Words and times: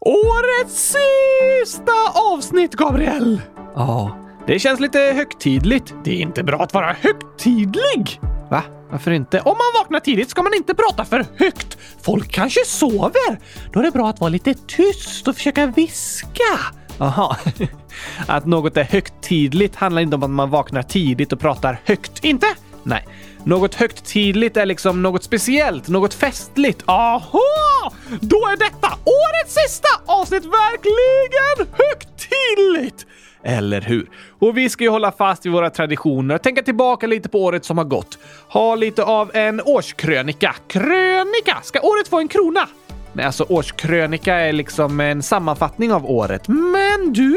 Årets 0.00 0.96
sista 0.96 1.92
avsnitt, 2.14 2.74
Gabriel! 2.74 3.40
Ja, 3.74 4.16
det 4.46 4.58
känns 4.58 4.80
lite 4.80 4.98
högtidligt. 4.98 5.94
Det 6.04 6.10
är 6.10 6.20
inte 6.20 6.42
bra 6.42 6.62
att 6.62 6.74
vara 6.74 6.96
högtidlig! 7.00 8.20
Va? 8.50 8.62
Varför 8.90 9.10
inte? 9.10 9.40
Om 9.40 9.56
man 9.56 9.82
vaknar 9.82 10.00
tidigt 10.00 10.30
ska 10.30 10.42
man 10.42 10.54
inte 10.54 10.74
prata 10.74 11.04
för 11.04 11.26
högt. 11.36 11.78
Folk 12.02 12.32
kanske 12.32 12.64
sover. 12.66 13.38
Då 13.72 13.80
är 13.80 13.84
det 13.84 13.90
bra 13.90 14.08
att 14.08 14.20
vara 14.20 14.30
lite 14.30 14.54
tyst 14.54 15.28
och 15.28 15.34
försöka 15.34 15.66
viska. 15.66 16.58
Aha. 16.98 17.36
Att 18.26 18.46
något 18.46 18.76
är 18.76 18.84
högtidligt 18.84 19.76
handlar 19.76 20.02
inte 20.02 20.16
om 20.16 20.22
att 20.22 20.30
man 20.30 20.50
vaknar 20.50 20.82
tidigt 20.82 21.32
och 21.32 21.40
pratar 21.40 21.80
högt. 21.84 22.24
Inte? 22.24 22.46
Nej. 22.82 23.06
Något 23.44 23.74
högtidligt 23.74 24.56
är 24.56 24.66
liksom 24.66 25.02
något 25.02 25.22
speciellt, 25.22 25.88
något 25.88 26.14
festligt. 26.14 26.82
Aha! 26.86 27.92
Då 28.20 28.36
är 28.36 28.56
detta 28.56 28.88
årets 29.04 29.54
sista 29.54 29.88
avsnitt 30.06 30.44
verkligen 30.44 31.74
högtidligt! 31.78 33.06
Eller 33.42 33.80
hur? 33.80 34.10
Och 34.38 34.56
vi 34.56 34.68
ska 34.68 34.84
ju 34.84 34.90
hålla 34.90 35.12
fast 35.12 35.46
vid 35.46 35.52
våra 35.52 35.70
traditioner, 35.70 36.38
tänka 36.38 36.62
tillbaka 36.62 37.06
lite 37.06 37.28
på 37.28 37.44
året 37.44 37.64
som 37.64 37.78
har 37.78 37.84
gått. 37.84 38.18
Ha 38.48 38.74
lite 38.74 39.04
av 39.04 39.30
en 39.34 39.60
årskrönika. 39.60 40.54
Krönika! 40.66 41.58
Ska 41.62 41.80
året 41.80 42.08
få 42.08 42.18
en 42.18 42.28
krona? 42.28 42.68
Nej, 43.12 43.26
alltså 43.26 43.44
årskrönika 43.48 44.34
är 44.34 44.52
liksom 44.52 45.00
en 45.00 45.22
sammanfattning 45.22 45.92
av 45.92 46.10
året. 46.10 46.48
Men 46.48 47.12
du, 47.12 47.36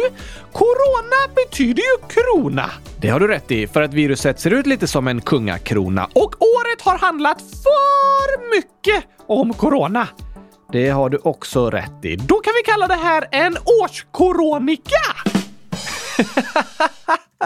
corona 0.51 1.33
betyder 1.35 1.81
ju 1.81 2.07
krona. 2.07 2.69
Det 2.97 3.09
har 3.09 3.19
du 3.19 3.27
rätt 3.27 3.51
i, 3.51 3.67
för 3.67 3.81
att 3.81 3.93
viruset 3.93 4.39
ser 4.39 4.53
ut 4.53 4.67
lite 4.67 4.87
som 4.87 5.07
en 5.07 5.21
kungakrona. 5.21 6.05
Och 6.05 6.35
året 6.41 6.81
har 6.81 6.97
handlat 6.97 7.41
för 7.41 8.55
mycket 8.55 9.03
om 9.27 9.53
corona. 9.53 10.07
Det 10.71 10.89
har 10.89 11.09
du 11.09 11.17
också 11.23 11.69
rätt 11.69 12.05
i. 12.05 12.15
Då 12.15 12.39
kan 12.39 12.53
vi 12.63 12.71
kalla 12.71 12.87
det 12.87 12.95
här 13.03 13.27
en 13.31 13.57
årskoronika! 13.83 15.01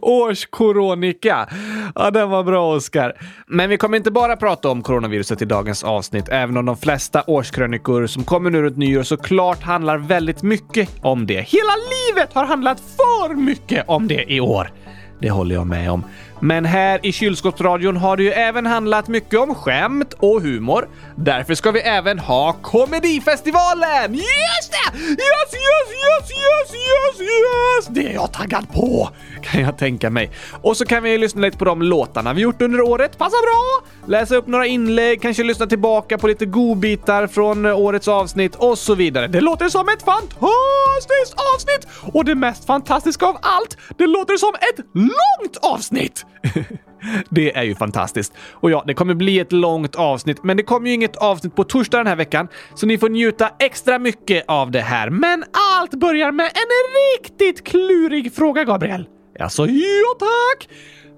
Årskoronika. 0.00 1.48
Ja, 1.94 2.10
den 2.10 2.30
var 2.30 2.44
bra, 2.44 2.74
Oskar. 2.76 3.12
Men 3.46 3.70
vi 3.70 3.76
kommer 3.76 3.96
inte 3.96 4.10
bara 4.10 4.36
prata 4.36 4.70
om 4.70 4.82
coronaviruset 4.82 5.42
i 5.42 5.44
dagens 5.44 5.84
avsnitt, 5.84 6.28
även 6.28 6.56
om 6.56 6.66
de 6.66 6.76
flesta 6.76 7.22
årskrönikor 7.26 8.06
som 8.06 8.24
kommer 8.24 8.50
nu 8.50 8.62
runt 8.62 8.76
nyår 8.76 9.02
såklart 9.02 9.62
handlar 9.62 9.98
väldigt 9.98 10.42
mycket 10.42 10.88
om 11.02 11.26
det. 11.26 11.40
Hela 11.40 11.72
livet 11.90 12.32
har 12.32 12.44
handlat 12.44 12.80
för 12.80 13.34
mycket 13.34 13.84
om 13.88 14.08
det 14.08 14.32
i 14.32 14.40
år. 14.40 14.72
Det 15.18 15.30
håller 15.30 15.54
jag 15.54 15.66
med 15.66 15.90
om. 15.90 16.04
Men 16.44 16.64
här 16.64 17.00
i 17.02 17.12
kylskåpsradion 17.12 17.96
har 17.96 18.16
det 18.16 18.22
ju 18.22 18.30
även 18.30 18.66
handlat 18.66 19.08
mycket 19.08 19.40
om 19.40 19.54
skämt 19.54 20.14
och 20.18 20.42
humor. 20.42 20.88
Därför 21.16 21.54
ska 21.54 21.70
vi 21.70 21.80
även 21.80 22.18
ha 22.18 22.52
Komedifestivalen! 22.52 24.14
Just 24.14 24.72
det! 24.72 24.98
Yes, 24.98 25.08
yes, 25.08 25.88
yes, 25.90 26.30
yes, 26.30 26.74
yes, 26.74 27.20
yes! 27.20 27.86
Det 27.88 28.06
är 28.10 28.14
jag 28.14 28.32
taggad 28.32 28.72
på, 28.72 29.08
kan 29.42 29.60
jag 29.60 29.78
tänka 29.78 30.10
mig. 30.10 30.30
Och 30.62 30.76
så 30.76 30.84
kan 30.84 31.02
vi 31.02 31.18
lyssna 31.18 31.40
lite 31.40 31.58
på 31.58 31.64
de 31.64 31.82
låtarna 31.82 32.32
vi 32.32 32.42
gjort 32.42 32.62
under 32.62 32.80
året. 32.80 33.18
Passar 33.18 33.42
bra! 33.42 33.88
Läsa 34.08 34.36
upp 34.36 34.46
några 34.46 34.66
inlägg, 34.66 35.22
kanske 35.22 35.42
lyssna 35.42 35.66
tillbaka 35.66 36.18
på 36.18 36.28
lite 36.28 36.46
godbitar 36.46 37.26
från 37.26 37.66
årets 37.66 38.08
avsnitt 38.08 38.54
och 38.54 38.78
så 38.78 38.94
vidare. 38.94 39.26
Det 39.26 39.40
låter 39.40 39.68
som 39.68 39.88
ett 39.88 40.02
fantastiskt 40.02 41.34
avsnitt! 41.54 42.14
Och 42.14 42.24
det 42.24 42.34
mest 42.34 42.64
fantastiska 42.64 43.26
av 43.26 43.38
allt, 43.42 43.76
det 43.98 44.06
låter 44.06 44.36
som 44.36 44.54
ett 44.54 44.86
långt 44.94 45.56
avsnitt! 45.62 46.24
det 47.30 47.56
är 47.56 47.62
ju 47.62 47.74
fantastiskt. 47.74 48.32
Och 48.52 48.70
ja, 48.70 48.84
det 48.86 48.94
kommer 48.94 49.14
bli 49.14 49.38
ett 49.38 49.52
långt 49.52 49.94
avsnitt, 49.94 50.44
men 50.44 50.56
det 50.56 50.62
kommer 50.62 50.88
ju 50.88 50.94
inget 50.94 51.16
avsnitt 51.16 51.56
på 51.56 51.64
torsdag 51.64 51.98
den 51.98 52.06
här 52.06 52.16
veckan, 52.16 52.48
så 52.74 52.86
ni 52.86 52.98
får 52.98 53.08
njuta 53.08 53.50
extra 53.58 53.98
mycket 53.98 54.44
av 54.48 54.70
det 54.70 54.80
här. 54.80 55.10
Men 55.10 55.44
allt 55.78 55.94
börjar 55.94 56.32
med 56.32 56.46
en 56.46 57.20
riktigt 57.20 57.64
klurig 57.66 58.34
fråga, 58.34 58.64
Gabriel. 58.64 59.08
Alltså, 59.40 59.66
ja 59.66 60.14
tack! 60.18 60.68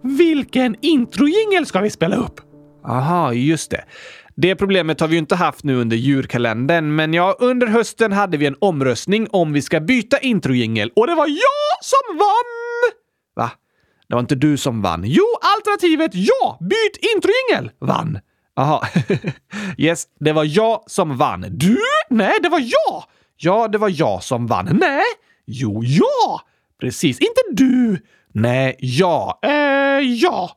Vilken 0.03 0.77
introjingel 0.81 1.67
ska 1.67 1.81
vi 1.81 1.91
spela 1.91 2.17
upp? 2.17 2.41
Aha, 2.87 3.33
just 3.33 3.71
det. 3.71 3.85
Det 4.37 4.57
problemet 4.57 5.01
har 5.01 5.09
vi 5.09 5.15
ju 5.15 5.19
inte 5.19 5.35
haft 5.35 5.65
nu 5.65 5.77
under 5.77 5.97
djurkalendern, 5.97 6.95
men 6.95 7.15
ja, 7.15 7.37
under 7.39 7.67
hösten 7.67 8.13
hade 8.13 8.37
vi 8.37 8.47
en 8.47 8.57
omröstning 8.59 9.29
om 9.31 9.53
vi 9.53 9.63
ska 9.63 9.81
byta 9.81 10.19
introjingel 10.19 10.91
och 10.97 11.07
det 11.07 11.15
var 11.15 11.27
jag 11.27 11.85
som 11.85 12.19
vann! 12.19 12.64
Det 14.15 14.17
var 14.17 14.21
inte 14.21 14.35
du 14.35 14.57
som 14.57 14.83
vann. 14.83 15.05
Jo, 15.07 15.25
alternativet 15.57 16.11
ja! 16.15 16.59
Byt 16.61 16.97
introjingel 17.15 17.71
vann. 17.79 18.19
Aha. 18.57 18.83
yes, 19.79 20.05
det 20.21 20.33
var 20.33 20.45
jag 20.45 20.83
som 20.87 21.17
vann. 21.17 21.47
Du? 21.51 21.79
Nej, 22.11 22.33
det 22.43 22.49
var 22.49 22.59
jag! 22.59 23.05
Ja, 23.37 23.69
det 23.69 23.79
var 23.79 24.01
jag 24.01 24.23
som 24.23 24.47
vann. 24.47 24.79
Nej! 24.81 25.03
Jo, 25.47 25.83
ja! 25.85 26.41
Precis, 26.81 27.21
inte 27.21 27.41
du! 27.51 27.99
Nej, 28.33 28.77
ja. 28.79 29.39
Eh, 29.43 30.01
ja. 30.01 30.57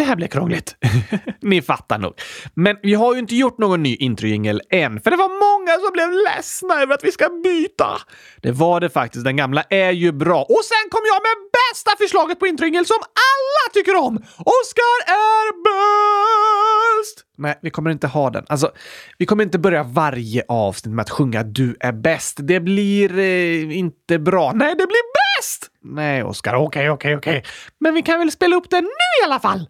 Det 0.00 0.04
här 0.04 0.16
blir 0.16 0.28
krångligt. 0.28 0.76
Ni 1.40 1.62
fattar 1.62 1.98
nog. 1.98 2.14
Men 2.54 2.76
vi 2.82 2.94
har 2.94 3.14
ju 3.14 3.18
inte 3.18 3.36
gjort 3.36 3.58
någon 3.58 3.82
ny 3.82 3.96
introjingel 3.96 4.62
än, 4.70 5.00
för 5.00 5.10
det 5.10 5.16
var 5.16 5.28
många 5.28 5.72
som 5.84 5.92
blev 5.92 6.10
ledsna 6.10 6.82
över 6.82 6.94
att 6.94 7.04
vi 7.04 7.12
ska 7.12 7.28
byta. 7.44 7.88
Det 8.42 8.52
var 8.52 8.80
det 8.80 8.90
faktiskt. 8.90 9.24
Den 9.24 9.36
gamla 9.36 9.62
är 9.62 9.90
ju 9.90 10.12
bra. 10.12 10.42
Och 10.42 10.64
sen 10.64 10.90
kom 10.90 11.00
jag 11.04 11.22
med 11.22 11.50
bästa 11.52 11.90
förslaget 11.98 12.38
på 12.38 12.46
introjingel 12.46 12.86
som 12.86 12.96
alla 12.96 13.72
tycker 13.74 13.96
om! 13.96 14.16
Oskar 14.60 14.96
är 15.06 15.46
bäst! 15.64 17.24
Nej, 17.38 17.58
vi 17.62 17.70
kommer 17.70 17.90
inte 17.90 18.06
ha 18.06 18.30
den. 18.30 18.44
Alltså, 18.48 18.70
vi 19.18 19.26
kommer 19.26 19.44
inte 19.44 19.58
börja 19.58 19.82
varje 19.82 20.42
avsnitt 20.48 20.94
med 20.94 21.02
att 21.02 21.10
sjunga 21.10 21.42
“Du 21.42 21.76
är 21.80 21.92
bäst”. 21.92 22.38
Det 22.40 22.60
blir 22.60 23.18
eh, 23.18 23.78
inte 23.78 24.18
bra. 24.18 24.52
Nej, 24.54 24.68
det 24.68 24.86
blir 24.86 25.38
bäst! 25.38 25.70
Nej, 25.82 26.22
Oskar, 26.22 26.54
okej, 26.54 26.64
okay, 26.64 26.88
okej, 26.88 27.16
okay, 27.16 27.16
okej. 27.16 27.38
Okay. 27.38 27.50
Men 27.78 27.94
vi 27.94 28.02
kan 28.02 28.18
väl 28.18 28.30
spela 28.30 28.56
upp 28.56 28.70
den 28.70 28.84
nu 28.84 29.22
i 29.22 29.24
alla 29.24 29.40
fall? 29.40 29.66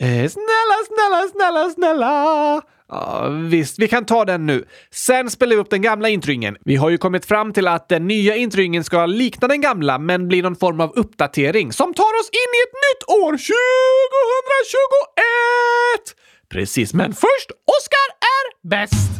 Eh, 0.00 0.28
snälla, 0.28 0.76
snälla, 0.86 1.28
snälla, 1.32 1.70
snälla! 1.70 2.62
Ja, 2.88 3.28
visst, 3.28 3.78
vi 3.78 3.88
kan 3.88 4.06
ta 4.06 4.24
den 4.24 4.46
nu. 4.46 4.64
Sen 4.90 5.30
spelar 5.30 5.56
vi 5.56 5.62
upp 5.62 5.70
den 5.70 5.82
gamla 5.82 6.08
intryngen. 6.08 6.56
Vi 6.64 6.76
har 6.76 6.90
ju 6.90 6.98
kommit 6.98 7.26
fram 7.26 7.52
till 7.52 7.68
att 7.68 7.88
den 7.88 8.06
nya 8.06 8.36
intryngen 8.36 8.84
ska 8.84 9.06
likna 9.06 9.48
den 9.48 9.60
gamla, 9.60 9.98
men 9.98 10.28
bli 10.28 10.42
någon 10.42 10.56
form 10.56 10.80
av 10.80 10.92
uppdatering 10.96 11.72
som 11.72 11.94
tar 11.94 12.20
oss 12.20 12.30
in 12.32 12.38
i 12.38 12.60
ett 12.66 12.74
nytt 12.86 13.08
år, 13.24 13.32
2021! 13.32 16.16
Precis, 16.50 16.94
men 16.94 17.12
först, 17.12 17.50
Oscar 17.50 18.08
är 18.20 18.68
bäst! 18.68 19.19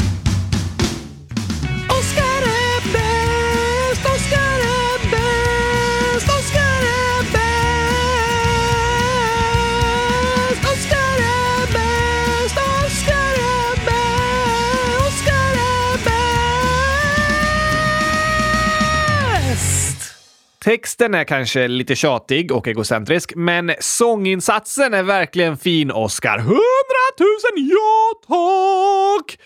Texten 20.64 21.14
är 21.14 21.24
kanske 21.24 21.68
lite 21.68 21.96
tjatig 21.96 22.52
och 22.52 22.68
egocentrisk, 22.68 23.32
men 23.36 23.72
sånginsatsen 23.80 24.94
är 24.94 25.02
verkligen 25.02 25.56
fin, 25.56 25.90
Oscar. 25.90 26.38
Hundratusen 26.38 27.56
ja, 27.56 28.12
tack! 28.28 29.38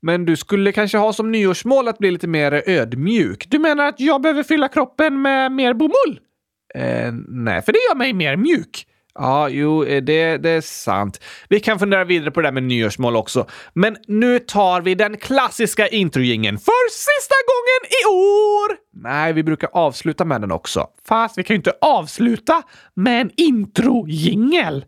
Men 0.00 0.24
du 0.24 0.36
skulle 0.36 0.72
kanske 0.72 0.98
ha 0.98 1.12
som 1.12 1.32
nyårsmål 1.32 1.88
att 1.88 1.98
bli 1.98 2.10
lite 2.10 2.28
mer 2.28 2.62
ödmjuk. 2.66 3.46
Du 3.48 3.58
menar 3.58 3.88
att 3.88 4.00
jag 4.00 4.22
behöver 4.22 4.42
fylla 4.42 4.68
kroppen 4.68 5.22
med 5.22 5.52
mer 5.52 5.74
bomull? 5.74 6.20
Eh, 6.74 7.12
nej, 7.28 7.62
för 7.62 7.72
det 7.72 7.78
gör 7.78 7.96
mig 7.96 8.12
mer 8.12 8.36
mjuk. 8.36 8.86
Ja, 9.18 9.48
jo, 9.48 9.84
eh, 9.84 10.02
det, 10.02 10.36
det 10.36 10.50
är 10.50 10.60
sant. 10.60 11.20
Vi 11.48 11.60
kan 11.60 11.78
fundera 11.78 12.04
vidare 12.04 12.30
på 12.30 12.40
det 12.40 12.46
där 12.46 12.52
med 12.52 12.62
nyårsmål 12.62 13.16
också. 13.16 13.46
Men 13.72 13.96
nu 14.06 14.38
tar 14.38 14.80
vi 14.80 14.94
den 14.94 15.16
klassiska 15.16 15.88
introjingen 15.88 16.58
för 16.58 16.90
sista 16.90 17.34
gången 17.46 17.92
i 18.02 18.02
år! 18.14 18.76
Nej, 19.02 19.32
vi 19.32 19.42
brukar 19.42 19.70
avsluta 19.72 20.24
med 20.24 20.40
den 20.40 20.52
också. 20.52 20.86
Fast 21.08 21.38
vi 21.38 21.42
kan 21.42 21.54
ju 21.54 21.56
inte 21.56 21.72
avsluta 21.80 22.62
med 22.94 23.20
en 23.20 23.30
introjingel. 23.36 24.84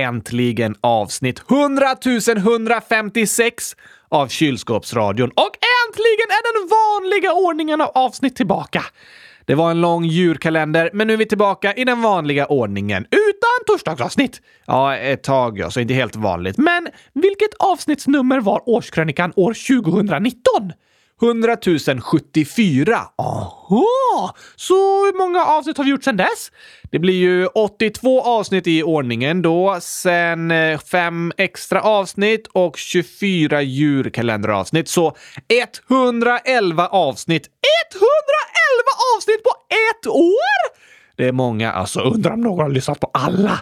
Äntligen 0.06 0.75
avsnitt 0.81 1.42
100 1.50 1.96
156 2.38 3.75
av 4.10 4.28
Kylskåpsradion. 4.28 5.30
Och 5.30 5.56
äntligen 5.86 6.30
är 6.30 6.44
den 6.54 6.69
vanliga 6.69 7.34
ordningen 7.34 7.81
av 7.81 7.92
avsnitt 7.96 8.36
tillbaka. 8.36 8.84
Det 9.46 9.56
var 9.56 9.72
en 9.72 9.81
lång 9.81 10.06
djurkalender, 10.06 10.90
men 10.94 11.07
nu 11.07 11.13
är 11.13 11.18
vi 11.18 11.25
tillbaka 11.25 11.74
i 11.74 11.84
den 11.84 12.02
vanliga 12.02 12.46
ordningen. 12.46 13.06
Utan 13.12 13.66
torsdagsavsnitt! 13.68 14.42
Ja, 14.66 14.98
ett 14.98 15.24
tag 15.24 15.57
ja, 15.60 15.69
så 15.72 15.80
inte 15.80 15.94
helt 15.94 16.16
vanligt. 16.16 16.57
Men 16.57 16.88
vilket 17.13 17.54
avsnittsnummer 17.60 18.40
var 18.40 18.69
årskrönikan 18.69 19.34
år 19.36 19.81
2019? 19.84 20.74
100 21.21 21.57
074. 22.01 23.00
Aha! 23.17 24.35
Så 24.56 24.75
hur 25.06 25.17
många 25.17 25.45
avsnitt 25.45 25.77
har 25.77 25.83
vi 25.83 25.89
gjort 25.91 26.03
sedan 26.03 26.17
dess? 26.17 26.51
Det 26.91 27.00
blir 27.00 27.13
ju 27.13 27.45
82 27.45 28.21
avsnitt 28.21 28.67
i 28.67 28.83
ordningen 28.83 29.41
då, 29.41 29.77
sen 29.81 30.51
eh, 30.51 30.79
fem 30.79 31.31
extra 31.38 31.81
avsnitt 31.81 32.47
och 32.47 32.77
24 32.77 33.62
djurkalenderavsnitt. 33.62 34.89
Så 34.89 35.15
111 35.89 36.88
avsnitt. 36.88 37.50
111 37.95 38.83
avsnitt 39.18 39.44
på 39.44 39.51
ett 39.69 40.07
år! 40.07 40.85
Det 41.18 41.27
är 41.27 41.31
många, 41.31 41.71
alltså. 41.71 42.00
Undrar 42.00 42.33
om 42.33 42.41
någon 42.41 42.59
har 42.59 42.69
lyssnat 42.69 43.00
på 43.00 43.11
alla. 43.13 43.59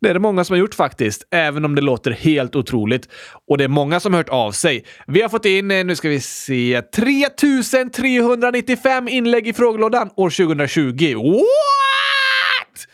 Det 0.00 0.10
är 0.10 0.14
det 0.14 0.20
många 0.20 0.44
som 0.44 0.54
har 0.54 0.58
gjort 0.58 0.74
faktiskt, 0.74 1.26
även 1.30 1.64
om 1.64 1.74
det 1.74 1.82
låter 1.82 2.10
helt 2.10 2.56
otroligt. 2.56 3.08
Och 3.48 3.58
det 3.58 3.64
är 3.64 3.68
många 3.68 4.00
som 4.00 4.12
har 4.12 4.18
hört 4.18 4.28
av 4.28 4.52
sig. 4.52 4.84
Vi 5.06 5.22
har 5.22 5.28
fått 5.28 5.44
in, 5.44 5.70
eh, 5.70 5.84
nu 5.84 5.96
ska 5.96 6.08
vi 6.08 6.20
se, 6.20 6.82
3395 6.82 9.08
inlägg 9.08 9.48
i 9.48 9.52
frågelådan 9.52 10.10
år 10.16 10.30
2020. 10.30 11.14
What? 11.14 12.86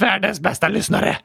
Världens 0.00 0.40
bästa 0.40 0.68
lyssnare! 0.68 1.16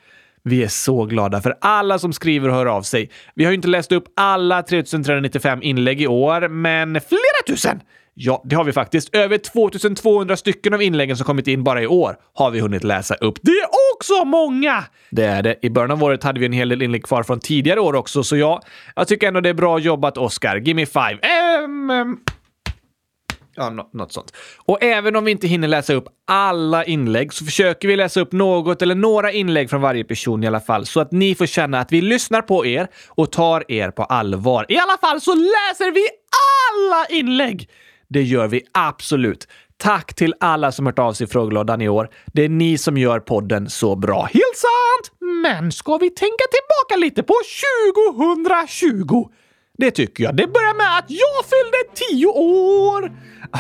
Vi 0.43 0.63
är 0.63 0.67
så 0.67 1.05
glada 1.05 1.41
för 1.41 1.57
alla 1.61 1.99
som 1.99 2.13
skriver 2.13 2.49
och 2.49 2.55
hör 2.55 2.65
av 2.65 2.81
sig. 2.81 3.09
Vi 3.35 3.43
har 3.43 3.51
ju 3.51 3.55
inte 3.55 3.67
läst 3.67 3.91
upp 3.91 4.05
alla 4.15 4.63
3395 4.63 5.63
inlägg 5.63 6.01
i 6.01 6.07
år, 6.07 6.47
men 6.47 7.01
flera 7.01 7.43
tusen! 7.47 7.81
Ja, 8.19 8.41
det 8.45 8.55
har 8.55 8.63
vi 8.63 8.73
faktiskt. 8.73 9.15
Över 9.15 9.37
2200 9.37 10.37
stycken 10.37 10.73
av 10.73 10.81
inläggen 10.81 11.17
som 11.17 11.25
kommit 11.25 11.47
in 11.47 11.63
bara 11.63 11.81
i 11.81 11.87
år 11.87 12.17
har 12.33 12.51
vi 12.51 12.59
hunnit 12.59 12.83
läsa 12.83 13.15
upp. 13.15 13.39
Det 13.41 13.51
är 13.51 13.67
också 13.93 14.25
många! 14.25 14.83
Det 15.09 15.23
är 15.23 15.43
det. 15.43 15.55
I 15.61 15.69
början 15.69 15.91
av 15.91 16.03
året 16.03 16.23
hade 16.23 16.39
vi 16.39 16.45
en 16.45 16.51
hel 16.51 16.69
del 16.69 16.81
inlägg 16.81 17.03
kvar 17.03 17.23
från 17.23 17.39
tidigare 17.39 17.79
år 17.79 17.95
också, 17.95 18.23
så 18.23 18.37
ja, 18.37 18.61
jag 18.95 19.07
tycker 19.07 19.27
ändå 19.27 19.41
det 19.41 19.49
är 19.49 19.53
bra 19.53 19.79
jobbat, 19.79 20.17
Oscar. 20.17 20.57
Give 20.57 20.73
me 20.73 20.85
five. 20.85 21.19
Um, 21.65 21.89
um. 21.89 22.19
Ja, 23.55 23.69
no 23.69 23.89
något 23.93 24.11
sånt. 24.11 24.33
Och 24.57 24.83
även 24.83 25.15
om 25.15 25.25
vi 25.25 25.31
inte 25.31 25.47
hinner 25.47 25.67
läsa 25.67 25.93
upp 25.93 26.07
alla 26.27 26.85
inlägg 26.85 27.33
så 27.33 27.45
försöker 27.45 27.87
vi 27.87 27.95
läsa 27.95 28.19
upp 28.19 28.31
något 28.31 28.81
eller 28.81 28.95
några 28.95 29.31
inlägg 29.31 29.69
från 29.69 29.81
varje 29.81 30.03
person 30.03 30.43
i 30.43 30.47
alla 30.47 30.59
fall 30.59 30.85
så 30.85 30.99
att 30.99 31.11
ni 31.11 31.35
får 31.35 31.45
känna 31.45 31.79
att 31.79 31.91
vi 31.91 32.01
lyssnar 32.01 32.41
på 32.41 32.65
er 32.65 32.87
och 33.09 33.31
tar 33.31 33.71
er 33.71 33.91
på 33.91 34.03
allvar. 34.03 34.65
I 34.69 34.77
alla 34.77 34.97
fall 34.97 35.21
så 35.21 35.33
läser 35.35 35.91
vi 35.91 36.07
alla 36.81 37.05
inlägg! 37.09 37.69
Det 38.09 38.23
gör 38.23 38.47
vi 38.47 38.61
absolut. 38.71 39.47
Tack 39.77 40.13
till 40.13 40.33
alla 40.39 40.71
som 40.71 40.85
hört 40.85 40.99
av 40.99 41.13
sig 41.13 41.23
i 41.23 41.27
frågelådan 41.27 41.81
i 41.81 41.89
år. 41.89 42.09
Det 42.25 42.45
är 42.45 42.49
ni 42.49 42.77
som 42.77 42.97
gör 42.97 43.19
podden 43.19 43.69
så 43.69 43.95
bra. 43.95 44.21
Helt 44.23 44.57
sant! 44.57 45.11
Men 45.43 45.71
ska 45.71 45.97
vi 45.97 46.09
tänka 46.09 46.43
tillbaka 46.51 47.05
lite 47.05 47.23
på 47.23 47.33
2020? 48.53 49.29
Det 49.77 49.91
tycker 49.91 50.23
jag. 50.23 50.35
Det 50.35 50.47
börjar 50.47 50.77
med 50.77 50.97
att 50.97 51.05
jag 51.07 51.45
fyllde 51.45 51.77
10 52.11 52.27
år! 52.27 53.11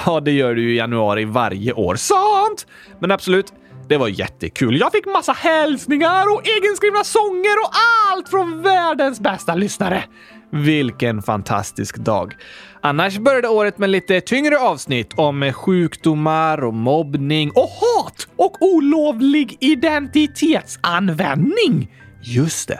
Ja, 0.05 0.19
det 0.19 0.31
gör 0.31 0.55
du 0.55 0.73
i 0.73 0.77
januari 0.77 1.25
varje 1.25 1.73
år. 1.73 1.95
Sant! 1.95 2.67
Men 2.99 3.11
absolut, 3.11 3.53
det 3.89 3.97
var 3.97 4.07
jättekul. 4.07 4.79
Jag 4.79 4.91
fick 4.91 5.05
massa 5.05 5.31
hälsningar 5.31 6.33
och 6.33 6.41
egenskrivna 6.47 7.03
sånger 7.03 7.59
och 7.63 7.71
allt 8.11 8.29
från 8.29 8.61
världens 8.61 9.19
bästa 9.19 9.55
lyssnare. 9.55 10.03
Vilken 10.51 11.21
fantastisk 11.21 11.97
dag. 11.97 12.35
Annars 12.81 13.17
började 13.17 13.47
året 13.47 13.77
med 13.77 13.89
lite 13.89 14.21
tyngre 14.21 14.59
avsnitt 14.59 15.13
om 15.15 15.53
sjukdomar 15.53 16.63
och 16.63 16.73
mobbning 16.73 17.51
och 17.51 17.69
hat 17.69 18.27
och 18.35 18.61
olovlig 18.61 19.57
identitetsanvändning. 19.59 21.91
Just 22.21 22.67
det. 22.67 22.79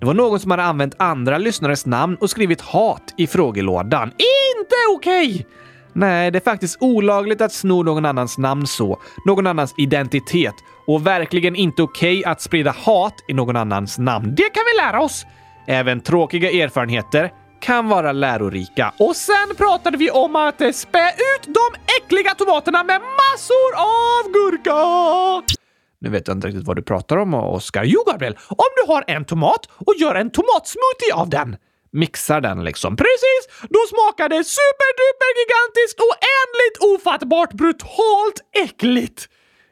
Det 0.00 0.06
var 0.06 0.14
någon 0.14 0.40
som 0.40 0.50
hade 0.50 0.62
använt 0.62 0.94
andra 0.98 1.38
lyssnares 1.38 1.86
namn 1.86 2.16
och 2.20 2.30
skrivit 2.30 2.60
hat 2.60 3.14
i 3.16 3.26
frågelådan. 3.26 4.08
Inte 4.08 4.76
okej! 4.96 5.30
Okay. 5.30 5.44
Nej, 5.92 6.30
det 6.30 6.38
är 6.38 6.50
faktiskt 6.50 6.76
olagligt 6.80 7.40
att 7.40 7.52
sno 7.52 7.82
någon 7.82 8.04
annans 8.04 8.38
namn 8.38 8.66
så, 8.66 8.98
någon 9.26 9.46
annans 9.46 9.74
identitet 9.78 10.54
och 10.86 11.06
verkligen 11.06 11.56
inte 11.56 11.82
okej 11.82 12.18
okay 12.18 12.32
att 12.32 12.42
sprida 12.42 12.70
hat 12.70 13.14
i 13.28 13.34
någon 13.34 13.56
annans 13.56 13.98
namn. 13.98 14.34
Det 14.34 14.50
kan 14.50 14.62
vi 14.72 14.76
lära 14.82 15.00
oss! 15.00 15.26
Även 15.70 16.00
tråkiga 16.00 16.50
erfarenheter 16.50 17.32
kan 17.60 17.88
vara 17.88 18.12
lärorika. 18.12 18.94
Och 18.98 19.16
sen 19.16 19.56
pratade 19.56 19.96
vi 19.96 20.10
om 20.10 20.36
att 20.36 20.60
eh, 20.60 20.70
spä 20.70 21.08
ut 21.08 21.54
de 21.54 21.80
äckliga 21.98 22.34
tomaterna 22.34 22.84
med 22.84 23.00
massor 23.00 23.70
av 23.76 24.32
gurka! 24.32 25.52
Nu 26.00 26.10
vet 26.10 26.28
jag 26.28 26.36
inte 26.36 26.48
riktigt 26.48 26.66
vad 26.66 26.76
du 26.76 26.82
pratar 26.82 27.16
om, 27.16 27.34
Oskar. 27.34 27.84
Jo, 27.84 28.04
Gabriel, 28.06 28.38
om 28.48 28.70
du 28.76 28.92
har 28.92 29.04
en 29.06 29.24
tomat 29.24 29.68
och 29.86 29.94
gör 29.98 30.14
en 30.14 30.30
tomatsmoothie 30.30 31.14
av 31.14 31.28
den. 31.28 31.56
Mixar 31.92 32.40
den 32.40 32.64
liksom. 32.64 32.96
Precis! 32.96 33.42
Då 33.70 33.80
smakar 33.88 34.28
det 34.28 34.44
superduper 34.44 35.30
gigantiskt 35.40 36.00
oändligt 36.08 36.76
ofattbart 36.92 37.52
brutalt 37.52 38.38
äckligt. 38.64 39.28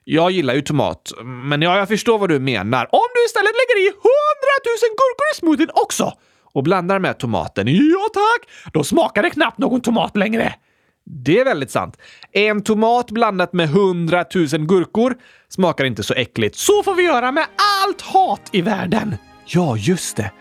Jag 0.08 0.30
gillar 0.30 0.54
ju 0.54 0.62
tomat, 0.62 1.12
men 1.24 1.62
ja, 1.62 1.78
jag 1.78 1.88
förstår 1.88 2.18
vad 2.18 2.28
du 2.28 2.38
menar. 2.38 2.88
Om 2.92 3.08
du 3.14 3.24
istället 3.24 3.50
lägger 3.52 3.86
i 3.86 3.88
100 3.88 3.98
000 4.02 4.90
gurkor 4.90 5.26
i 5.32 5.36
smoothien 5.36 5.70
också 5.74 6.12
och 6.42 6.62
blandar 6.62 6.98
med 6.98 7.18
tomaten, 7.18 7.66
ja 7.68 8.08
tack, 8.14 8.72
då 8.72 8.84
smakar 8.84 9.22
det 9.22 9.30
knappt 9.30 9.58
någon 9.58 9.80
tomat 9.80 10.16
längre. 10.16 10.54
Det 11.04 11.40
är 11.40 11.44
väldigt 11.44 11.70
sant. 11.70 11.96
En 12.32 12.62
tomat 12.62 13.10
blandat 13.10 13.52
med 13.52 13.66
100 13.68 14.24
000 14.34 14.46
gurkor 14.46 15.14
smakar 15.48 15.84
inte 15.84 16.02
så 16.02 16.14
äckligt. 16.14 16.56
Så 16.56 16.82
får 16.82 16.94
vi 16.94 17.02
göra 17.02 17.32
med 17.32 17.46
allt 17.84 18.00
hat 18.00 18.50
i 18.52 18.62
världen. 18.62 19.16
Ja, 19.46 19.76
just 19.76 20.16
det. 20.16 20.32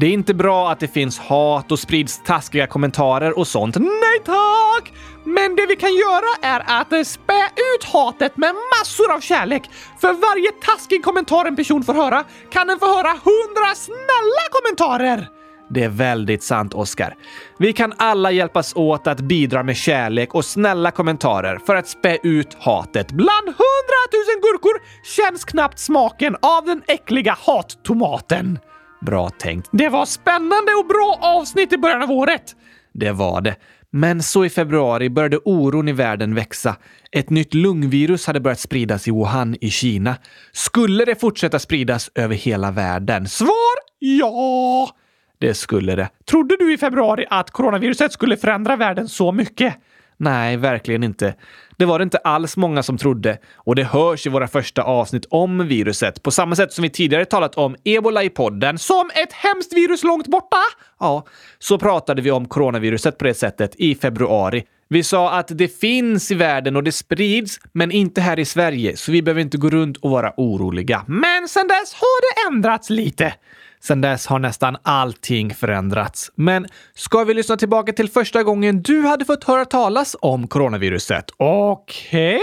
Det 0.00 0.06
är 0.06 0.12
inte 0.12 0.34
bra 0.34 0.70
att 0.70 0.80
det 0.80 0.88
finns 0.88 1.18
hat 1.18 1.72
och 1.72 1.78
sprids 1.78 2.22
taskiga 2.24 2.66
kommentarer 2.66 3.38
och 3.38 3.46
sånt. 3.46 3.76
Nej 3.76 4.20
tack! 4.24 4.92
Men 5.24 5.56
det 5.56 5.66
vi 5.66 5.76
kan 5.76 5.94
göra 5.94 6.54
är 6.54 6.80
att 6.80 6.92
eh, 6.92 7.02
spä 7.02 7.50
ut 7.74 7.84
hatet 7.84 8.36
med 8.36 8.54
massor 8.54 9.12
av 9.12 9.20
kärlek. 9.20 9.62
För 10.00 10.12
varje 10.12 10.50
taskig 10.52 11.04
kommentar 11.04 11.44
en 11.44 11.56
person 11.56 11.82
får 11.82 11.94
höra 11.94 12.24
kan 12.50 12.66
den 12.66 12.78
få 12.78 12.86
höra 12.86 13.08
hundra 13.08 13.74
snälla 13.74 14.44
kommentarer. 14.50 15.28
Det 15.70 15.84
är 15.84 15.88
väldigt 15.88 16.42
sant, 16.42 16.74
Oscar. 16.74 17.14
Vi 17.58 17.72
kan 17.72 17.92
alla 17.96 18.30
hjälpas 18.30 18.76
åt 18.76 19.06
att 19.06 19.20
bidra 19.20 19.62
med 19.62 19.76
kärlek 19.76 20.34
och 20.34 20.44
snälla 20.44 20.90
kommentarer 20.90 21.58
för 21.66 21.74
att 21.76 21.88
spä 21.88 22.18
ut 22.22 22.56
hatet. 22.60 23.12
Bland 23.12 23.46
hundratusen 23.46 24.40
gurkor 24.42 24.82
känns 25.04 25.44
knappt 25.44 25.78
smaken 25.78 26.36
av 26.42 26.64
den 26.64 26.82
äckliga 26.86 27.36
hattomaten. 27.40 28.58
Bra 29.00 29.30
tänkt. 29.30 29.68
Det 29.72 29.88
var 29.88 30.06
spännande 30.06 30.72
och 30.78 30.86
bra 30.86 31.18
avsnitt 31.20 31.72
i 31.72 31.78
början 31.78 32.02
av 32.02 32.10
året. 32.10 32.56
Det 32.92 33.12
var 33.12 33.40
det. 33.40 33.56
Men 33.92 34.22
så 34.22 34.44
i 34.44 34.50
februari 34.50 35.10
började 35.10 35.38
oron 35.44 35.88
i 35.88 35.92
världen 35.92 36.34
växa. 36.34 36.76
Ett 37.12 37.30
nytt 37.30 37.54
lungvirus 37.54 38.26
hade 38.26 38.40
börjat 38.40 38.60
spridas 38.60 39.08
i 39.08 39.10
Wuhan 39.10 39.56
i 39.60 39.70
Kina. 39.70 40.16
Skulle 40.52 41.04
det 41.04 41.20
fortsätta 41.20 41.58
spridas 41.58 42.10
över 42.14 42.34
hela 42.34 42.70
världen? 42.70 43.28
Svar 43.28 43.76
ja! 43.98 44.90
Det 45.38 45.54
skulle 45.54 45.96
det. 45.96 46.08
Trodde 46.30 46.56
du 46.56 46.72
i 46.72 46.78
februari 46.78 47.26
att 47.30 47.50
coronaviruset 47.50 48.12
skulle 48.12 48.36
förändra 48.36 48.76
världen 48.76 49.08
så 49.08 49.32
mycket? 49.32 49.74
Nej, 50.16 50.56
verkligen 50.56 51.02
inte. 51.02 51.34
Det 51.80 51.86
var 51.86 51.98
det 51.98 52.02
inte 52.02 52.18
alls 52.18 52.56
många 52.56 52.82
som 52.82 52.98
trodde 52.98 53.38
och 53.54 53.74
det 53.74 53.84
hörs 53.84 54.26
i 54.26 54.30
våra 54.30 54.48
första 54.48 54.82
avsnitt 54.82 55.26
om 55.30 55.68
viruset 55.68 56.22
på 56.22 56.30
samma 56.30 56.56
sätt 56.56 56.72
som 56.72 56.82
vi 56.82 56.90
tidigare 56.90 57.24
talat 57.24 57.54
om 57.54 57.76
ebola 57.84 58.22
i 58.22 58.30
podden 58.30 58.78
som 58.78 59.10
ett 59.14 59.32
hemskt 59.32 59.72
virus 59.72 60.04
långt 60.04 60.26
borta. 60.26 60.56
Ja, 60.98 61.26
så 61.58 61.78
pratade 61.78 62.22
vi 62.22 62.30
om 62.30 62.48
coronaviruset 62.48 63.18
på 63.18 63.24
det 63.24 63.34
sättet 63.34 63.74
i 63.78 63.94
februari. 63.94 64.64
Vi 64.88 65.02
sa 65.02 65.30
att 65.30 65.48
det 65.48 65.80
finns 65.80 66.30
i 66.30 66.34
världen 66.34 66.76
och 66.76 66.84
det 66.84 66.92
sprids, 66.92 67.60
men 67.72 67.90
inte 67.90 68.20
här 68.20 68.38
i 68.38 68.44
Sverige, 68.44 68.96
så 68.96 69.12
vi 69.12 69.22
behöver 69.22 69.40
inte 69.40 69.58
gå 69.58 69.70
runt 69.70 69.96
och 69.96 70.10
vara 70.10 70.32
oroliga. 70.36 71.04
Men 71.06 71.48
sen 71.48 71.68
dess 71.68 71.94
har 71.94 72.20
det 72.20 72.54
ändrats 72.54 72.90
lite. 72.90 73.34
Sen 73.82 74.00
dess 74.00 74.26
har 74.26 74.38
nästan 74.38 74.76
allting 74.82 75.54
förändrats. 75.54 76.32
Men 76.34 76.66
ska 76.94 77.24
vi 77.24 77.34
lyssna 77.34 77.56
tillbaka 77.56 77.92
till 77.92 78.10
första 78.10 78.42
gången 78.42 78.82
du 78.82 79.02
hade 79.02 79.24
fått 79.24 79.44
höra 79.44 79.64
talas 79.64 80.16
om 80.20 80.48
coronaviruset? 80.48 81.24
Okej, 81.36 82.34
okay, 82.34 82.40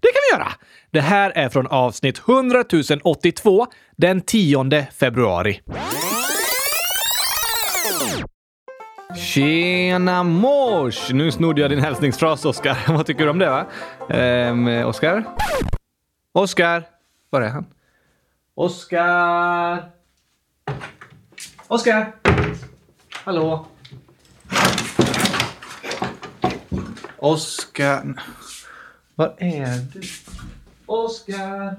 det 0.00 0.08
kan 0.08 0.20
vi 0.30 0.38
göra. 0.38 0.52
Det 0.90 1.00
här 1.00 1.30
är 1.30 1.48
från 1.48 1.66
avsnitt 1.66 2.22
100 2.28 2.64
082 3.02 3.66
den 3.96 4.20
10 4.20 4.86
februari. 4.92 5.60
Tjena 9.16 10.22
mors! 10.22 11.10
Nu 11.12 11.30
snodde 11.30 11.60
jag 11.60 11.70
din 11.70 11.80
hälsningsfras, 11.80 12.44
Oskar. 12.44 12.78
Vad 12.92 13.06
tycker 13.06 13.24
du 13.24 13.30
om 13.30 13.38
det? 13.38 13.50
va? 13.50 13.66
Ehm, 14.10 14.68
Oskar? 14.68 15.24
Oskar? 16.32 16.82
Var 17.30 17.40
är 17.40 17.48
han? 17.48 17.66
Oskar? 18.54 19.97
Oskar? 21.68 22.12
Hallå? 23.24 23.66
Oskar? 27.16 28.14
Var 29.14 29.34
är 29.38 29.78
du? 29.92 30.00
Oskar? 30.86 31.76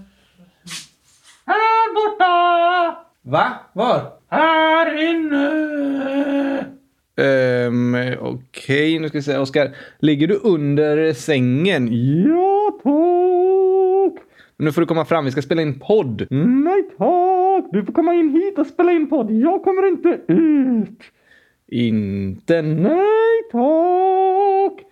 Här 1.46 1.94
borta! 1.96 3.06
Va? 3.22 3.54
Var? 3.74 4.14
Här 4.30 5.10
inne! 5.10 6.66
Um, 7.18 7.96
Okej, 7.96 8.18
okay. 8.18 9.00
nu 9.00 9.08
ska 9.08 9.18
vi 9.18 9.22
se. 9.22 9.38
Oskar, 9.38 9.76
ligger 10.00 10.28
du 10.28 10.36
under 10.44 11.14
sängen? 11.14 11.90
Ja, 12.28 12.80
tack! 12.84 14.24
Nu 14.58 14.72
får 14.72 14.82
du 14.82 14.88
komma 14.88 15.06
fram, 15.06 15.26
vi 15.26 15.32
ska 15.32 15.42
spela 15.42 15.62
in 15.62 15.80
podd. 15.80 16.28
Nej 16.30 16.84
tack! 16.98 17.49
Du 17.72 17.86
får 17.86 17.94
komma 17.94 18.14
in 18.14 18.30
hit 18.30 18.60
och 18.60 18.68
spela 18.68 18.92
in 18.92 19.10
podd. 19.10 19.32
Jag 19.32 19.64
kommer 19.64 19.88
inte 19.88 20.22
ut. 20.28 21.04
Inte? 21.68 22.62
Nej 22.62 23.44
tack! 23.52 24.86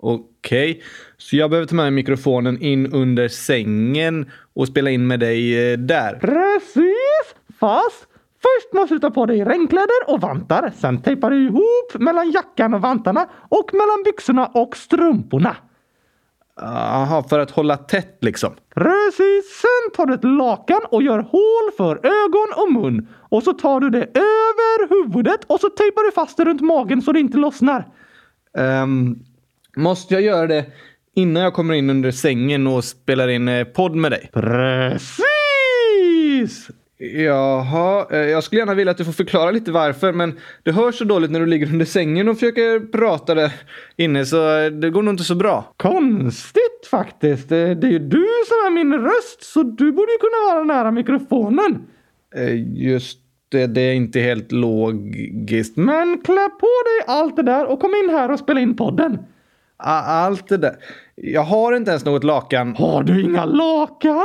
Okej, 0.00 0.70
okay. 0.70 0.82
så 1.16 1.36
jag 1.36 1.50
behöver 1.50 1.66
ta 1.66 1.74
med 1.74 1.92
mikrofonen 1.92 2.62
in 2.62 2.92
under 2.92 3.28
sängen 3.28 4.30
och 4.54 4.68
spela 4.68 4.90
in 4.90 5.06
med 5.06 5.20
dig 5.20 5.72
eh, 5.72 5.78
där. 5.78 6.18
Precis! 6.20 7.34
Fast 7.60 8.08
Först 8.42 8.72
måste 8.72 8.94
du 8.94 8.98
ta 8.98 9.10
på 9.10 9.26
dig 9.26 9.44
regnkläder 9.44 10.00
och 10.06 10.20
vantar. 10.20 10.72
Sen 10.76 11.02
tejpar 11.02 11.30
du 11.30 11.46
ihop 11.46 11.94
mellan 11.98 12.30
jackan 12.30 12.74
och 12.74 12.80
vantarna 12.80 13.28
och 13.48 13.70
mellan 13.72 14.02
byxorna 14.04 14.46
och 14.46 14.76
strumporna. 14.76 15.56
Jaha, 16.60 17.22
för 17.28 17.38
att 17.38 17.50
hålla 17.50 17.76
tätt 17.76 18.18
liksom? 18.20 18.52
Precis! 18.74 19.60
Sen 19.60 19.90
tar 19.96 20.06
du 20.06 20.14
ett 20.14 20.24
lakan 20.24 20.80
och 20.90 21.02
gör 21.02 21.18
hål 21.18 21.72
för 21.76 21.96
ögon 22.06 22.48
och 22.56 22.72
mun. 22.72 23.08
Och 23.28 23.42
så 23.42 23.52
tar 23.52 23.80
du 23.80 23.90
det 23.90 24.02
över 24.14 24.88
huvudet 24.88 25.40
och 25.46 25.60
så 25.60 25.68
tejpar 25.68 26.04
du 26.04 26.12
fast 26.12 26.36
det 26.36 26.44
runt 26.44 26.60
magen 26.60 27.02
så 27.02 27.12
det 27.12 27.20
inte 27.20 27.38
lossnar. 27.38 27.86
Um, 28.58 29.18
måste 29.76 30.14
jag 30.14 30.22
göra 30.22 30.46
det 30.46 30.64
innan 31.14 31.42
jag 31.42 31.54
kommer 31.54 31.74
in 31.74 31.90
under 31.90 32.10
sängen 32.10 32.66
och 32.66 32.84
spelar 32.84 33.28
in 33.28 33.48
eh, 33.48 33.64
podd 33.64 33.96
med 33.96 34.12
dig? 34.12 34.30
Precis! 34.32 35.08
Jaha, 37.00 38.06
eh, 38.10 38.18
jag 38.18 38.44
skulle 38.44 38.58
gärna 38.58 38.74
vilja 38.74 38.90
att 38.90 38.96
du 38.96 39.04
får 39.04 39.12
förklara 39.12 39.50
lite 39.50 39.72
varför, 39.72 40.12
men 40.12 40.38
det 40.62 40.72
hörs 40.72 40.98
så 40.98 41.04
dåligt 41.04 41.30
när 41.30 41.40
du 41.40 41.46
ligger 41.46 41.66
under 41.66 41.84
sängen 41.84 42.28
och 42.28 42.34
försöker 42.34 42.80
prata 42.80 43.34
där 43.34 43.52
inne, 43.96 44.26
så 44.26 44.36
det 44.68 44.90
går 44.90 45.02
nog 45.02 45.14
inte 45.14 45.24
så 45.24 45.34
bra. 45.34 45.74
Konstigt 45.76 46.88
faktiskt. 46.90 47.48
Det 47.48 47.56
är 47.56 47.90
ju 47.90 47.98
du 47.98 48.26
som 48.46 48.66
är 48.66 48.70
min 48.70 48.92
röst, 48.92 49.42
så 49.42 49.62
du 49.62 49.92
borde 49.92 50.12
ju 50.12 50.18
kunna 50.18 50.54
vara 50.54 50.64
nära 50.64 50.90
mikrofonen. 50.90 51.86
Eh, 52.34 52.82
just 52.82 53.18
det, 53.48 53.66
det 53.66 53.80
är 53.80 53.94
inte 53.94 54.20
helt 54.20 54.52
logiskt. 54.52 55.76
Men 55.76 56.20
klä 56.24 56.48
på 56.48 56.66
dig 56.84 57.16
allt 57.16 57.36
det 57.36 57.42
där 57.42 57.66
och 57.66 57.80
kom 57.80 57.94
in 57.94 58.10
här 58.10 58.30
och 58.30 58.38
spela 58.38 58.60
in 58.60 58.76
podden. 58.76 59.18
Allt 59.76 60.48
det 60.48 60.56
där? 60.56 60.76
Jag 61.14 61.42
har 61.42 61.76
inte 61.76 61.90
ens 61.90 62.04
något 62.04 62.24
lakan. 62.24 62.76
Har 62.76 63.02
du 63.02 63.22
inga 63.22 63.44
lakan? 63.44 64.24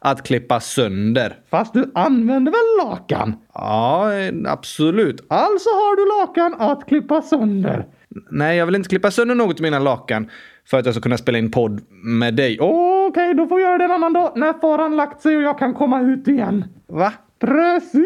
Att 0.00 0.26
klippa 0.26 0.60
sönder. 0.60 1.38
Fast 1.50 1.74
du 1.74 1.90
använder 1.94 2.52
väl 2.52 2.88
lakan? 2.88 3.36
Ja, 3.54 4.10
absolut. 4.46 5.20
Alltså 5.28 5.68
har 5.68 5.96
du 5.96 6.20
lakan 6.20 6.70
att 6.70 6.88
klippa 6.88 7.22
sönder? 7.22 7.86
Nej, 8.30 8.56
jag 8.58 8.66
vill 8.66 8.74
inte 8.74 8.88
klippa 8.88 9.10
sönder 9.10 9.34
något 9.34 9.60
i 9.60 9.62
mina 9.62 9.78
lakan 9.78 10.30
för 10.64 10.78
att 10.78 10.84
jag 10.84 10.94
ska 10.94 11.02
kunna 11.02 11.18
spela 11.18 11.38
in 11.38 11.50
podd 11.50 11.80
med 11.90 12.34
dig. 12.34 12.60
Okej, 12.60 13.06
okay, 13.08 13.32
då 13.32 13.46
får 13.46 13.60
jag 13.60 13.68
göra 13.68 13.78
det 13.78 13.84
en 13.84 13.90
annan 13.90 14.12
dag 14.12 14.32
när 14.36 14.52
faran 14.52 14.96
lagt 14.96 15.22
sig 15.22 15.36
och 15.36 15.42
jag 15.42 15.58
kan 15.58 15.74
komma 15.74 16.02
ut 16.02 16.28
igen. 16.28 16.64
Va? 16.86 17.12
Precis! 17.40 18.00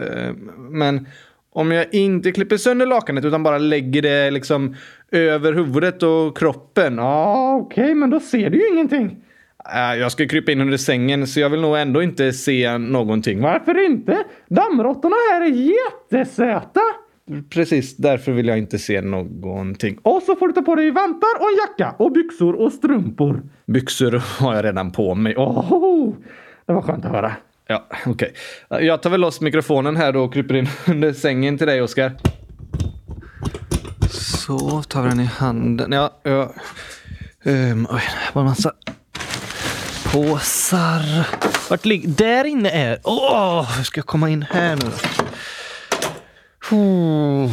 Uh, 0.00 0.34
men 0.56 1.06
om 1.52 1.72
jag 1.72 1.94
inte 1.94 2.32
klipper 2.32 2.56
sönder 2.56 2.86
lakanet 2.86 3.24
utan 3.24 3.42
bara 3.42 3.58
lägger 3.58 4.02
det 4.02 4.30
liksom 4.30 4.74
över 5.10 5.52
huvudet 5.52 6.02
och 6.02 6.38
kroppen. 6.38 6.96
Ja, 6.96 7.54
okej, 7.54 7.84
okay, 7.84 7.94
men 7.94 8.10
då 8.10 8.20
ser 8.20 8.50
du 8.50 8.58
ju 8.58 8.68
ingenting. 8.68 9.16
Äh, 9.74 10.00
jag 10.00 10.12
ska 10.12 10.28
krypa 10.28 10.52
in 10.52 10.60
under 10.60 10.76
sängen 10.76 11.26
så 11.26 11.40
jag 11.40 11.50
vill 11.50 11.60
nog 11.60 11.78
ändå 11.78 12.02
inte 12.02 12.32
se 12.32 12.78
någonting. 12.78 13.40
Varför 13.40 13.86
inte? 13.86 14.24
Dammråttorna 14.48 15.16
här 15.30 15.40
är 15.40 15.72
jättesöta! 15.74 16.80
Precis, 17.50 17.96
därför 17.96 18.32
vill 18.32 18.46
jag 18.46 18.58
inte 18.58 18.78
se 18.78 19.00
någonting. 19.00 19.98
Och 20.02 20.22
så 20.22 20.36
får 20.36 20.48
du 20.48 20.54
ta 20.54 20.62
på 20.62 20.74
dig 20.74 20.90
vantar 20.90 21.28
och 21.40 21.48
en 21.48 21.56
jacka 21.56 21.94
och 21.98 22.12
byxor 22.12 22.54
och 22.54 22.72
strumpor. 22.72 23.42
Byxor 23.66 24.22
har 24.40 24.54
jag 24.54 24.64
redan 24.64 24.90
på 24.90 25.14
mig. 25.14 25.36
Oh, 25.36 26.14
det 26.66 26.72
var 26.72 26.82
skönt 26.82 27.04
att 27.04 27.10
höra. 27.10 27.32
Ja, 27.66 27.86
okej. 28.06 28.32
Okay. 28.68 28.86
Jag 28.86 29.02
tar 29.02 29.10
väl 29.10 29.20
loss 29.20 29.40
mikrofonen 29.40 29.96
här 29.96 30.12
då 30.12 30.24
och 30.24 30.32
kryper 30.32 30.54
in 30.54 30.68
under 30.86 31.12
sängen 31.12 31.58
till 31.58 31.66
dig, 31.66 31.82
Oskar. 31.82 32.12
Så 34.10 34.82
tar 34.82 35.02
vi 35.02 35.08
den 35.08 35.20
i 35.20 35.24
handen. 35.24 35.92
Ja, 35.92 36.20
ja. 36.22 36.52
Um, 37.44 37.86
oj, 37.90 38.02
det 38.26 38.34
var 38.34 38.42
en 38.42 38.48
massa 38.48 38.72
påsar. 40.12 41.26
Vart 41.70 41.84
ligger... 41.84 42.08
Där 42.08 42.44
inne 42.44 42.70
är... 42.70 42.98
Åh, 43.04 43.60
oh, 43.60 43.76
hur 43.76 43.84
ska 43.84 43.98
jag 43.98 44.06
komma 44.06 44.30
in 44.30 44.44
här 44.50 44.76
nu? 44.76 44.90
Oh. 46.70 47.50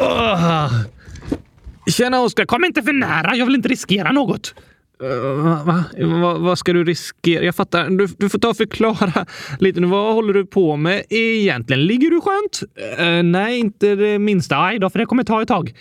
Oh. 0.00 0.72
Tjena 1.90 2.20
Oskar, 2.20 2.44
kom 2.44 2.64
inte 2.64 2.82
för 2.82 2.92
nära. 2.92 3.36
Jag 3.36 3.46
vill 3.46 3.54
inte 3.54 3.68
riskera 3.68 4.12
något. 4.12 4.54
Uh, 5.02 5.64
va? 5.64 5.84
Va? 5.98 6.34
Vad 6.38 6.58
ska 6.58 6.72
du 6.72 6.84
riskera? 6.84 7.44
Jag 7.44 7.54
fattar. 7.54 7.90
Du, 7.90 8.06
du, 8.06 8.28
får 8.28 8.38
ta 8.38 8.48
och 8.48 8.56
förklara 8.56 9.26
lite 9.58 9.80
nu. 9.80 9.86
Vad 9.86 10.14
håller 10.14 10.34
du 10.34 10.46
på 10.46 10.76
med 10.76 11.04
egentligen? 11.10 11.86
Ligger 11.86 12.10
du 12.10 12.20
skönt? 12.20 12.62
Uh, 13.00 13.22
nej, 13.22 13.58
inte 13.58 13.94
det 13.94 14.18
minsta. 14.18 14.64
Aj 14.64 14.78
då, 14.78 14.90
för 14.90 14.98
det 14.98 15.06
kommer 15.06 15.24
ta 15.24 15.42
ett 15.42 15.48
tag. 15.48 15.72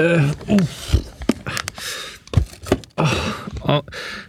Uh, 0.00 0.30
oh. 0.48 0.60
Ja, 3.64 3.82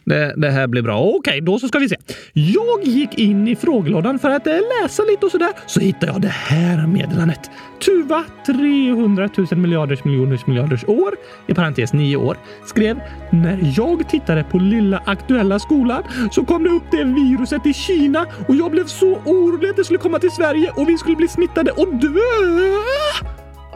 det, 0.03 0.34
det, 0.38 0.50
här 0.50 0.68
blir 0.68 0.82
bra. 0.82 1.00
Okej, 1.00 1.41
då 1.41 1.60
så 1.60 1.68
ska 1.68 1.80
vi 1.80 1.89
se. 1.89 1.96
Jag 2.34 2.84
gick 2.84 3.20
in 3.20 3.48
i 3.48 3.56
frågelådan 3.56 4.20
för 4.20 4.30
att 4.30 4.48
eh, 4.48 4.53
läsa 4.53 5.03
lite 5.03 5.25
och 5.25 5.32
sådär. 5.32 5.50
Så 5.65 5.80
hittade 5.80 6.12
jag 6.12 6.22
det 6.22 6.27
här 6.27 6.88
meddelandet. 6.88 7.51
Tuva, 7.86 8.24
300 8.46 9.30
000 9.38 9.48
miljarders 9.51 10.03
miljoners 10.03 10.48
miljarders 10.48 10.84
år, 10.84 11.15
i 11.48 11.53
parentes 11.53 11.94
9 11.94 12.15
år, 12.15 12.38
skrev 12.65 13.00
“När 13.32 13.74
jag 13.77 14.10
tittade 14.10 14.44
på 14.44 14.58
lilla 14.58 15.01
aktuella 15.06 15.60
skolan 15.60 16.03
så 16.32 16.46
kom 16.46 16.63
det 16.63 16.70
upp 16.70 16.91
det 16.91 17.03
viruset 17.03 17.65
i 17.65 17.74
Kina 17.74 18.25
och 18.48 18.56
jag 18.56 18.72
blev 18.72 18.86
så 18.86 19.12
orolig 19.25 19.70
att 19.70 19.75
det 19.75 19.84
skulle 19.84 20.00
komma 20.00 20.20
till 20.20 20.32
Sverige 20.32 20.72
och 20.75 20.89
vi 20.89 20.98
skulle 20.98 21.15
bli 21.15 21.27
smittade 21.27 21.72
och 21.72 21.96
dö!” 21.96 22.10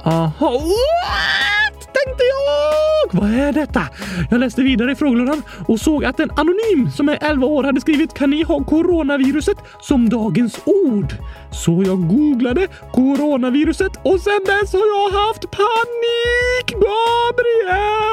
Aha 0.03 0.61
tänkte 1.95 2.23
jag! 2.23 3.21
Vad 3.21 3.29
är 3.29 3.53
detta? 3.53 3.81
Jag 4.31 4.39
läste 4.39 4.61
vidare 4.61 4.91
i 4.91 4.95
frågelådan 4.95 5.41
och 5.67 5.79
såg 5.79 6.05
att 6.05 6.19
en 6.19 6.31
anonym 6.31 6.91
som 6.95 7.09
är 7.09 7.17
11 7.21 7.47
år 7.47 7.63
hade 7.63 7.81
skrivit 7.81 8.13
“Kan 8.13 8.29
ni 8.29 8.43
ha 8.43 8.63
coronaviruset 8.63 9.57
som 9.81 10.09
dagens 10.09 10.59
ord?” 10.65 11.13
Så 11.51 11.83
jag 11.85 12.07
googlade 12.07 12.67
coronaviruset 12.93 13.91
och 14.03 14.19
sen 14.21 14.39
dess 14.45 14.73
har 14.73 14.79
jag 14.79 15.09
haft 15.27 15.41
panik, 15.51 16.71
Gabriel! 16.71 18.05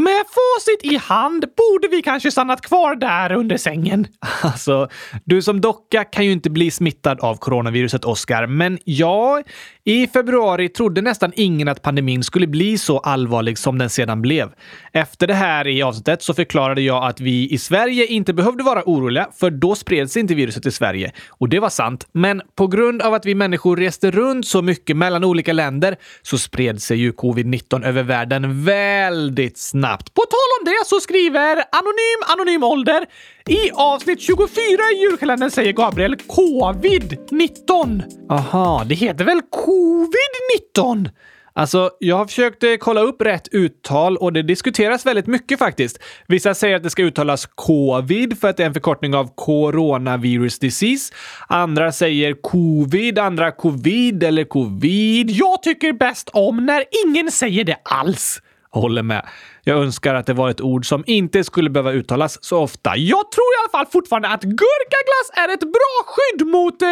Med 0.00 0.24
facit 0.26 0.92
i 0.92 0.96
hand 0.96 1.44
borde 1.56 1.88
vi 1.88 2.02
kanske 2.02 2.30
stannat 2.30 2.60
kvar 2.60 2.94
där 2.94 3.32
under 3.32 3.56
sängen. 3.56 4.06
Alltså, 4.42 4.88
du 5.24 5.42
som 5.42 5.60
docka 5.60 6.04
kan 6.04 6.24
ju 6.24 6.32
inte 6.32 6.50
bli 6.50 6.70
smittad 6.70 7.20
av 7.20 7.36
coronaviruset, 7.36 8.04
Oscar. 8.04 8.46
Men 8.46 8.78
ja, 8.84 9.42
I 9.84 10.06
februari 10.06 10.68
trodde 10.68 11.02
nästan 11.02 11.32
ingen 11.36 11.68
att 11.68 11.82
pandemin 11.82 12.22
skulle 12.22 12.46
bli 12.46 12.78
så 12.78 12.98
allvarlig 12.98 13.58
som 13.58 13.78
den 13.78 13.90
sedan 13.90 14.22
blev. 14.22 14.48
Efter 14.92 15.26
det 15.26 15.34
här 15.34 15.66
i 15.66 15.82
avsnittet 15.82 16.22
så 16.22 16.34
förklarade 16.34 16.80
jag 16.80 17.04
att 17.04 17.20
vi 17.20 17.50
i 17.50 17.58
Sverige 17.58 18.06
inte 18.06 18.32
behövde 18.32 18.64
vara 18.64 18.82
oroliga, 18.86 19.28
för 19.40 19.50
då 19.50 19.74
spreds 19.74 20.16
inte 20.16 20.34
viruset 20.34 20.66
i 20.66 20.70
Sverige. 20.70 21.12
Och 21.28 21.48
det 21.48 21.60
var 21.60 21.70
sant. 21.70 22.08
Men 22.12 22.42
på 22.54 22.66
grund 22.66 23.02
av 23.02 23.14
att 23.14 23.26
vi 23.26 23.34
människor 23.34 23.76
reste 23.76 24.10
runt 24.10 24.46
så 24.46 24.62
mycket 24.62 24.96
mellan 24.96 25.24
olika 25.24 25.52
länder 25.52 25.96
så 26.22 26.38
spred 26.38 26.82
sig 26.82 26.98
ju 26.98 27.12
covid-19 27.12 27.84
över 27.84 28.02
världen 28.02 28.64
väldigt 28.64 29.58
snabbt. 29.58 29.89
På 29.98 30.22
tal 30.22 30.48
om 30.60 30.64
det 30.64 30.86
så 30.86 31.00
skriver 31.00 31.64
Anonym 31.72 32.20
Anonym 32.32 32.64
Ålder 32.64 33.06
i 33.48 33.70
avsnitt 33.74 34.20
24 34.20 34.52
i 34.94 35.00
julkalendern 35.00 35.50
säger 35.50 35.72
Gabriel 35.72 36.16
covid-19. 36.16 38.02
Aha, 38.30 38.84
det 38.86 38.94
heter 38.94 39.24
väl 39.24 39.40
covid-19? 39.40 41.08
Alltså, 41.52 41.90
jag 41.98 42.16
har 42.16 42.26
försökt 42.26 42.62
eh, 42.62 42.74
kolla 42.80 43.00
upp 43.00 43.22
rätt 43.22 43.48
uttal 43.52 44.16
och 44.16 44.32
det 44.32 44.42
diskuteras 44.42 45.06
väldigt 45.06 45.26
mycket 45.26 45.58
faktiskt. 45.58 45.98
Vissa 46.26 46.54
säger 46.54 46.76
att 46.76 46.82
det 46.82 46.90
ska 46.90 47.02
uttalas 47.02 47.46
covid 47.46 48.40
för 48.40 48.48
att 48.48 48.56
det 48.56 48.62
är 48.62 48.66
en 48.66 48.74
förkortning 48.74 49.14
av 49.14 49.34
coronavirus 49.34 50.58
disease. 50.58 51.14
Andra 51.48 51.92
säger 51.92 52.32
covid, 52.32 53.18
andra 53.18 53.52
covid 53.52 54.22
eller 54.22 54.44
covid. 54.44 55.30
Jag 55.30 55.62
tycker 55.62 55.92
bäst 55.92 56.30
om 56.32 56.66
när 56.66 56.84
ingen 57.06 57.30
säger 57.30 57.64
det 57.64 57.76
alls. 57.84 58.40
Håller 58.72 59.02
med. 59.02 59.26
Jag 59.64 59.78
önskar 59.82 60.14
att 60.14 60.26
det 60.26 60.32
var 60.32 60.50
ett 60.50 60.60
ord 60.60 60.86
som 60.86 61.04
inte 61.06 61.44
skulle 61.44 61.70
behöva 61.70 61.92
uttalas 61.92 62.44
så 62.44 62.58
ofta. 62.58 62.96
Jag 62.96 63.32
tror 63.32 63.44
i 63.44 63.56
alla 63.62 63.70
fall 63.70 63.92
fortfarande 63.92 64.28
att 64.28 64.42
gurkaglass 64.42 65.30
är 65.36 65.54
ett 65.54 65.60
bra 65.60 65.96
skydd 66.06 66.46
mot 66.46 66.82
äh, 66.82 66.88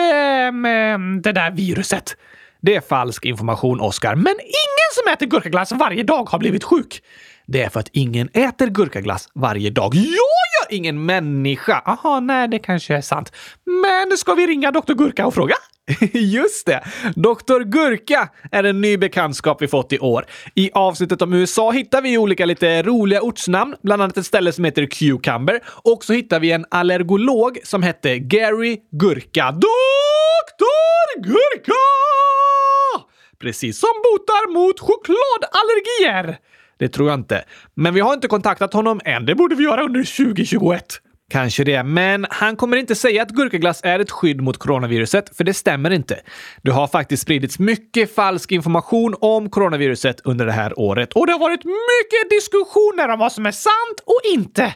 det 1.23 1.33
där 1.33 1.51
viruset. 1.51 2.17
Det 2.61 2.77
är 2.77 2.81
falsk 2.81 3.25
information, 3.25 3.81
Oskar. 3.81 4.15
Men 4.15 4.35
ingen 4.41 4.91
som 4.95 5.13
äter 5.13 5.27
gurkaglass 5.27 5.73
varje 5.73 6.03
dag 6.03 6.29
har 6.31 6.39
blivit 6.39 6.65
sjuk. 6.65 7.03
Det 7.47 7.63
är 7.63 7.69
för 7.69 7.81
att 7.81 7.89
ingen 7.93 8.29
äter 8.33 8.67
gurkaglass 8.67 9.29
varje 9.35 9.71
dag. 9.71 9.95
Jag 9.95 10.38
ingen 10.71 11.07
människa! 11.07 11.83
Aha, 11.87 12.21
nej, 12.21 12.49
det 12.49 12.59
kanske 12.59 12.97
är 12.97 13.01
sant. 13.01 13.33
Men 13.65 14.17
ska 14.17 14.35
vi 14.35 14.47
ringa 14.47 14.71
Dr. 14.71 14.95
Gurka 14.95 15.27
och 15.27 15.35
fråga? 15.35 15.55
Just 16.13 16.67
det! 16.67 16.83
Dr. 17.17 17.63
Gurka 17.65 18.29
är 18.53 18.65
en 18.65 18.81
ny 18.81 18.97
bekantskap 18.97 19.63
vi 19.63 19.69
fått 19.69 19.93
i 19.93 19.99
år. 19.99 20.27
I 20.55 20.71
avsnittet 20.75 21.23
om 21.23 21.33
USA 21.33 21.71
hittar 21.71 22.03
vi 22.03 22.19
olika 22.19 22.47
lite 22.47 22.83
roliga 22.83 23.23
ortsnamn, 23.23 23.77
bland 23.83 24.03
annat 24.03 24.17
ett 24.17 24.27
ställe 24.27 24.53
som 24.53 24.65
heter 24.65 24.87
Cucumber. 24.87 25.61
Och 25.67 26.05
så 26.05 26.13
hittar 26.13 26.41
vi 26.41 26.53
en 26.53 26.65
allergolog 26.71 27.59
som 27.65 27.83
hette 27.83 28.19
Gary 28.19 28.79
Gurka. 28.91 29.53
Dr. 29.53 29.69
Gurka! 31.23 31.73
Precis 33.41 33.79
som 33.81 33.89
botar 34.05 34.53
mot 34.53 34.81
chokladallergier. 34.81 36.39
Det 36.79 36.89
tror 36.89 37.09
jag 37.09 37.19
inte. 37.19 37.45
Men 37.75 37.95
vi 37.95 38.01
har 38.01 38.15
inte 38.15 38.29
kontaktat 38.29 38.73
honom 38.73 39.01
än. 39.05 39.27
Det 39.27 39.35
borde 39.35 39.55
vi 39.55 39.65
göra 39.65 39.83
under 39.83 40.25
2021. 40.25 41.01
Kanske 41.31 41.65
det, 41.65 41.83
men 41.83 42.27
han 42.31 42.57
kommer 42.57 42.77
inte 42.77 42.95
säga 42.95 43.23
att 43.23 43.31
gurkaglass 43.31 43.81
är 43.85 43.99
ett 43.99 44.11
skydd 44.11 44.41
mot 44.41 44.59
coronaviruset, 44.59 45.37
för 45.37 45.45
det 45.45 45.55
stämmer 45.55 45.91
inte. 45.91 46.21
Det 46.63 46.71
har 46.71 46.87
faktiskt 46.87 47.23
spridits 47.23 47.59
mycket 47.59 48.15
falsk 48.15 48.53
information 48.53 49.15
om 49.21 49.51
coronaviruset 49.51 50.21
under 50.25 50.47
det 50.47 50.53
här 50.53 50.79
året 50.79 51.13
och 51.13 51.27
det 51.27 51.33
har 51.33 51.39
varit 51.39 51.65
mycket 51.65 52.31
diskussioner 52.31 53.09
om 53.09 53.19
vad 53.19 53.33
som 53.33 53.47
är 53.47 53.51
sant 53.51 54.01
och 54.07 54.21
inte. 54.35 54.75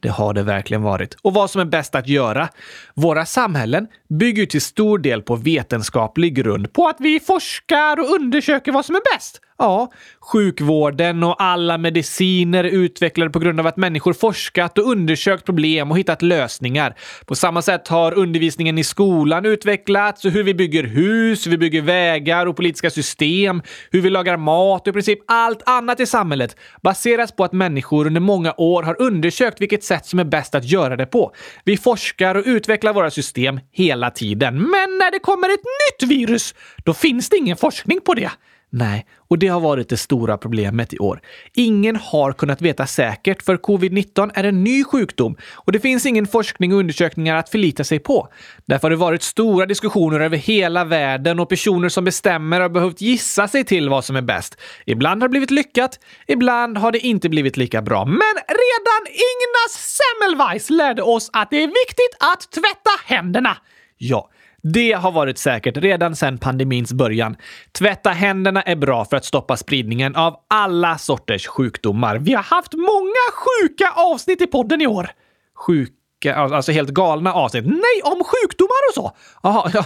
Det 0.00 0.08
har 0.08 0.34
det 0.34 0.42
verkligen 0.42 0.82
varit. 0.82 1.16
Och 1.22 1.34
vad 1.34 1.50
som 1.50 1.60
är 1.60 1.64
bäst 1.64 1.94
att 1.94 2.08
göra? 2.08 2.48
Våra 2.94 3.26
samhällen 3.26 3.86
bygger 4.08 4.46
till 4.46 4.60
stor 4.60 4.98
del 4.98 5.22
på 5.22 5.36
vetenskaplig 5.36 6.34
grund, 6.34 6.72
på 6.72 6.88
att 6.88 6.96
vi 6.98 7.20
forskar 7.20 8.00
och 8.00 8.10
undersöker 8.10 8.72
vad 8.72 8.84
som 8.84 8.96
är 8.96 9.16
bäst. 9.16 9.40
Ja, 9.62 9.90
sjukvården 10.20 11.24
och 11.24 11.42
alla 11.42 11.78
mediciner 11.78 12.64
är 12.64 12.68
utvecklade 12.68 13.30
på 13.30 13.38
grund 13.38 13.60
av 13.60 13.66
att 13.66 13.76
människor 13.76 14.12
forskat 14.12 14.78
och 14.78 14.90
undersökt 14.90 15.46
problem 15.46 15.90
och 15.90 15.98
hittat 15.98 16.22
lösningar. 16.22 16.94
På 17.26 17.34
samma 17.34 17.62
sätt 17.62 17.88
har 17.88 18.18
undervisningen 18.18 18.78
i 18.78 18.84
skolan 18.84 19.46
utvecklats 19.46 20.24
och 20.24 20.30
hur 20.30 20.42
vi 20.42 20.54
bygger 20.54 20.84
hus, 20.84 21.46
hur 21.46 21.50
vi 21.50 21.58
bygger 21.58 21.82
vägar 21.82 22.46
och 22.46 22.56
politiska 22.56 22.90
system, 22.90 23.62
hur 23.90 24.00
vi 24.00 24.10
lagar 24.10 24.36
mat 24.36 24.82
och 24.82 24.88
i 24.88 24.92
princip 24.92 25.18
allt 25.26 25.68
annat 25.68 26.00
i 26.00 26.06
samhället 26.06 26.56
baseras 26.82 27.32
på 27.32 27.44
att 27.44 27.52
människor 27.52 28.06
under 28.06 28.20
många 28.20 28.54
år 28.56 28.82
har 28.82 29.02
undersökt 29.02 29.60
vilket 29.60 29.84
sätt 29.84 30.06
som 30.06 30.18
är 30.18 30.24
bäst 30.24 30.54
att 30.54 30.64
göra 30.64 30.96
det 30.96 31.06
på. 31.06 31.32
Vi 31.64 31.76
forskar 31.76 32.34
och 32.34 32.42
utvecklar 32.46 32.92
våra 32.92 33.10
system 33.10 33.60
hela 33.72 34.10
tiden. 34.10 34.54
Men 34.54 34.98
när 34.98 35.10
det 35.10 35.18
kommer 35.18 35.48
ett 35.48 35.64
nytt 36.00 36.10
virus, 36.10 36.54
då 36.84 36.94
finns 36.94 37.28
det 37.28 37.36
ingen 37.36 37.56
forskning 37.56 38.00
på 38.00 38.14
det. 38.14 38.30
Nej, 38.74 39.06
och 39.28 39.38
det 39.38 39.48
har 39.48 39.60
varit 39.60 39.88
det 39.88 39.96
stora 39.96 40.38
problemet 40.38 40.92
i 40.92 40.98
år. 40.98 41.20
Ingen 41.54 41.96
har 41.96 42.32
kunnat 42.32 42.62
veta 42.62 42.86
säkert 42.86 43.42
för 43.42 43.56
covid-19 43.56 44.30
är 44.34 44.44
en 44.44 44.64
ny 44.64 44.84
sjukdom 44.84 45.36
och 45.54 45.72
det 45.72 45.80
finns 45.80 46.06
ingen 46.06 46.26
forskning 46.26 46.72
och 46.72 46.78
undersökningar 46.78 47.36
att 47.36 47.48
förlita 47.48 47.84
sig 47.84 47.98
på. 47.98 48.28
Därför 48.66 48.82
har 48.82 48.90
det 48.90 48.96
varit 48.96 49.22
stora 49.22 49.66
diskussioner 49.66 50.20
över 50.20 50.36
hela 50.36 50.84
världen 50.84 51.40
och 51.40 51.48
personer 51.48 51.88
som 51.88 52.04
bestämmer 52.04 52.60
har 52.60 52.68
behövt 52.68 53.00
gissa 53.00 53.48
sig 53.48 53.64
till 53.64 53.88
vad 53.88 54.04
som 54.04 54.16
är 54.16 54.22
bäst. 54.22 54.60
Ibland 54.86 55.22
har 55.22 55.28
det 55.28 55.30
blivit 55.30 55.50
lyckat, 55.50 55.98
ibland 56.26 56.78
har 56.78 56.92
det 56.92 56.98
inte 56.98 57.28
blivit 57.28 57.56
lika 57.56 57.82
bra. 57.82 58.04
Men 58.04 58.34
redan 58.48 59.06
Ignas 59.06 59.98
Semmelweis 59.98 60.70
lärde 60.70 61.02
oss 61.02 61.30
att 61.32 61.50
det 61.50 61.62
är 61.62 61.66
viktigt 61.66 62.16
att 62.20 62.52
tvätta 62.52 63.14
händerna. 63.14 63.56
Ja, 63.98 64.30
det 64.62 64.92
har 64.92 65.12
varit 65.12 65.38
säkert 65.38 65.76
redan 65.76 66.16
sedan 66.16 66.38
pandemins 66.38 66.92
början. 66.92 67.36
Tvätta 67.72 68.10
händerna 68.10 68.62
är 68.62 68.76
bra 68.76 69.04
för 69.04 69.16
att 69.16 69.24
stoppa 69.24 69.56
spridningen 69.56 70.16
av 70.16 70.36
alla 70.48 70.98
sorters 70.98 71.46
sjukdomar. 71.46 72.18
Vi 72.18 72.34
har 72.34 72.42
haft 72.42 72.74
många 72.74 73.24
sjuka 73.32 73.92
avsnitt 73.96 74.40
i 74.40 74.46
podden 74.46 74.80
i 74.80 74.86
år. 74.86 75.10
Sjuka, 75.54 76.34
alltså 76.34 76.72
helt 76.72 76.90
galna 76.90 77.32
avsnitt. 77.32 77.64
Nej, 77.66 78.02
om 78.04 78.24
sjukdomar 78.24 78.88
och 78.88 78.94
så! 78.94 79.16
Aha, 79.42 79.70
ja. 79.74 79.84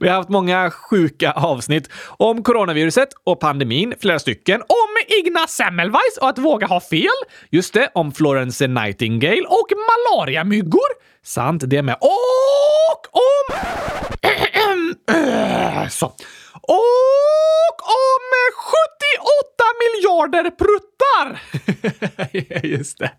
Vi 0.00 0.08
har 0.08 0.16
haft 0.16 0.28
många 0.28 0.70
sjuka 0.70 1.32
avsnitt 1.32 1.90
om 2.06 2.42
coronaviruset 2.42 3.08
och 3.24 3.40
pandemin, 3.40 3.94
flera 4.00 4.18
stycken. 4.18 4.60
Om 4.60 5.18
Igna 5.18 5.46
Semmelweis 5.46 6.18
och 6.20 6.28
att 6.28 6.38
våga 6.38 6.66
ha 6.66 6.80
fel. 6.80 7.08
Just 7.50 7.74
det, 7.74 7.90
om 7.94 8.12
Florence 8.12 8.66
Nightingale 8.66 9.42
och 9.48 9.68
malariamyggor. 9.88 11.11
Sant 11.24 11.62
det 11.66 11.82
med. 11.82 11.96
Och 12.00 13.06
om... 13.12 13.56
Så. 15.90 16.06
Och 16.62 17.78
om 17.82 18.26
78 18.56 19.64
miljarder 19.82 20.50
pruttar! 20.50 21.42
Just 22.66 22.98
det. 22.98 23.10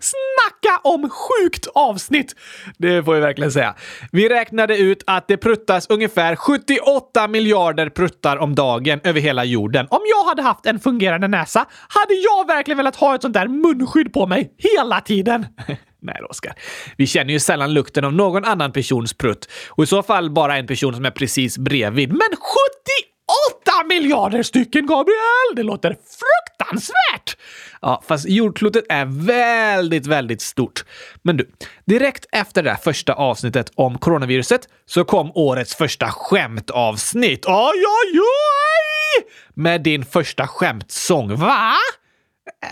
Snacka 0.00 0.80
om 0.84 1.10
sjukt 1.10 1.66
avsnitt! 1.74 2.34
Det 2.78 3.04
får 3.04 3.14
vi 3.14 3.20
verkligen 3.20 3.52
säga. 3.52 3.74
Vi 4.12 4.28
räknade 4.28 4.78
ut 4.78 5.02
att 5.06 5.28
det 5.28 5.36
pruttas 5.36 5.86
ungefär 5.90 6.36
78 6.36 7.28
miljarder 7.28 7.88
pruttar 7.88 8.36
om 8.36 8.54
dagen 8.54 9.00
över 9.04 9.20
hela 9.20 9.44
jorden. 9.44 9.86
Om 9.90 10.00
jag 10.10 10.24
hade 10.24 10.42
haft 10.42 10.66
en 10.66 10.80
fungerande 10.80 11.28
näsa 11.28 11.66
hade 11.88 12.14
jag 12.14 12.46
verkligen 12.46 12.76
velat 12.76 12.96
ha 12.96 13.14
ett 13.14 13.22
sånt 13.22 13.34
där 13.34 13.48
munskydd 13.48 14.12
på 14.12 14.26
mig 14.26 14.54
hela 14.58 15.00
tiden. 15.00 15.46
Nej, 16.02 16.22
Oskar. 16.30 16.54
Vi 16.96 17.06
känner 17.06 17.32
ju 17.32 17.40
sällan 17.40 17.74
lukten 17.74 18.04
av 18.04 18.12
någon 18.12 18.44
annan 18.44 18.72
persons 18.72 19.14
prutt. 19.14 19.48
Och 19.68 19.84
i 19.84 19.86
så 19.86 20.02
fall 20.02 20.30
bara 20.30 20.56
en 20.56 20.66
person 20.66 20.94
som 20.94 21.04
är 21.04 21.10
precis 21.10 21.58
bredvid. 21.58 22.08
Men 22.08 22.20
78 22.20 23.86
miljarder 23.88 24.42
stycken, 24.42 24.86
Gabriel! 24.86 25.56
Det 25.56 25.62
låter 25.62 25.90
fruktansvärt! 25.90 27.36
Ja, 27.80 28.02
fast 28.06 28.28
jordklotet 28.28 28.84
är 28.88 29.04
väldigt, 29.26 30.06
väldigt 30.06 30.40
stort. 30.40 30.84
Men 31.22 31.36
du, 31.36 31.50
direkt 31.84 32.26
efter 32.32 32.62
det 32.62 32.76
första 32.82 33.12
avsnittet 33.12 33.72
om 33.74 33.98
coronaviruset 33.98 34.68
så 34.86 35.04
kom 35.04 35.32
årets 35.34 35.74
första 35.74 36.10
skämtavsnitt. 36.10 37.44
Oj, 37.46 37.84
oj, 37.86 38.20
oj! 38.20 39.26
Med 39.54 39.82
din 39.82 40.04
första 40.04 40.46
skämtsång. 40.46 41.36
Va? 41.36 41.72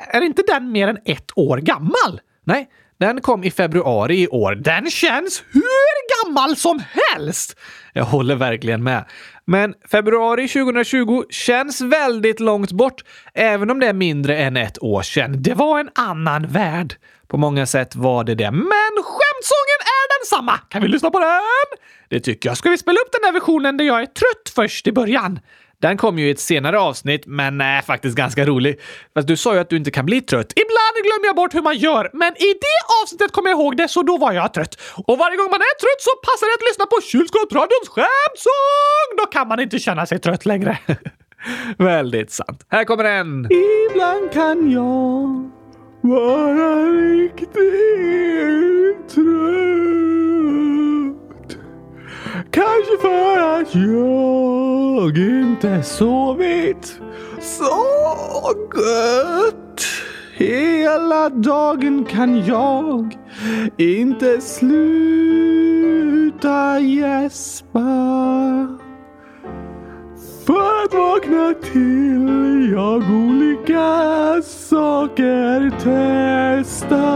Är 0.09 0.21
inte 0.21 0.43
den 0.47 0.73
mer 0.73 0.89
än 0.89 0.99
ett 1.05 1.31
år 1.35 1.59
gammal? 1.59 2.21
Nej, 2.45 2.69
den 2.99 3.21
kom 3.21 3.45
i 3.45 3.51
februari 3.51 4.23
i 4.23 4.29
år. 4.29 4.55
Den 4.55 4.91
känns 4.91 5.45
hur 5.53 6.25
gammal 6.25 6.57
som 6.57 6.83
helst! 6.93 7.57
Jag 7.93 8.05
håller 8.05 8.35
verkligen 8.35 8.83
med. 8.83 9.05
Men 9.45 9.75
februari 9.91 10.49
2020 10.49 11.23
känns 11.31 11.81
väldigt 11.81 12.41
långt 12.41 12.73
bort, 12.73 13.05
även 13.35 13.71
om 13.71 13.81
det 13.81 13.87
är 13.87 13.93
mindre 13.93 14.39
än 14.39 14.57
ett 14.57 14.83
år 14.83 15.03
sedan. 15.03 15.43
Det 15.43 15.55
var 15.55 15.81
en 15.81 15.91
annan 15.95 16.47
värld. 16.47 16.95
På 17.29 17.37
många 17.37 17.67
sätt 17.67 17.97
var 17.97 18.25
det 18.25 18.35
det. 18.35 18.51
Men 18.51 18.93
skämtsången 19.03 19.81
är 19.81 20.21
densamma! 20.21 20.59
Kan 20.69 20.83
vi 20.83 20.89
lyssna 20.89 21.11
på 21.11 21.21
den? 21.21 21.79
Det 22.09 22.21
tycker 22.21 22.49
jag. 22.49 22.57
Ska 22.57 22.71
vi 22.71 22.79
spela 22.79 22.99
upp 23.01 23.13
den 23.13 23.21
där 23.23 23.33
versionen 23.33 23.77
där 23.77 23.85
jag 23.85 24.03
är 24.03 24.07
trött 24.07 24.53
först 24.55 24.87
i 24.87 24.93
början? 24.93 25.39
Den 25.83 25.97
kom 25.97 26.19
ju 26.19 26.29
i 26.29 26.31
ett 26.31 26.41
senare 26.41 26.79
avsnitt, 26.79 27.23
men 27.27 27.61
är 27.61 27.83
faktiskt 27.83 28.17
ganska 28.17 28.45
rolig. 28.45 28.81
Fast 29.15 29.29
du 29.29 29.37
sa 29.37 29.55
ju 29.55 29.61
att 29.61 29.71
du 29.71 29.77
inte 29.77 29.91
kan 29.91 30.07
bli 30.07 30.21
trött. 30.21 30.53
Ibland 30.57 30.97
glömmer 31.07 31.27
jag 31.27 31.37
bort 31.37 31.55
hur 31.55 31.63
man 31.63 31.77
gör, 31.77 32.11
men 32.13 32.33
i 32.37 32.51
det 32.67 32.81
avsnittet 33.03 33.33
kommer 33.33 33.51
jag 33.51 33.61
ihåg 33.61 33.77
det, 33.77 33.89
så 33.89 34.03
då 34.03 34.19
var 34.19 34.33
jag 34.33 34.55
trött. 34.55 34.75
Och 35.07 35.19
varje 35.19 35.37
gång 35.37 35.51
man 35.51 35.61
är 35.61 35.79
trött 35.81 36.03
så 36.09 36.11
passar 36.27 36.47
det 36.47 36.55
att 36.55 36.71
lyssna 36.71 36.87
på 36.87 37.01
Kylskåpsradions 37.11 37.89
skämtsång! 37.89 39.09
Då 39.19 39.27
kan 39.27 39.49
man 39.49 39.61
inte 39.61 39.79
känna 39.79 40.07
sig 40.07 40.19
trött 40.19 40.47
längre. 40.47 40.79
Väldigt 41.79 42.31
sant. 42.31 42.67
Här 42.69 42.85
kommer 42.85 43.05
den! 43.05 43.49
Ibland 43.91 44.33
kan 44.33 44.71
jag 44.71 45.51
vara 46.01 46.85
riktigt 46.87 47.55
trött. 49.15 50.76
Kanske 52.51 52.99
för 53.01 53.39
att 53.39 53.75
jag 53.75 55.19
inte 55.19 55.83
sovit 55.83 57.01
så 57.41 57.87
gött. 58.75 59.83
Hela 60.35 61.29
dagen 61.29 62.05
kan 62.05 62.47
jag 62.47 63.17
inte 63.77 64.41
sluta 64.41 65.21
gäspa. 66.81 67.79
För 70.47 70.85
att 70.85 70.95
vakna 70.95 71.55
till 71.73 72.73
jag 72.73 73.03
olika 73.11 74.43
saker 74.43 75.71
testa. 75.71 77.07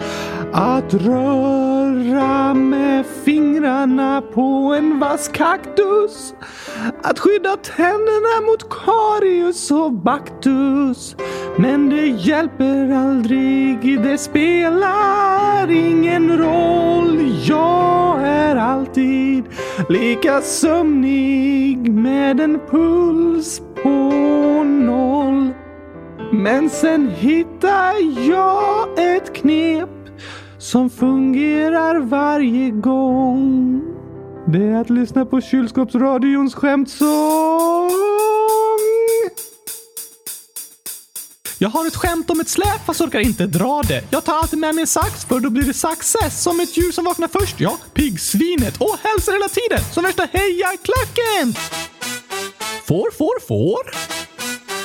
Att 0.56 0.94
röra 0.94 2.54
med 2.54 3.06
fingrarna 3.24 4.22
på 4.34 4.74
en 4.78 4.98
vass 4.98 5.28
kaktus. 5.28 6.34
Att 7.02 7.18
skydda 7.18 7.56
tänderna 7.56 8.46
mot 8.46 8.70
karius 8.70 9.70
och 9.70 9.92
baktus. 9.92 11.16
Men 11.56 11.90
det 11.90 12.06
hjälper 12.06 12.90
aldrig, 12.92 14.02
det 14.02 14.18
spelar 14.18 15.70
ingen 15.70 16.38
roll. 16.38 17.18
Jag 17.44 18.22
är 18.22 18.56
alltid 18.56 19.44
lika 19.88 20.40
sömnig 20.40 21.92
med 21.92 22.40
en 22.40 22.60
puls 22.70 23.62
på 23.82 23.98
noll. 24.64 25.52
Men 26.32 26.70
sen 26.70 27.08
hittar 27.08 28.28
jag 28.28 28.88
ett 28.98 29.34
knep 29.34 29.93
som 30.64 30.90
fungerar 30.90 32.00
varje 32.00 32.70
gång. 32.70 33.82
Det 34.46 34.64
är 34.64 34.80
att 34.80 34.90
lyssna 34.90 35.26
på 35.26 35.40
kylskåpsradions 35.40 36.54
skämtsång. 36.54 37.90
Jag 41.58 41.68
har 41.68 41.86
ett 41.86 41.96
skämt 41.96 42.30
om 42.30 42.40
ett 42.40 42.48
släp 42.48 42.86
fast 42.86 43.00
orkar 43.00 43.20
inte 43.20 43.46
dra 43.46 43.82
det. 43.88 44.04
Jag 44.10 44.24
tar 44.24 44.34
alltid 44.34 44.58
med 44.58 44.74
mig 44.74 44.82
en 44.82 44.86
sax 44.86 45.24
för 45.24 45.40
då 45.40 45.50
blir 45.50 45.62
det 45.62 45.74
success. 45.74 46.42
Som 46.42 46.60
ett 46.60 46.76
djur 46.76 46.92
som 46.92 47.04
vaknar 47.04 47.28
först, 47.28 47.60
ja, 47.60 47.78
piggsvinet. 47.94 48.76
Och 48.80 48.96
hälsar 49.02 49.32
hela 49.32 49.48
tiden, 49.48 49.92
som 49.92 50.04
värsta 50.04 50.28
hejarklacken. 50.32 51.54
Får, 52.84 53.10
får, 53.10 53.46
får? 53.48 53.90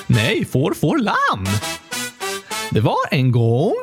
Nej, 0.08 0.46
får, 0.46 0.74
får 0.74 0.98
lamm. 0.98 1.46
Det 2.72 2.80
var 2.80 3.08
en 3.12 3.32
gång 3.32 3.76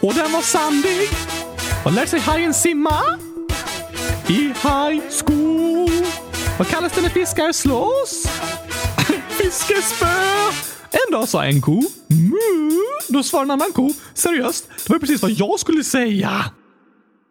och 0.00 0.14
den 0.14 0.32
var 0.32 0.42
sandig. 0.42 1.08
Vad 1.84 1.94
lär 1.94 2.06
sig 2.06 2.20
hajen 2.20 2.54
simma? 2.54 3.00
I 4.28 4.32
high 4.32 5.02
school. 5.24 6.06
Vad 6.58 6.68
kallas 6.68 6.92
det 6.92 7.00
när 7.00 7.08
fiskar 7.08 7.52
slåss? 7.52 8.26
Fiskespö. 9.28 10.06
En 10.90 11.12
dag 11.12 11.28
sa 11.28 11.44
en 11.44 11.60
ko 11.60 11.82
mu. 12.06 12.70
Då 13.08 13.22
svarade 13.22 13.46
en 13.46 13.50
annan 13.50 13.72
ko 13.72 13.92
seriöst. 14.14 14.68
Det 14.86 14.92
var 14.92 14.98
precis 14.98 15.22
vad 15.22 15.30
jag 15.30 15.60
skulle 15.60 15.84
säga. 15.84 16.44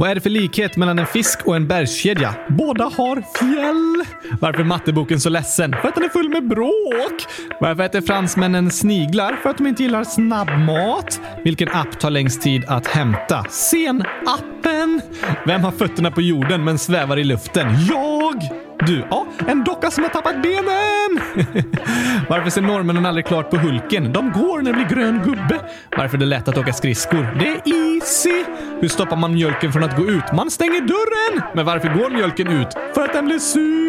Vad 0.00 0.10
är 0.10 0.14
det 0.14 0.20
för 0.20 0.30
likhet 0.30 0.76
mellan 0.76 0.98
en 0.98 1.06
fisk 1.06 1.46
och 1.46 1.56
en 1.56 1.68
bergskedja? 1.68 2.34
Båda 2.48 2.84
har 2.84 3.22
fjäll. 3.38 4.04
Varför 4.40 4.60
är 4.60 4.64
matteboken 4.64 5.20
så 5.20 5.28
ledsen? 5.28 5.76
För 5.82 5.88
att 5.88 5.94
den 5.94 6.04
är 6.04 6.08
full 6.08 6.28
med 6.28 6.48
bråk. 6.48 7.26
Varför 7.60 7.82
äter 7.82 8.00
fransmännen 8.00 8.70
sniglar? 8.70 9.36
För 9.42 9.50
att 9.50 9.58
de 9.58 9.66
inte 9.66 9.82
gillar 9.82 10.04
snabbmat. 10.04 11.20
Vilken 11.44 11.68
app 11.68 12.00
tar 12.00 12.10
längst 12.10 12.42
tid 12.42 12.64
att 12.68 12.86
hämta? 12.86 13.44
Sen-appen. 13.50 15.00
Vem 15.46 15.64
har 15.64 15.70
fötterna 15.72 16.10
på 16.10 16.20
jorden 16.20 16.64
men 16.64 16.78
svävar 16.78 17.16
i 17.16 17.24
luften? 17.24 17.66
Jag! 17.88 18.42
Du, 18.86 19.04
ja, 19.10 19.26
en 19.48 19.64
docka 19.64 19.90
som 19.90 20.04
har 20.04 20.10
tappat 20.10 20.42
benen! 20.42 21.20
Varför 22.28 22.50
ser 22.50 22.60
norrmännen 22.60 23.06
aldrig 23.06 23.26
klart 23.26 23.50
på 23.50 23.56
Hulken? 23.56 24.12
De 24.12 24.32
går 24.32 24.62
när 24.62 24.72
det 24.72 24.76
blir 24.76 24.96
grön 24.96 25.22
gubbe. 25.24 25.60
Varför 25.96 26.16
är 26.16 26.20
det 26.20 26.26
lätt 26.26 26.48
att 26.48 26.58
åka 26.58 26.72
skridskor? 26.72 27.36
Det 27.38 27.46
är 27.46 27.96
easy! 27.96 28.44
Hur 28.80 28.88
stoppar 28.88 29.16
man 29.16 29.34
mjölken 29.34 29.72
från 29.72 29.84
att 29.84 29.96
gå 29.96 30.06
ut? 30.06 30.32
Man 30.32 30.50
stänger 30.50 30.80
dörren! 30.80 31.42
Men 31.54 31.66
varför 31.66 31.88
går 31.88 32.10
mjölken 32.10 32.48
ut? 32.48 32.68
För 32.94 33.04
att 33.04 33.12
den 33.12 33.24
blir 33.24 33.38
sur! 33.38 33.80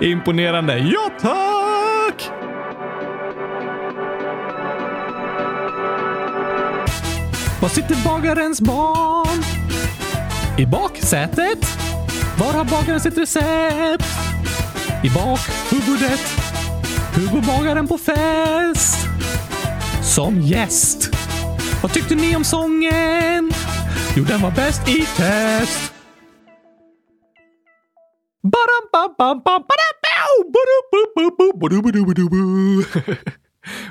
Imponerande. 0.12 0.78
Ja, 0.78 1.10
tack! 1.20 2.30
Var 7.60 7.68
sitter 7.68 8.04
bagarens 8.04 8.60
barn? 8.60 9.44
I 10.58 10.66
baksätet? 10.66 11.78
Var 12.38 12.52
har 12.52 12.64
bagaren 12.64 13.00
sitt 13.00 13.18
recept? 13.18 14.04
I 15.04 15.10
bakhuvudet. 15.10 16.20
Hur 17.14 17.28
går 17.28 17.56
bagaren 17.56 17.88
på 17.88 17.98
fest? 17.98 19.06
Som 20.02 20.40
gäst. 20.40 21.11
Vad 21.82 21.92
tyckte 21.92 22.14
ni 22.14 22.36
om 22.36 22.44
sången? 22.44 23.52
Jo, 24.16 24.24
den 24.24 24.40
var 24.40 24.50
bäst 24.50 24.88
i 24.88 25.06
test. 25.16 25.92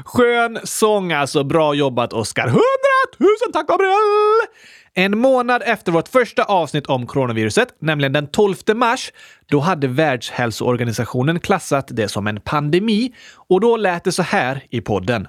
Skön 0.06 0.60
sång 0.64 1.12
alltså. 1.12 1.44
Bra 1.44 1.74
jobbat 1.74 2.14
Oskar. 2.14 2.48
Hundratusen 2.48 3.52
tack 3.54 3.68
Gabriel! 3.68 4.48
En 4.94 5.18
månad 5.18 5.62
efter 5.66 5.92
vårt 5.92 6.08
första 6.08 6.44
avsnitt 6.44 6.88
om 6.88 7.08
coronaviruset, 7.08 7.68
nämligen 7.80 8.14
den 8.14 8.28
12 8.28 8.56
mars, 8.76 9.12
då 9.46 9.60
hade 9.60 9.88
Världshälsoorganisationen 9.88 11.40
klassat 11.40 11.88
det 11.90 12.08
som 12.08 12.28
en 12.28 12.42
pandemi 12.42 13.14
och 13.50 13.62
då 13.62 13.78
lät 13.78 14.04
det 14.04 14.12
så 14.12 14.24
här 14.24 14.64
i 14.70 14.82
podden. 14.82 15.28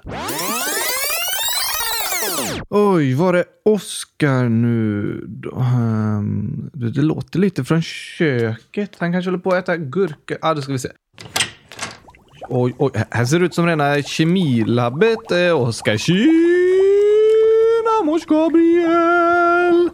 Oj, 2.69 3.13
var 3.13 3.33
det 3.33 3.43
Oskar 3.65 4.49
nu? 4.49 4.71
Um, 5.51 5.61
ehm, 5.61 6.69
det, 6.73 6.91
det 6.91 7.01
låter 7.01 7.39
lite 7.39 7.63
från 7.63 7.81
köket. 7.81 8.91
Han 8.97 9.11
kanske 9.11 9.29
håller 9.31 9.43
på 9.43 9.49
att 9.49 9.63
äta 9.63 9.77
gurka. 9.77 10.15
Ja, 10.27 10.37
ah, 10.41 10.53
då 10.53 10.61
ska 10.61 10.71
vi 10.71 10.79
se. 10.79 10.89
oj, 12.49 12.75
oj. 12.77 12.91
Här 13.11 13.25
ser 13.25 13.39
det 13.39 13.45
ut 13.45 13.53
som 13.53 13.65
rena 13.67 14.01
kemilabbet. 14.01 15.31
Eh, 15.31 15.61
Oskar. 15.61 15.97
Tjena 15.97 16.23
mors 18.05 18.25
Gabriel! 18.25 19.89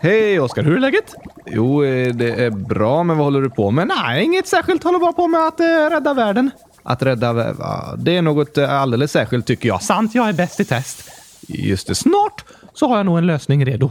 Hej 0.00 0.40
Oskar, 0.40 0.62
hur 0.62 0.76
är 0.76 0.80
läget? 0.80 1.14
Jo, 1.46 1.84
eh, 1.84 2.14
det 2.14 2.44
är 2.44 2.50
bra, 2.50 3.02
men 3.02 3.16
vad 3.16 3.26
håller 3.26 3.40
du 3.42 3.50
på 3.50 3.70
med? 3.70 3.86
Nej, 3.86 4.24
inget 4.24 4.46
särskilt. 4.46 4.84
Håller 4.84 4.98
bara 4.98 5.12
på 5.12 5.28
med 5.28 5.40
att 5.46 5.60
eh, 5.60 5.64
rädda 5.64 6.14
världen. 6.14 6.50
Att 6.82 7.02
rädda 7.02 7.32
världen? 7.32 7.56
Det 7.98 8.16
är 8.16 8.22
något 8.22 8.58
eh, 8.58 8.80
alldeles 8.80 9.12
särskilt 9.12 9.46
tycker 9.46 9.68
jag. 9.68 9.82
Sant, 9.82 10.14
jag 10.14 10.28
är 10.28 10.32
bäst 10.32 10.60
i 10.60 10.64
test. 10.64 11.11
Just 11.48 11.86
det, 11.86 11.94
snart 11.94 12.44
så 12.74 12.88
har 12.88 12.96
jag 12.96 13.06
nog 13.06 13.18
en 13.18 13.26
lösning 13.26 13.64
redo. 13.64 13.90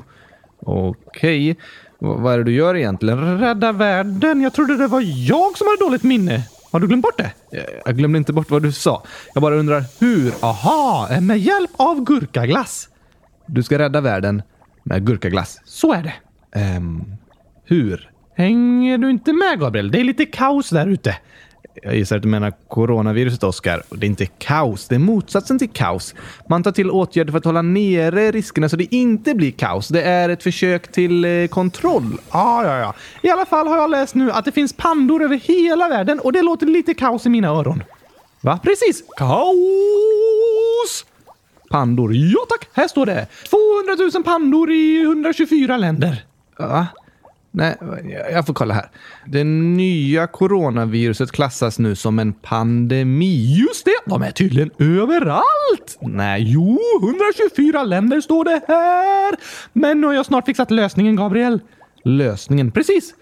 Okej. 0.60 1.58
Vad 2.00 2.34
är 2.34 2.38
det 2.38 2.44
du 2.44 2.54
gör 2.54 2.76
egentligen? 2.76 3.40
Rädda 3.40 3.72
världen? 3.72 4.42
Jag 4.42 4.54
trodde 4.54 4.78
det 4.78 4.88
var 4.88 5.02
jag 5.02 5.58
som 5.58 5.68
hade 5.68 5.80
dåligt 5.80 6.04
minne. 6.04 6.44
Har 6.72 6.80
du 6.80 6.88
glömt 6.88 7.04
bort 7.04 7.18
det? 7.18 7.32
Jag 7.86 7.98
glömde 7.98 8.18
inte 8.18 8.34
bort 8.34 8.50
vad 8.52 8.64
du 8.64 8.72
sa. 8.72 9.04
Jag 9.34 9.42
bara 9.42 9.56
undrar 9.56 9.84
hur? 10.00 10.34
Aha, 10.42 11.08
eh, 11.12 11.22
med 11.22 11.40
hjälp 11.40 11.72
av 11.78 12.04
gurkaglass. 12.04 12.90
Du 13.46 13.64
ska 13.64 13.80
rädda 13.80 14.02
världen 14.02 14.42
med 14.84 15.06
gurkaglass. 15.06 15.62
Så 15.66 15.94
är 15.94 16.04
det. 16.04 16.14
Um, 16.78 17.16
hur? 17.66 18.12
Hänger 18.36 18.98
du 18.98 19.10
inte 19.10 19.34
med 19.34 19.60
Gabriel? 19.60 19.92
Det 19.92 20.00
är 20.00 20.04
lite 20.04 20.26
kaos 20.26 20.70
där 20.70 20.88
ute. 20.88 21.18
Jag 21.84 21.96
gissar 21.96 22.16
att 22.16 22.22
du 22.22 22.28
menar 22.28 22.54
coronaviruset, 22.68 23.44
Oskar. 23.44 23.84
Det 23.90 24.06
är 24.06 24.10
inte 24.10 24.26
kaos, 24.26 24.88
det 24.88 24.96
är 24.96 25.00
motsatsen 25.00 25.60
till 25.60 25.70
kaos. 25.70 26.16
Man 26.50 26.64
tar 26.64 26.72
till 26.72 26.92
åtgärder 26.92 27.32
för 27.32 27.38
att 27.38 27.46
hålla 27.46 27.62
nere 27.62 28.32
riskerna 28.32 28.70
så 28.70 28.76
det 28.76 28.96
inte 28.96 29.34
blir 29.34 29.52
kaos. 29.52 29.88
Det 29.88 30.02
är 30.02 30.30
ett 30.30 30.44
försök 30.44 30.92
till 30.92 31.26
eh, 31.26 31.48
kontroll. 31.48 32.18
Ja, 32.32 32.66
ja, 32.66 32.78
ja. 32.78 32.94
I 33.22 33.30
alla 33.30 33.46
fall 33.46 33.68
har 33.68 33.78
jag 33.78 33.90
läst 33.90 34.16
nu 34.16 34.32
att 34.32 34.46
det 34.46 34.52
finns 34.52 34.74
pandor 34.74 35.24
över 35.24 35.36
hela 35.36 35.90
världen 35.90 36.20
och 36.20 36.34
det 36.34 36.42
låter 36.42 36.66
lite 36.66 36.94
kaos 36.94 37.26
i 37.26 37.30
mina 37.30 37.48
öron. 37.48 37.84
Va? 38.42 38.60
Precis. 38.64 39.04
Kaos! 39.18 41.06
Pandor. 41.70 42.16
Ja 42.16 42.40
tack, 42.50 42.68
här 42.74 42.88
står 42.88 43.06
det. 43.06 43.28
200 43.50 44.12
000 44.14 44.24
pandor 44.24 44.72
i 44.72 45.02
124 45.02 45.78
länder. 45.78 46.26
Va? 46.60 46.88
Nej, 47.54 47.78
jag 48.32 48.46
får 48.46 48.54
kolla 48.54 48.74
här. 48.74 48.90
Det 49.26 49.44
nya 49.44 50.28
coronaviruset 50.28 51.32
klassas 51.32 51.80
nu 51.80 51.96
som 51.96 52.20
en 52.20 52.34
pandemi. 52.34 53.56
Just 53.60 53.86
det! 53.86 53.92
De 54.06 54.22
är 54.22 54.32
tydligen 54.32 54.72
överallt! 54.80 55.98
Nej, 56.02 56.44
jo, 56.48 56.80
124 57.04 57.84
länder 57.84 58.22
står 58.22 58.44
det 58.44 58.62
här. 58.68 59.36
Men 59.74 60.02
nu 60.02 60.08
har 60.08 60.14
jag 60.14 60.26
snart 60.26 60.46
fixat 60.46 60.72
lösningen, 60.72 61.16
Gabriel. 61.16 61.60
Lösningen, 62.04 62.72
precis. 62.72 63.14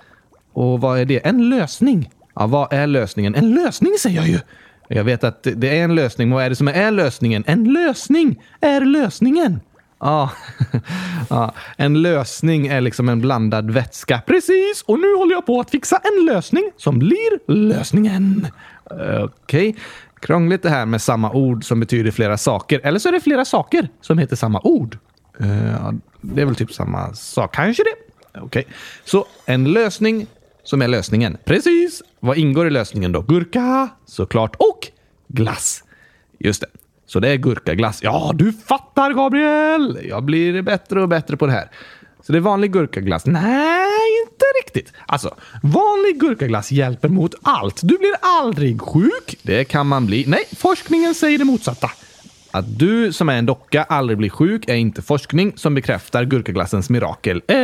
Och 0.53 0.81
vad 0.81 0.99
är 0.99 1.05
det? 1.05 1.27
En 1.27 1.49
lösning? 1.49 2.09
Ja, 2.35 2.47
vad 2.47 2.73
är 2.73 2.87
lösningen? 2.87 3.35
En 3.35 3.53
lösning 3.53 3.93
säger 3.99 4.15
jag 4.15 4.27
ju. 4.27 4.39
Jag 4.87 5.03
vet 5.03 5.23
att 5.23 5.47
det 5.55 5.79
är 5.79 5.83
en 5.83 5.95
lösning. 5.95 6.31
Vad 6.31 6.43
är 6.43 6.49
det 6.49 6.55
som 6.55 6.67
är 6.67 6.91
lösningen? 6.91 7.43
En 7.47 7.73
lösning 7.73 8.41
är 8.61 8.81
lösningen. 8.81 9.59
Ja, 9.99 10.31
ja, 11.29 11.53
en 11.77 12.01
lösning 12.01 12.67
är 12.67 12.81
liksom 12.81 13.09
en 13.09 13.21
blandad 13.21 13.71
vätska. 13.71 14.21
Precis, 14.25 14.83
och 14.85 14.99
nu 14.99 15.15
håller 15.15 15.35
jag 15.35 15.45
på 15.45 15.59
att 15.59 15.69
fixa 15.69 15.97
en 16.03 16.25
lösning 16.25 16.71
som 16.77 16.99
blir 16.99 17.51
lösningen. 17.51 18.47
Okej, 18.85 19.23
okay. 19.23 19.73
krångligt 20.19 20.63
det 20.63 20.69
här 20.69 20.85
med 20.85 21.01
samma 21.01 21.31
ord 21.31 21.65
som 21.65 21.79
betyder 21.79 22.11
flera 22.11 22.37
saker. 22.37 22.81
Eller 22.83 22.99
så 22.99 23.09
är 23.09 23.13
det 23.13 23.21
flera 23.21 23.45
saker 23.45 23.89
som 24.01 24.17
heter 24.17 24.35
samma 24.35 24.61
ord. 24.63 24.97
Uh, 25.41 25.91
det 26.21 26.41
är 26.41 26.45
väl 26.45 26.55
typ 26.55 26.73
samma 26.73 27.13
sak, 27.13 27.55
kanske 27.55 27.83
det. 27.83 27.95
Okej, 28.39 28.45
okay. 28.45 28.63
så 29.05 29.25
en 29.45 29.71
lösning 29.71 30.27
som 30.63 30.81
är 30.81 30.87
lösningen. 30.87 31.37
Precis. 31.45 32.01
Vad 32.19 32.37
ingår 32.37 32.67
i 32.67 32.69
lösningen 32.69 33.11
då? 33.11 33.21
Gurka, 33.21 33.89
såklart, 34.05 34.55
och 34.55 34.87
glass. 35.27 35.83
Just 36.39 36.61
det. 36.61 36.67
Så 37.09 37.19
det 37.19 37.29
är 37.29 37.35
gurkaglass. 37.35 37.99
Ja, 38.03 38.31
du 38.35 38.53
fattar 38.53 39.13
Gabriel! 39.13 39.99
Jag 40.09 40.23
blir 40.23 40.61
bättre 40.61 41.01
och 41.01 41.09
bättre 41.09 41.37
på 41.37 41.45
det 41.45 41.51
här. 41.51 41.69
Så 42.21 42.31
det 42.31 42.37
är 42.37 42.41
vanlig 42.41 42.73
gurkaglass? 42.73 43.25
Nej, 43.25 44.21
inte 44.23 44.45
riktigt. 44.63 44.93
Alltså, 45.05 45.35
vanlig 45.63 46.19
gurkaglass 46.19 46.71
hjälper 46.71 47.09
mot 47.09 47.35
allt. 47.41 47.79
Du 47.83 47.97
blir 47.97 48.13
aldrig 48.21 48.81
sjuk. 48.81 49.35
Det 49.41 49.63
kan 49.63 49.87
man 49.87 50.05
bli. 50.05 50.25
Nej, 50.27 50.43
forskningen 50.57 51.15
säger 51.15 51.37
det 51.37 51.45
motsatta. 51.45 51.91
Att 52.51 52.79
du 52.79 53.13
som 53.13 53.29
är 53.29 53.37
en 53.37 53.45
docka 53.45 53.83
aldrig 53.83 54.17
blir 54.17 54.29
sjuk 54.29 54.69
är 54.69 54.75
inte 54.75 55.01
forskning 55.01 55.53
som 55.55 55.75
bekräftar 55.75 56.23
gurkaglassens 56.23 56.89
mirakel. 56.89 57.41
Eh, 57.47 57.57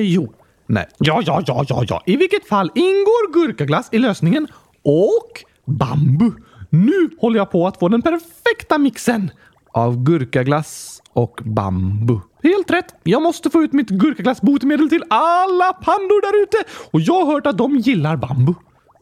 jo. 0.00 0.32
Nej. 0.66 0.86
Ja, 0.98 1.22
ja, 1.26 1.42
ja, 1.46 1.64
ja, 1.68 1.84
ja. 1.88 2.02
I 2.06 2.16
vilket 2.16 2.48
fall 2.48 2.70
ingår 2.74 3.32
gurkaglass 3.32 3.88
i 3.92 3.98
lösningen 3.98 4.48
och 4.82 5.44
bambu. 5.64 6.30
Nu 6.74 7.10
håller 7.20 7.38
jag 7.38 7.50
på 7.50 7.66
att 7.66 7.78
få 7.78 7.88
den 7.88 8.02
perfekta 8.02 8.78
mixen 8.78 9.30
av 9.72 10.04
gurkaglass 10.04 11.02
och 11.12 11.40
bambu. 11.44 12.18
Helt 12.42 12.70
rätt! 12.70 12.94
Jag 13.02 13.22
måste 13.22 13.50
få 13.50 13.62
ut 13.62 13.72
mitt 13.72 13.88
gurkaglassbotemedel 13.88 14.88
till 14.88 15.02
alla 15.10 15.72
pandor 15.72 16.22
där 16.22 16.42
ute 16.42 16.56
och 16.90 17.00
jag 17.00 17.24
har 17.24 17.32
hört 17.32 17.46
att 17.46 17.58
de 17.58 17.76
gillar 17.76 18.16
bambu. 18.16 18.54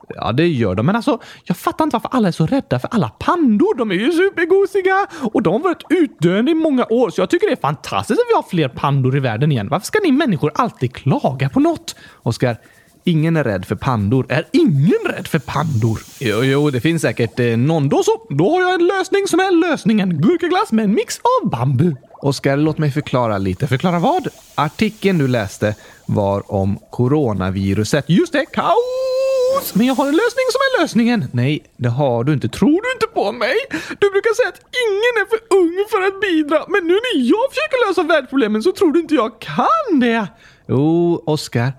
Ja, 0.08 0.32
det 0.32 0.46
gör 0.46 0.74
de, 0.74 0.86
men 0.86 0.96
alltså, 0.96 1.20
jag 1.44 1.56
fattar 1.56 1.84
inte 1.84 1.94
varför 1.94 2.08
alla 2.12 2.28
är 2.28 2.32
så 2.32 2.46
rädda 2.46 2.78
för 2.78 2.88
alla 2.92 3.08
pandor. 3.08 3.78
De 3.78 3.90
är 3.90 3.94
ju 3.94 4.12
supergosiga 4.12 5.06
och 5.32 5.42
de 5.42 5.52
har 5.52 5.60
varit 5.60 5.84
utdöende 5.90 6.50
i 6.50 6.54
många 6.54 6.86
år, 6.90 7.10
så 7.10 7.20
jag 7.20 7.30
tycker 7.30 7.46
det 7.46 7.52
är 7.52 7.56
fantastiskt 7.56 8.20
att 8.20 8.26
vi 8.30 8.34
har 8.34 8.42
fler 8.42 8.68
pandor 8.68 9.16
i 9.16 9.20
världen 9.20 9.52
igen. 9.52 9.68
Varför 9.70 9.86
ska 9.86 9.98
ni 10.04 10.12
människor 10.12 10.52
alltid 10.54 10.94
klaga 10.94 11.48
på 11.48 11.60
något? 11.60 11.96
Oskar, 12.22 12.56
Ingen 13.04 13.36
är 13.36 13.44
rädd 13.44 13.64
för 13.64 13.74
pandor. 13.74 14.26
Är 14.28 14.46
ingen 14.52 14.98
rädd 15.06 15.28
för 15.28 15.38
pandor? 15.38 16.00
Jo, 16.18 16.44
jo 16.44 16.70
det 16.70 16.80
finns 16.80 17.02
säkert 17.02 17.40
eh, 17.40 17.56
någon. 17.56 17.88
Då 17.88 18.02
så. 18.02 18.26
Då 18.28 18.50
har 18.50 18.62
jag 18.62 18.74
en 18.74 18.86
lösning 18.86 19.26
som 19.26 19.40
är 19.40 19.70
lösningen. 19.70 20.20
Gurkaglass 20.20 20.72
med 20.72 20.84
en 20.84 20.94
mix 20.94 21.20
av 21.42 21.50
bambu. 21.50 21.94
Oskar, 22.22 22.56
låt 22.56 22.78
mig 22.78 22.90
förklara 22.90 23.38
lite. 23.38 23.66
Förklara 23.66 23.98
vad? 23.98 24.28
Artikeln 24.54 25.18
du 25.18 25.28
läste 25.28 25.74
var 26.06 26.52
om 26.52 26.78
coronaviruset. 26.90 28.04
Just 28.08 28.32
det, 28.32 28.46
kaos! 28.46 29.74
Men 29.74 29.86
jag 29.86 29.94
har 29.94 30.08
en 30.08 30.16
lösning 30.16 30.46
som 30.52 30.60
är 30.60 30.82
lösningen. 30.82 31.24
Nej, 31.32 31.64
det 31.76 31.88
har 31.88 32.24
du 32.24 32.32
inte. 32.32 32.48
Tror 32.48 32.82
du 32.82 32.92
inte 32.92 33.06
på 33.14 33.32
mig? 33.32 33.54
Du 34.00 34.10
brukar 34.10 34.34
säga 34.34 34.48
att 34.48 34.60
ingen 34.84 35.14
är 35.22 35.26
för 35.30 35.40
ung 35.60 35.86
för 35.90 36.00
att 36.08 36.20
bidra, 36.20 36.64
men 36.68 36.86
nu 36.86 36.92
när 36.92 37.20
jag 37.30 37.46
försöker 37.50 37.88
lösa 37.88 38.02
världsproblemen 38.02 38.62
så 38.62 38.72
tror 38.72 38.92
du 38.92 39.00
inte 39.00 39.14
jag 39.14 39.40
kan 39.40 40.00
det. 40.00 40.26
Jo, 40.68 41.22
Oskar. 41.26 41.72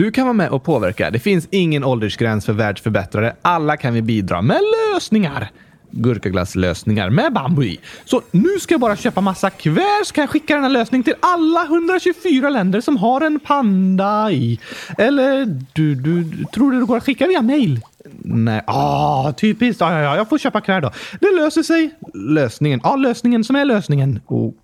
Du 0.00 0.10
kan 0.10 0.24
vara 0.24 0.34
med 0.34 0.50
och 0.50 0.64
påverka. 0.64 1.10
Det 1.10 1.18
finns 1.18 1.48
ingen 1.50 1.84
åldersgräns 1.84 2.46
för 2.46 2.52
världsförbättrare. 2.52 3.36
Alla 3.42 3.76
kan 3.76 3.94
vi 3.94 4.02
bidra 4.02 4.42
med 4.42 4.60
lösningar. 4.92 5.50
Gurkaglasslösningar 5.90 7.10
med 7.10 7.32
bambu 7.32 7.64
i. 7.64 7.80
Så 8.04 8.22
nu 8.30 8.58
ska 8.60 8.74
jag 8.74 8.80
bara 8.80 8.96
köpa 8.96 9.20
massa 9.20 9.50
kvärs 9.50 10.06
så 10.06 10.14
kan 10.14 10.22
jag 10.22 10.30
skicka 10.30 10.54
denna 10.54 10.68
lösning 10.68 11.02
till 11.02 11.14
alla 11.20 11.64
124 11.64 12.50
länder 12.50 12.80
som 12.80 12.96
har 12.96 13.20
en 13.20 13.40
panda 13.40 14.30
i. 14.30 14.60
Eller 14.98 15.58
du, 15.72 15.94
du, 15.94 16.44
tror 16.44 16.72
du 16.72 16.80
det 16.80 16.86
går 16.86 16.96
att 16.96 17.04
skicka 17.04 17.26
via 17.26 17.42
mail? 17.42 17.80
Nej, 18.18 18.62
ah, 18.66 19.32
typiskt. 19.32 19.80
Ja, 19.80 19.92
ja, 19.92 20.00
ja, 20.00 20.16
jag 20.16 20.28
får 20.28 20.38
köpa 20.38 20.60
kläder 20.60 20.80
då. 20.80 20.90
Det 21.20 21.36
löser 21.36 21.62
sig. 21.62 21.90
Lösningen. 22.14 22.80
Ja, 22.82 22.96
lösningen 22.96 23.44
som 23.44 23.56
är 23.56 23.64
lösningen. 23.64 24.20
Okej, 24.26 24.54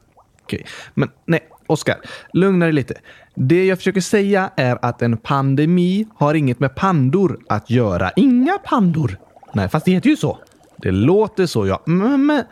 okay. 0.45 0.63
men 0.95 1.09
nej, 1.27 1.41
Oskar, 1.67 1.97
lugna 2.33 2.65
dig 2.65 2.73
lite. 2.73 2.95
Det 3.37 3.67
jag 3.67 3.79
försöker 3.79 4.01
säga 4.01 4.51
är 4.57 4.79
att 4.83 5.03
en 5.03 5.17
pandemi 5.17 6.07
har 6.15 6.35
inget 6.35 6.61
med 6.61 6.75
pandor 6.75 7.39
att 7.49 7.71
göra. 7.71 8.11
Inga 8.17 8.59
pandor. 8.59 9.19
Nej, 9.53 9.69
fast 9.69 9.85
det 9.87 9.93
heter 9.93 10.11
ju 10.11 10.17
så. 10.17 10.39
Det 10.77 10.91
låter 10.91 11.47
så, 11.47 11.67
ja. 11.67 11.83
Men, 11.87 12.27
men, 12.27 12.45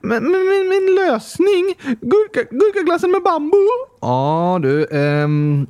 men, 0.00 0.22
men 0.22 0.68
min 0.68 0.94
lösning? 0.94 1.74
Gurka, 2.00 2.42
gurkaglassen 2.50 3.10
med 3.10 3.22
bambu? 3.22 3.56
Ja, 4.00 4.58
du. 4.62 4.86
Ehm, 4.90 5.66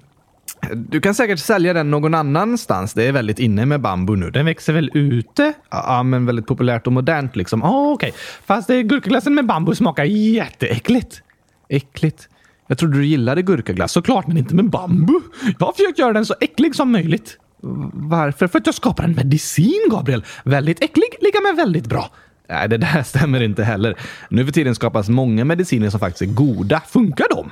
du 0.75 1.01
kan 1.01 1.15
säkert 1.15 1.39
sälja 1.39 1.73
den 1.73 1.91
någon 1.91 2.15
annanstans. 2.15 2.95
Det 2.95 3.05
är 3.05 3.13
väldigt 3.13 3.39
inne 3.39 3.67
med 3.67 3.81
bambu 3.81 4.17
nu. 4.17 4.31
Den 4.31 4.47
växer 4.47 4.73
väl 4.73 4.91
ute? 4.95 5.53
Ja, 5.71 6.03
men 6.03 6.27
väldigt 6.27 6.47
populärt 6.47 6.87
och 6.87 6.93
modernt 6.93 7.37
liksom. 7.37 7.61
Ja, 7.61 7.69
ah, 7.69 7.93
okej. 7.93 8.09
Okay. 8.09 8.21
Fast 8.47 8.69
gurkaglassen 8.69 9.35
med 9.35 9.47
bambu 9.47 9.75
smakar 9.75 10.05
jätteäckligt. 10.05 11.23
Äckligt? 11.69 12.29
Jag 12.67 12.79
trodde 12.79 12.99
du 12.99 13.07
gillade 13.07 13.43
gurkaglass. 13.43 13.93
Såklart, 13.93 14.27
men 14.27 14.37
inte 14.37 14.55
med 14.55 14.71
bambu. 14.71 15.21
Jag 15.59 15.67
har 15.67 15.73
försökt 15.73 15.99
göra 15.99 16.13
den 16.13 16.27
så 16.27 16.35
äcklig 16.41 16.75
som 16.75 16.93
möjligt. 16.93 17.39
Varför? 17.93 18.47
För 18.47 18.59
att 18.59 18.67
jag 18.67 18.75
skapar 18.75 19.05
en 19.05 19.15
medicin, 19.15 19.89
Gabriel. 19.91 20.25
Väldigt 20.45 20.85
äcklig, 20.85 21.09
lika 21.21 21.41
med 21.41 21.57
väldigt 21.57 21.87
bra. 21.87 22.11
Nej, 22.49 22.69
det 22.69 22.77
där 22.77 23.03
stämmer 23.05 23.43
inte 23.43 23.65
heller. 23.65 23.97
Nu 24.29 24.45
för 24.45 24.53
tiden 24.53 24.75
skapas 24.75 25.09
många 25.09 25.45
mediciner 25.45 25.91
som 25.91 26.01
faktiskt 26.01 26.23
är 26.23 26.35
goda. 26.35 26.81
Funkar 26.81 27.27
de? 27.31 27.51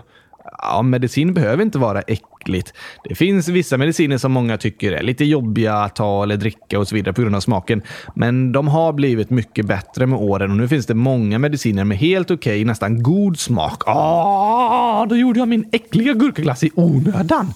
Ja, 0.59 0.83
medicin 0.83 1.35
behöver 1.35 1.63
inte 1.63 1.79
vara 1.79 2.01
äckligt. 2.01 2.73
Det 3.05 3.15
finns 3.15 3.49
vissa 3.49 3.79
mediciner 3.79 4.19
som 4.19 4.33
många 4.33 4.59
tycker 4.59 4.93
är 4.93 5.03
lite 5.03 5.25
jobbiga 5.25 5.75
att 5.75 5.97
ta 5.97 6.23
eller 6.23 6.37
dricka 6.37 6.79
och 6.79 6.89
så 6.89 6.95
vidare 6.95 7.15
på 7.15 7.23
grund 7.23 7.37
av 7.37 7.41
smaken. 7.41 7.83
Men 8.15 8.53
de 8.53 8.69
har 8.69 8.93
blivit 8.93 9.31
mycket 9.31 9.67
bättre 9.67 10.07
med 10.07 10.19
åren 10.19 10.51
och 10.51 10.57
nu 10.57 10.69
finns 10.69 10.87
det 10.87 10.95
många 10.95 11.39
mediciner 11.39 11.85
med 11.85 11.99
helt 11.99 12.31
okej, 12.31 12.53
okay, 12.53 12.65
nästan 12.65 13.03
god 13.03 13.39
smak. 13.39 13.83
Ah, 13.87 15.07
då 15.07 15.17
gjorde 15.17 15.39
jag 15.39 15.49
min 15.49 15.69
äckliga 15.73 16.13
gurkaglass 16.13 16.65
i 16.65 16.71
onödan. 16.75 17.55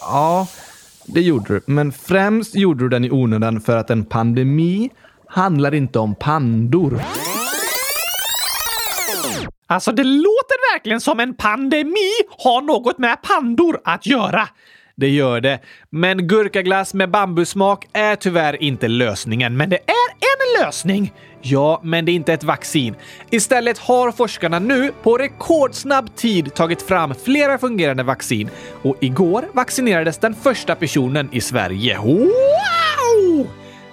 Ja, 0.00 0.46
det 1.06 1.20
gjorde 1.20 1.54
du. 1.54 1.60
Men 1.66 1.92
främst 1.92 2.54
gjorde 2.54 2.84
du 2.84 2.88
den 2.88 3.04
i 3.04 3.10
onödan 3.10 3.60
för 3.60 3.76
att 3.76 3.90
en 3.90 4.04
pandemi 4.04 4.90
handlar 5.28 5.74
inte 5.74 5.98
om 5.98 6.14
pandor. 6.14 7.00
Alltså, 9.66 9.92
det 9.92 10.04
låter 10.04 10.74
verkligen 10.74 11.00
som 11.00 11.20
en 11.20 11.34
pandemi 11.34 12.12
har 12.38 12.62
något 12.62 12.98
med 12.98 13.22
pandor 13.22 13.80
att 13.84 14.06
göra. 14.06 14.48
Det 14.96 15.08
gör 15.08 15.40
det. 15.40 15.60
Men 15.90 16.26
gurkaglass 16.26 16.94
med 16.94 17.10
bambusmak 17.10 17.88
är 17.92 18.16
tyvärr 18.16 18.62
inte 18.62 18.88
lösningen. 18.88 19.56
Men 19.56 19.70
det 19.70 19.76
är 19.76 20.14
En 20.20 20.64
lösning! 20.64 21.12
Ja, 21.42 21.80
men 21.84 22.04
det 22.04 22.12
är 22.12 22.14
inte 22.14 22.32
ett 22.32 22.44
vaccin. 22.44 22.94
Istället 23.30 23.78
har 23.78 24.12
forskarna 24.12 24.58
nu 24.58 24.92
på 25.02 25.18
rekordsnabb 25.18 26.16
tid 26.16 26.54
tagit 26.54 26.82
fram 26.82 27.14
flera 27.24 27.58
fungerande 27.58 28.02
vaccin 28.02 28.50
och 28.82 28.96
igår 29.00 29.44
vaccinerades 29.52 30.18
den 30.18 30.34
första 30.34 30.74
personen 30.74 31.28
i 31.32 31.40
Sverige. 31.40 31.98
Wow! 31.98 33.48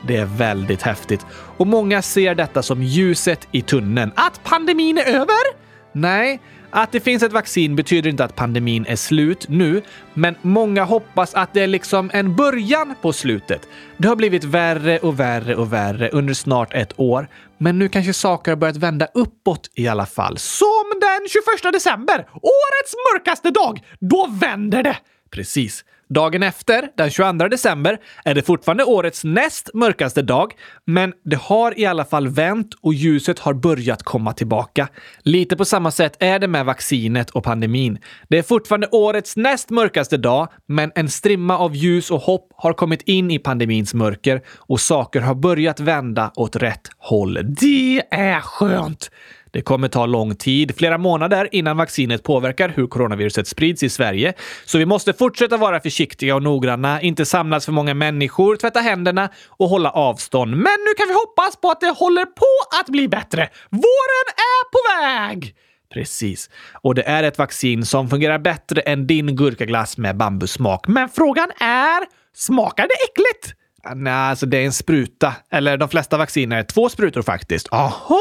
Det 0.07 0.17
är 0.17 0.25
väldigt 0.25 0.81
häftigt 0.81 1.25
och 1.57 1.67
många 1.67 2.01
ser 2.01 2.35
detta 2.35 2.63
som 2.63 2.83
ljuset 2.83 3.47
i 3.51 3.61
tunneln. 3.61 4.11
Att 4.15 4.43
pandemin 4.43 4.97
är 4.97 5.05
över? 5.05 5.60
Nej, 5.91 6.39
att 6.69 6.91
det 6.91 6.99
finns 6.99 7.23
ett 7.23 7.31
vaccin 7.31 7.75
betyder 7.75 8.09
inte 8.09 8.23
att 8.23 8.35
pandemin 8.35 8.85
är 8.85 8.95
slut 8.95 9.45
nu, 9.49 9.81
men 10.13 10.35
många 10.41 10.83
hoppas 10.83 11.33
att 11.33 11.53
det 11.53 11.61
är 11.61 11.67
liksom 11.67 12.11
en 12.13 12.35
början 12.35 12.95
på 13.01 13.13
slutet. 13.13 13.67
Det 13.97 14.07
har 14.07 14.15
blivit 14.15 14.43
värre 14.43 14.99
och 14.99 15.19
värre 15.19 15.55
och 15.55 15.73
värre 15.73 16.09
under 16.09 16.33
snart 16.33 16.73
ett 16.73 16.99
år, 16.99 17.27
men 17.57 17.79
nu 17.79 17.89
kanske 17.89 18.13
saker 18.13 18.51
har 18.51 18.55
börjat 18.55 18.77
vända 18.77 19.07
uppåt 19.13 19.69
i 19.75 19.87
alla 19.87 20.05
fall. 20.05 20.37
Som 20.37 20.91
den 21.01 21.27
21 21.63 21.73
december, 21.73 22.27
årets 22.33 22.93
mörkaste 23.13 23.51
dag. 23.51 23.81
Då 23.99 24.27
vänder 24.41 24.83
det! 24.83 24.97
Precis. 25.31 25.85
Dagen 26.13 26.43
efter, 26.43 26.87
den 26.97 27.09
22 27.09 27.47
december, 27.47 27.97
är 28.25 28.35
det 28.35 28.41
fortfarande 28.41 28.83
årets 28.83 29.23
näst 29.23 29.69
mörkaste 29.73 30.21
dag, 30.21 30.53
men 30.85 31.13
det 31.25 31.35
har 31.35 31.79
i 31.79 31.85
alla 31.85 32.05
fall 32.05 32.27
vänt 32.27 32.73
och 32.81 32.93
ljuset 32.93 33.39
har 33.39 33.53
börjat 33.53 34.03
komma 34.03 34.33
tillbaka. 34.33 34.87
Lite 35.21 35.57
på 35.57 35.65
samma 35.65 35.91
sätt 35.91 36.15
är 36.19 36.39
det 36.39 36.47
med 36.47 36.65
vaccinet 36.65 37.29
och 37.29 37.43
pandemin. 37.43 37.97
Det 38.29 38.37
är 38.37 38.43
fortfarande 38.43 38.87
årets 38.91 39.35
näst 39.35 39.69
mörkaste 39.69 40.17
dag, 40.17 40.47
men 40.65 40.91
en 40.95 41.09
strimma 41.09 41.57
av 41.57 41.75
ljus 41.75 42.11
och 42.11 42.21
hopp 42.21 42.47
har 42.55 42.73
kommit 42.73 43.01
in 43.01 43.31
i 43.31 43.39
pandemins 43.39 43.93
mörker 43.93 44.41
och 44.57 44.81
saker 44.81 45.21
har 45.21 45.35
börjat 45.35 45.79
vända 45.79 46.31
åt 46.35 46.55
rätt 46.55 46.89
håll. 46.97 47.37
Det 47.59 48.03
är 48.11 48.41
skönt! 48.41 49.09
Det 49.51 49.61
kommer 49.61 49.87
ta 49.87 50.05
lång 50.05 50.35
tid, 50.35 50.77
flera 50.77 50.97
månader, 50.97 51.49
innan 51.51 51.77
vaccinet 51.77 52.23
påverkar 52.23 52.69
hur 52.69 52.87
coronaviruset 52.87 53.47
sprids 53.47 53.83
i 53.83 53.89
Sverige. 53.89 54.33
Så 54.65 54.77
vi 54.77 54.85
måste 54.85 55.13
fortsätta 55.13 55.57
vara 55.57 55.79
försiktiga 55.79 56.35
och 56.35 56.43
noggranna, 56.43 57.01
inte 57.01 57.25
samlas 57.25 57.65
för 57.65 57.71
många 57.71 57.93
människor, 57.93 58.55
tvätta 58.55 58.79
händerna 58.79 59.29
och 59.47 59.69
hålla 59.69 59.89
avstånd. 59.89 60.51
Men 60.51 60.77
nu 60.87 60.93
kan 60.97 61.07
vi 61.07 61.13
hoppas 61.13 61.55
på 61.61 61.71
att 61.71 61.81
det 61.81 61.89
håller 61.89 62.25
på 62.25 62.79
att 62.81 62.89
bli 62.89 63.07
bättre. 63.07 63.49
Våren 63.69 64.27
är 64.35 64.63
på 64.71 65.01
väg! 65.01 65.55
Precis. 65.93 66.49
Och 66.81 66.95
det 66.95 67.03
är 67.03 67.23
ett 67.23 67.37
vaccin 67.37 67.85
som 67.85 68.09
fungerar 68.09 68.39
bättre 68.39 68.81
än 68.81 69.07
din 69.07 69.35
gurkaglass 69.35 69.97
med 69.97 70.17
bambussmak. 70.17 70.87
Men 70.87 71.09
frågan 71.09 71.51
är, 71.59 72.05
smakar 72.35 72.83
det 72.83 72.93
äckligt? 72.93 73.55
Ah, 73.83 73.93
nej, 73.93 74.13
alltså 74.13 74.45
det 74.45 74.57
är 74.57 74.65
en 74.65 74.73
spruta. 74.73 75.33
Eller 75.51 75.77
de 75.77 75.89
flesta 75.89 76.17
vacciner 76.17 76.57
är 76.57 76.63
två 76.63 76.89
sprutor 76.89 77.21
faktiskt. 77.21 77.67
Aha! 77.71 78.19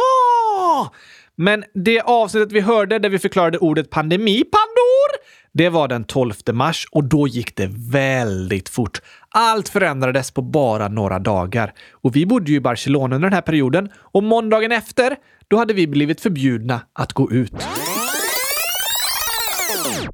Men 1.43 1.65
det 1.75 2.01
avsnittet 2.01 2.53
vi 2.53 2.61
hörde 2.61 2.99
där 2.99 3.09
vi 3.09 3.19
förklarade 3.19 3.59
ordet 3.59 3.91
pandemi, 3.91 4.45
pandor, 4.45 5.25
det 5.53 5.69
var 5.69 5.89
den 5.89 6.05
12 6.05 6.35
mars 6.53 6.87
och 6.93 7.05
då 7.05 7.29
gick 7.29 7.57
det 7.57 7.71
väldigt 7.93 8.69
fort. 8.69 9.03
Allt 9.29 9.69
förändrades 9.69 10.31
på 10.31 10.43
bara 10.43 10.89
några 10.89 11.19
dagar. 11.19 11.73
Och 11.91 12.17
vi 12.17 12.27
bodde 12.27 12.51
ju 12.51 12.57
i 12.57 12.61
Barcelona 12.61 13.17
under 13.17 13.29
den 13.29 13.35
här 13.35 13.43
perioden 13.43 13.89
och 13.97 14.23
måndagen 14.23 14.73
efter, 14.73 15.17
då 15.49 15.57
hade 15.57 15.75
vi 15.75 15.87
blivit 15.87 16.21
förbjudna 16.21 16.81
att 16.93 17.13
gå 17.13 17.33
ut. 17.33 17.55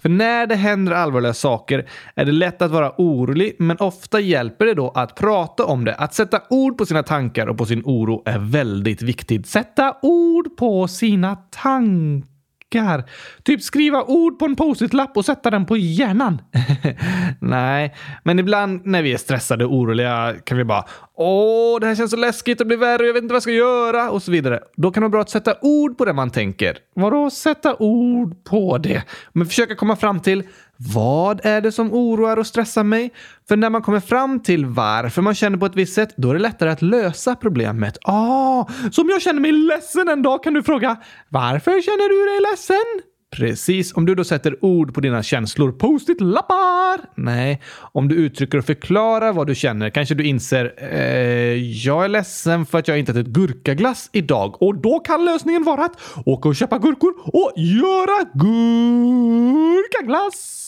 För 0.02 0.08
när 0.08 0.46
det 0.46 0.54
händer 0.54 0.92
allvarliga 0.92 1.34
saker 1.34 1.88
är 2.14 2.24
det 2.24 2.32
lätt 2.32 2.62
att 2.62 2.70
vara 2.70 2.92
orolig, 2.98 3.56
men 3.58 3.76
ofta 3.76 4.20
hjälper 4.20 4.66
det 4.66 4.74
då 4.74 4.90
att 4.90 5.14
prata 5.14 5.64
om 5.64 5.84
det. 5.84 5.94
Att 5.94 6.14
sätta 6.14 6.40
ord 6.50 6.78
på 6.78 6.86
sina 6.86 7.02
tankar 7.02 7.46
och 7.46 7.58
på 7.58 7.66
sin 7.66 7.82
oro 7.84 8.22
är 8.24 8.38
väldigt 8.38 9.02
viktigt. 9.02 9.46
Sätta 9.46 9.96
ord 10.02 10.56
på 10.56 10.88
sina 10.88 11.36
tankar. 11.36 12.35
Typ 13.42 13.62
skriva 13.62 14.02
ord 14.02 14.38
på 14.38 14.44
en 14.44 14.56
post-it-lapp 14.56 15.16
och 15.16 15.24
sätta 15.24 15.50
den 15.50 15.66
på 15.66 15.76
hjärnan. 15.76 16.42
Nej, 17.40 17.94
men 18.24 18.38
ibland 18.38 18.86
när 18.86 19.02
vi 19.02 19.12
är 19.12 19.18
stressade 19.18 19.64
och 19.64 19.74
oroliga 19.74 20.34
kan 20.44 20.58
vi 20.58 20.64
bara 20.64 20.84
Åh, 21.18 21.80
det 21.80 21.86
här 21.86 21.94
känns 21.94 22.10
så 22.10 22.16
läskigt, 22.16 22.58
det 22.58 22.64
blir 22.64 22.76
värre, 22.76 23.06
jag 23.06 23.14
vet 23.14 23.22
inte 23.22 23.32
vad 23.32 23.36
jag 23.36 23.42
ska 23.42 23.52
göra 23.52 24.10
och 24.10 24.22
så 24.22 24.30
vidare. 24.30 24.60
Då 24.76 24.90
kan 24.90 25.00
det 25.00 25.04
vara 25.04 25.10
bra 25.10 25.20
att 25.20 25.30
sätta 25.30 25.54
ord 25.60 25.98
på 25.98 26.04
det 26.04 26.12
man 26.12 26.30
tänker. 26.30 26.78
Vadå 26.94 27.30
sätta 27.30 27.76
ord 27.78 28.44
på 28.44 28.78
det? 28.78 29.02
Men 29.32 29.46
försöka 29.46 29.74
komma 29.74 29.96
fram 29.96 30.20
till 30.20 30.42
vad 30.76 31.46
är 31.46 31.60
det 31.60 31.72
som 31.72 31.92
oroar 31.92 32.36
och 32.36 32.46
stressar 32.46 32.84
mig? 32.84 33.12
För 33.48 33.56
när 33.56 33.70
man 33.70 33.82
kommer 33.82 34.00
fram 34.00 34.42
till 34.42 34.66
varför 34.66 35.22
man 35.22 35.34
känner 35.34 35.58
på 35.58 35.66
ett 35.66 35.76
visst 35.76 35.94
sätt, 35.94 36.14
då 36.16 36.30
är 36.30 36.34
det 36.34 36.40
lättare 36.40 36.70
att 36.70 36.82
lösa 36.82 37.34
problemet. 37.34 37.98
Ah, 38.02 38.66
så 38.92 39.02
om 39.02 39.08
jag 39.08 39.22
känner 39.22 39.40
mig 39.40 39.52
ledsen 39.52 40.08
en 40.08 40.22
dag 40.22 40.42
kan 40.42 40.54
du 40.54 40.62
fråga 40.62 40.96
varför 41.28 41.70
känner 41.70 42.08
du 42.08 42.32
dig 42.32 42.50
ledsen? 42.50 43.02
Precis. 43.30 43.92
Om 43.92 44.06
du 44.06 44.14
då 44.14 44.24
sätter 44.24 44.64
ord 44.64 44.94
på 44.94 45.00
dina 45.00 45.22
känslor, 45.22 45.72
post-it-lappar! 45.72 47.00
Nej, 47.14 47.62
om 47.92 48.08
du 48.08 48.14
uttrycker 48.14 48.58
och 48.58 48.64
förklarar 48.64 49.32
vad 49.32 49.46
du 49.46 49.54
känner 49.54 49.90
kanske 49.90 50.14
du 50.14 50.24
inser 50.24 50.74
eh, 50.76 51.86
jag 51.86 52.04
är 52.04 52.08
ledsen 52.08 52.66
för 52.66 52.78
att 52.78 52.88
jag 52.88 52.98
inte 52.98 53.12
ätit 53.12 53.26
gurkaglass 53.26 54.10
idag 54.12 54.62
och 54.62 54.80
då 54.80 54.98
kan 54.98 55.24
lösningen 55.24 55.64
vara 55.64 55.84
att 55.84 56.00
åka 56.26 56.48
och 56.48 56.56
köpa 56.56 56.78
gurkor 56.78 57.14
och 57.24 57.52
göra 57.56 58.24
gurkaglass. 58.34 60.65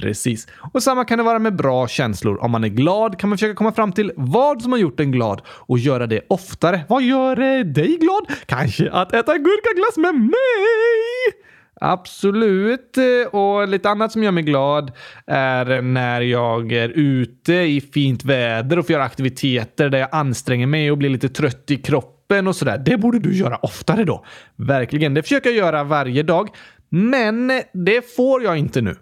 Precis. 0.00 0.46
Och 0.72 0.82
samma 0.82 1.04
kan 1.04 1.18
det 1.18 1.24
vara 1.24 1.38
med 1.38 1.56
bra 1.56 1.88
känslor. 1.88 2.42
Om 2.42 2.50
man 2.50 2.64
är 2.64 2.68
glad 2.68 3.18
kan 3.18 3.28
man 3.30 3.38
försöka 3.38 3.54
komma 3.54 3.72
fram 3.72 3.92
till 3.92 4.12
vad 4.16 4.62
som 4.62 4.72
har 4.72 4.78
gjort 4.78 5.00
en 5.00 5.12
glad 5.12 5.42
och 5.46 5.78
göra 5.78 6.06
det 6.06 6.20
oftare. 6.28 6.84
Vad 6.88 7.02
gör 7.02 7.40
eh, 7.40 7.64
dig 7.64 7.96
glad? 7.96 8.26
Kanske 8.46 8.90
att 8.90 9.12
äta 9.12 9.38
gurkaglass 9.38 9.96
med 9.96 10.14
mig? 10.14 11.42
Absolut. 11.80 12.96
Eh, 12.96 13.34
och 13.34 13.68
lite 13.68 13.90
annat 13.90 14.12
som 14.12 14.22
gör 14.22 14.30
mig 14.30 14.42
glad 14.42 14.92
är 15.26 15.82
när 15.82 16.20
jag 16.20 16.72
är 16.72 16.88
ute 16.88 17.52
i 17.52 17.80
fint 17.80 18.24
väder 18.24 18.78
och 18.78 18.86
får 18.86 18.92
göra 18.92 19.04
aktiviteter 19.04 19.88
där 19.88 19.98
jag 19.98 20.08
anstränger 20.12 20.66
mig 20.66 20.90
och 20.90 20.98
blir 20.98 21.10
lite 21.10 21.28
trött 21.28 21.70
i 21.70 21.76
kroppen 21.76 22.46
och 22.48 22.56
sådär. 22.56 22.78
Det 22.78 22.98
borde 22.98 23.18
du 23.18 23.36
göra 23.36 23.56
oftare 23.56 24.04
då. 24.04 24.24
Verkligen. 24.56 25.14
Det 25.14 25.22
försöker 25.22 25.50
jag 25.50 25.56
göra 25.56 25.84
varje 25.84 26.22
dag. 26.22 26.48
Men 26.88 27.48
det 27.72 28.16
får 28.16 28.42
jag 28.42 28.58
inte 28.58 28.80
nu. 28.80 28.96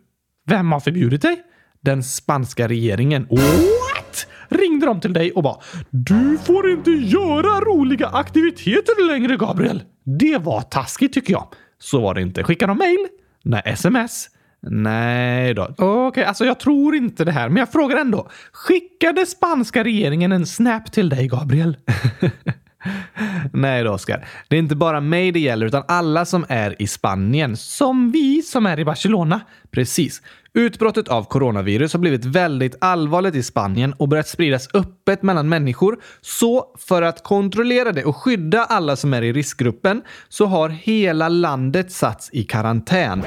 Vem 0.46 0.72
har 0.72 0.80
förbjudit 0.80 1.22
dig? 1.22 1.42
Den 1.80 2.02
spanska 2.02 2.68
regeringen. 2.68 3.26
What? 3.30 4.26
Ringde 4.48 4.87
de 4.87 5.00
till 5.00 5.12
dig 5.12 5.33
och 5.33 5.42
bara 5.42 5.57
“Du 5.90 6.38
får 6.38 6.70
inte 6.70 6.90
göra 6.90 7.61
roliga 7.61 8.07
aktiviteter 8.07 9.07
längre, 9.07 9.37
Gabriel”? 9.37 9.83
Det 10.04 10.38
var 10.38 10.61
taskigt 10.61 11.12
tycker 11.12 11.33
jag. 11.33 11.48
Så 11.78 12.00
var 12.00 12.14
det 12.14 12.22
inte. 12.22 12.44
Skickade 12.44 12.70
de 12.70 12.78
mail? 12.78 13.07
Nej, 13.42 13.62
sms? 13.64 14.28
Nej 14.70 15.54
då. 15.54 15.62
Okej, 15.62 15.87
okay, 15.87 16.24
alltså 16.24 16.44
jag 16.44 16.61
tror 16.61 16.94
inte 16.94 17.24
det 17.24 17.33
här, 17.33 17.48
men 17.48 17.57
jag 17.57 17.72
frågar 17.72 17.96
ändå. 17.96 18.28
Skickade 18.52 19.26
spanska 19.26 19.85
regeringen 19.85 20.33
en 20.33 20.46
snap 20.46 20.92
till 20.92 21.09
dig, 21.09 21.28
Gabriel? 21.28 21.76
Nej 23.53 23.85
då, 23.85 23.90
Oskar. 23.90 24.27
Det 24.49 24.57
är 24.57 24.61
inte 24.61 24.77
bara 24.77 25.01
mig 25.01 25.33
det 25.33 25.40
gäller, 25.40 25.66
utan 25.66 25.83
alla 25.88 26.25
som 26.25 26.47
är 26.49 26.83
i 26.83 26.87
Spanien. 26.87 27.57
Som 27.57 28.11
vi 28.11 28.42
som 28.42 28.66
är 28.66 28.79
i 28.79 28.85
Barcelona. 28.85 29.40
Precis. 29.70 30.23
Utbrottet 30.55 31.09
av 31.09 31.25
coronavirus 31.25 31.92
har 31.92 32.01
blivit 32.01 32.25
väldigt 32.25 32.77
allvarligt 32.81 33.35
i 33.35 33.42
Spanien 33.42 33.92
och 33.92 34.09
börjat 34.09 34.29
spridas 34.29 34.68
öppet 34.75 35.23
mellan 35.23 35.49
människor. 35.49 35.99
Så 36.20 36.66
för 36.79 37.03
att 37.03 37.23
kontrollera 37.23 37.92
det 37.92 38.05
och 38.05 38.16
skydda 38.16 38.64
alla 38.64 38.97
som 38.97 39.14
är 39.14 39.23
i 39.23 39.33
riskgruppen 39.33 40.03
så 40.29 40.47
har 40.47 40.68
hela 40.68 41.29
landet 41.29 41.92
satts 41.92 42.31
i 42.33 42.44
karantän. 42.44 43.25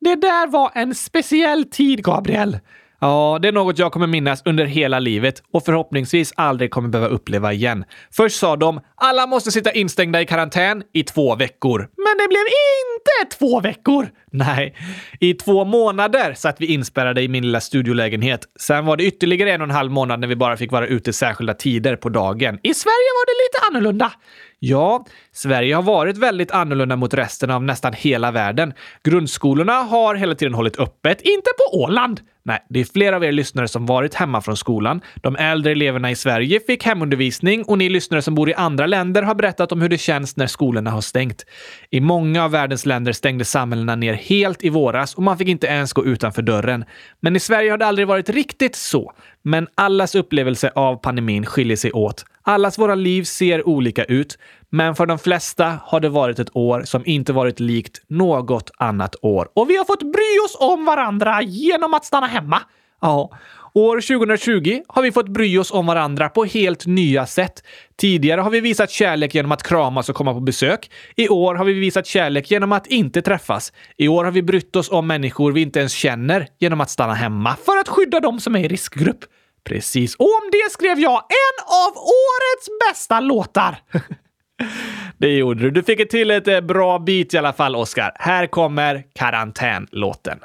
Det 0.00 0.14
där 0.14 0.46
var 0.46 0.70
en 0.74 0.94
speciell 0.94 1.64
tid, 1.64 2.04
Gabriel. 2.04 2.58
Ja, 3.00 3.38
det 3.42 3.48
är 3.48 3.52
något 3.52 3.78
jag 3.78 3.92
kommer 3.92 4.06
minnas 4.06 4.42
under 4.44 4.64
hela 4.64 4.98
livet 4.98 5.42
och 5.52 5.64
förhoppningsvis 5.64 6.32
aldrig 6.36 6.70
kommer 6.70 6.88
behöva 6.88 7.08
uppleva 7.14 7.52
igen. 7.52 7.84
Först 8.12 8.38
sa 8.38 8.56
de 8.56 8.80
alla 8.94 9.26
måste 9.26 9.50
sitta 9.50 9.72
instängda 9.72 10.20
i 10.20 10.26
karantän 10.26 10.82
i 10.92 11.02
två 11.02 11.36
veckor. 11.36 11.78
Men 11.78 12.18
det 12.18 12.28
blev 12.28 12.40
inte 12.40 13.38
två 13.38 13.60
veckor! 13.60 14.08
Nej, 14.32 14.74
i 15.20 15.34
två 15.34 15.64
månader 15.64 16.34
satt 16.34 16.60
vi 16.60 16.66
inspärrade 16.66 17.22
i 17.22 17.28
min 17.28 17.44
lilla 17.44 17.60
studiolägenhet. 17.60 18.40
Sen 18.60 18.86
var 18.86 18.96
det 18.96 19.04
ytterligare 19.04 19.52
en 19.52 19.60
och 19.60 19.68
en 19.68 19.74
halv 19.74 19.90
månad 19.90 20.20
när 20.20 20.28
vi 20.28 20.36
bara 20.36 20.56
fick 20.56 20.72
vara 20.72 20.86
ute 20.86 21.12
särskilda 21.12 21.54
tider 21.54 21.96
på 21.96 22.08
dagen. 22.08 22.58
I 22.62 22.74
Sverige 22.74 23.10
var 23.16 23.26
det 23.26 23.32
lite 23.44 23.68
annorlunda. 23.68 24.12
Ja, 24.58 25.06
Sverige 25.32 25.74
har 25.74 25.82
varit 25.82 26.16
väldigt 26.18 26.50
annorlunda 26.50 26.96
mot 26.96 27.14
resten 27.14 27.50
av 27.50 27.62
nästan 27.62 27.92
hela 27.92 28.30
världen. 28.30 28.72
Grundskolorna 29.04 29.72
har 29.72 30.14
hela 30.14 30.34
tiden 30.34 30.54
hållit 30.54 30.80
öppet, 30.80 31.20
inte 31.20 31.50
på 31.58 31.78
Åland. 31.78 32.20
Nej, 32.50 32.66
det 32.68 32.80
är 32.80 32.84
flera 32.84 33.16
av 33.16 33.24
er 33.24 33.32
lyssnare 33.32 33.68
som 33.68 33.86
varit 33.86 34.14
hemma 34.14 34.40
från 34.40 34.56
skolan. 34.56 35.00
De 35.14 35.36
äldre 35.36 35.72
eleverna 35.72 36.10
i 36.10 36.16
Sverige 36.16 36.60
fick 36.60 36.84
hemundervisning 36.84 37.64
och 37.64 37.78
ni 37.78 37.88
lyssnare 37.88 38.22
som 38.22 38.34
bor 38.34 38.50
i 38.50 38.54
andra 38.54 38.86
länder 38.86 39.22
har 39.22 39.34
berättat 39.34 39.72
om 39.72 39.80
hur 39.80 39.88
det 39.88 39.98
känns 39.98 40.36
när 40.36 40.46
skolorna 40.46 40.90
har 40.90 41.00
stängt. 41.00 41.46
I 41.90 42.00
många 42.00 42.44
av 42.44 42.50
världens 42.50 42.86
länder 42.86 43.12
stängde 43.12 43.44
samhällena 43.44 43.96
ner 43.96 44.14
helt 44.14 44.64
i 44.64 44.68
våras 44.68 45.14
och 45.14 45.22
man 45.22 45.38
fick 45.38 45.48
inte 45.48 45.66
ens 45.66 45.92
gå 45.92 46.04
utanför 46.04 46.42
dörren. 46.42 46.84
Men 47.20 47.36
i 47.36 47.40
Sverige 47.40 47.70
har 47.70 47.78
det 47.78 47.86
aldrig 47.86 48.08
varit 48.08 48.28
riktigt 48.28 48.76
så. 48.76 49.12
Men 49.42 49.66
allas 49.74 50.14
upplevelse 50.14 50.70
av 50.74 50.96
pandemin 50.96 51.46
skiljer 51.46 51.76
sig 51.76 51.92
åt. 51.92 52.24
Allas 52.50 52.78
våra 52.78 52.94
liv 52.94 53.22
ser 53.22 53.68
olika 53.68 54.04
ut, 54.04 54.38
men 54.70 54.94
för 54.94 55.06
de 55.06 55.18
flesta 55.18 55.78
har 55.84 56.00
det 56.00 56.08
varit 56.08 56.38
ett 56.38 56.56
år 56.56 56.82
som 56.84 57.02
inte 57.06 57.32
varit 57.32 57.60
likt 57.60 58.02
något 58.08 58.70
annat 58.78 59.16
år. 59.22 59.48
Och 59.54 59.70
vi 59.70 59.76
har 59.76 59.84
fått 59.84 60.02
bry 60.02 60.38
oss 60.44 60.56
om 60.60 60.84
varandra 60.84 61.42
genom 61.42 61.94
att 61.94 62.04
stanna 62.04 62.26
hemma. 62.26 62.62
Ja, 63.00 63.30
År 63.74 64.00
2020 64.00 64.82
har 64.88 65.02
vi 65.02 65.12
fått 65.12 65.28
bry 65.28 65.58
oss 65.58 65.70
om 65.70 65.86
varandra 65.86 66.28
på 66.28 66.44
helt 66.44 66.86
nya 66.86 67.26
sätt. 67.26 67.62
Tidigare 67.96 68.40
har 68.40 68.50
vi 68.50 68.60
visat 68.60 68.90
kärlek 68.90 69.34
genom 69.34 69.52
att 69.52 69.62
kramas 69.62 70.08
och 70.08 70.16
komma 70.16 70.34
på 70.34 70.40
besök. 70.40 70.90
I 71.16 71.28
år 71.28 71.54
har 71.54 71.64
vi 71.64 71.72
visat 71.72 72.06
kärlek 72.06 72.50
genom 72.50 72.72
att 72.72 72.86
inte 72.86 73.22
träffas. 73.22 73.72
I 73.96 74.08
år 74.08 74.24
har 74.24 74.32
vi 74.32 74.42
brytt 74.42 74.76
oss 74.76 74.90
om 74.90 75.06
människor 75.06 75.52
vi 75.52 75.60
inte 75.60 75.78
ens 75.78 75.92
känner 75.92 76.48
genom 76.58 76.80
att 76.80 76.90
stanna 76.90 77.14
hemma 77.14 77.56
för 77.64 77.76
att 77.76 77.88
skydda 77.88 78.20
dem 78.20 78.40
som 78.40 78.56
är 78.56 78.64
i 78.64 78.68
riskgrupp. 78.68 79.24
Precis. 79.64 80.14
Och 80.14 80.24
om 80.24 80.50
det 80.52 80.72
skrev 80.72 80.98
jag 80.98 81.22
en 81.28 81.64
av 81.66 81.96
årets 81.98 82.68
bästa 82.88 83.20
låtar. 83.20 83.78
det 85.18 85.28
gjorde 85.28 85.60
du. 85.60 85.70
Du 85.70 85.82
fick 85.82 86.00
ett 86.00 86.10
till 86.10 86.30
ett 86.30 86.48
eh, 86.48 86.60
bra 86.60 86.98
beat 86.98 87.34
i 87.34 87.38
alla 87.38 87.52
fall, 87.52 87.76
Oscar. 87.76 88.12
Här 88.14 88.46
kommer 88.46 89.04
karantänlåten. 89.14 90.38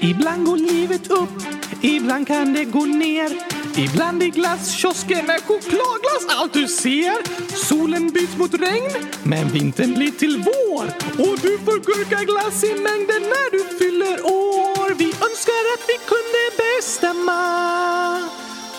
Ibland 0.00 0.46
går 0.46 0.56
livet 0.56 1.10
upp, 1.10 1.42
ibland 1.82 2.26
kan 2.26 2.52
det 2.52 2.64
gå 2.64 2.84
ner. 2.84 3.57
Ibland 3.76 4.22
i 4.22 4.30
glasskiosken 4.30 5.30
är 5.30 5.40
chokladglass 5.40 6.26
allt 6.28 6.52
du 6.52 6.68
ser. 6.68 7.16
Solen 7.56 8.08
byts 8.08 8.36
mot 8.36 8.54
regn, 8.54 8.90
men 9.22 9.48
vintern 9.48 9.94
blir 9.94 10.10
till 10.10 10.44
vår. 10.44 10.84
Och 11.24 11.38
du 11.42 11.58
får 11.58 11.78
gurkaglass 11.78 12.64
i 12.64 12.74
mängden 12.74 13.22
när 13.22 13.50
du 13.50 13.78
fyller 13.78 14.26
år. 14.26 14.94
Vi 14.94 15.04
önskar 15.04 15.62
att 15.74 15.84
vi 15.88 15.98
kunde 16.12 16.42
bestämma 16.56 17.42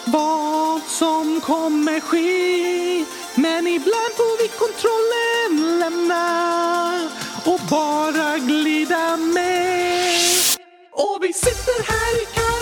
vad 0.05 0.81
som 0.83 1.41
kommer 1.41 1.99
ske. 1.99 3.05
Men 3.35 3.67
ibland 3.67 4.13
får 4.17 4.41
vi 4.41 4.47
kontrollen 4.47 5.79
lämna 5.79 6.25
och 7.45 7.59
bara 7.69 8.37
glida 8.37 9.17
med. 9.17 10.19
Och 10.91 11.17
vi 11.21 11.33
sitter 11.33 11.83
här 11.91 12.21
i 12.23 12.25
karantän 12.25 12.58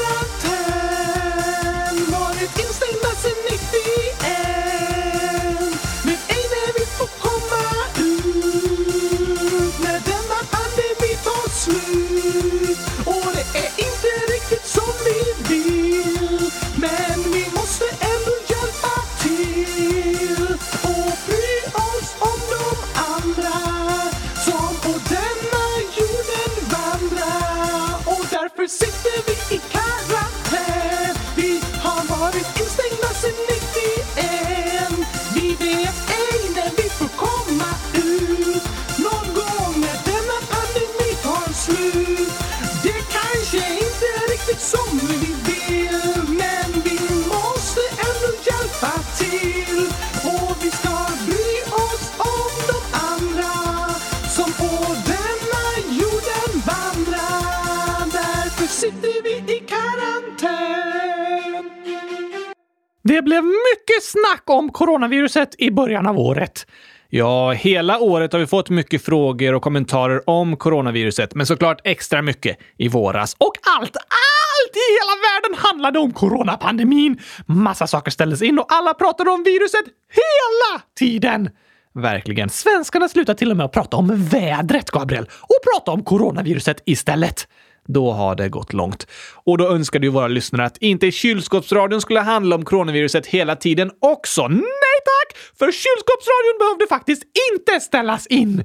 Det 63.18 63.22
blev 63.22 63.44
mycket 63.44 64.04
snack 64.04 64.44
om 64.46 64.72
coronaviruset 64.72 65.56
i 65.58 65.72
början 65.72 66.08
av 66.08 66.20
året. 66.20 66.68
Ja, 67.10 67.52
hela 67.52 68.00
året 68.00 68.34
har 68.34 68.40
vi 68.40 68.48
fått 68.48 68.70
mycket 68.70 69.06
frågor 69.06 69.54
och 69.54 69.62
kommentarer 69.62 70.30
om 70.30 70.58
coronaviruset, 70.58 71.36
men 71.36 71.46
såklart 71.46 71.82
extra 71.84 72.22
mycket 72.22 72.58
i 72.78 72.88
våras. 72.88 73.36
Och 73.38 73.52
allt, 73.78 73.96
allt 73.98 74.76
i 74.76 74.86
hela 74.98 75.16
världen 75.28 75.66
handlade 75.68 76.00
om 76.00 76.14
coronapandemin. 76.14 77.20
Massa 77.46 77.88
saker 77.88 78.12
ställdes 78.12 78.42
in 78.42 78.60
och 78.60 78.66
alla 78.70 78.94
pratade 78.94 79.30
om 79.32 79.44
viruset 79.44 79.86
hela 80.10 80.84
tiden. 80.98 81.50
Verkligen. 81.96 82.50
Svenskarna 82.50 83.10
slutade 83.10 83.38
till 83.38 83.52
och 83.52 83.58
med 83.58 83.66
att 83.66 83.72
prata 83.72 83.98
om 83.98 84.26
vädret, 84.26 84.92
Gabriel, 84.92 85.24
och 85.24 85.74
prata 85.74 85.92
om 85.92 86.04
coronaviruset 86.04 86.82
istället. 86.86 87.48
Då 87.88 88.12
har 88.12 88.36
det 88.36 88.50
gått 88.50 88.74
långt. 88.74 89.08
Och 89.34 89.58
då 89.58 89.68
önskade 89.68 90.06
ju 90.06 90.12
våra 90.12 90.28
lyssnare 90.28 90.66
att 90.66 90.78
inte 90.78 91.12
kylskåpsradion 91.12 92.02
skulle 92.02 92.20
handla 92.20 92.56
om 92.56 92.66
coronaviruset 92.66 93.28
hela 93.28 93.56
tiden 93.56 93.92
också. 94.02 94.48
Nej 94.48 94.98
tack! 95.06 95.38
För 95.60 95.66
kylskåpsradion 95.66 96.60
behövde 96.60 96.88
faktiskt 96.90 97.24
inte 97.52 97.80
ställas 97.80 98.28
in. 98.28 98.64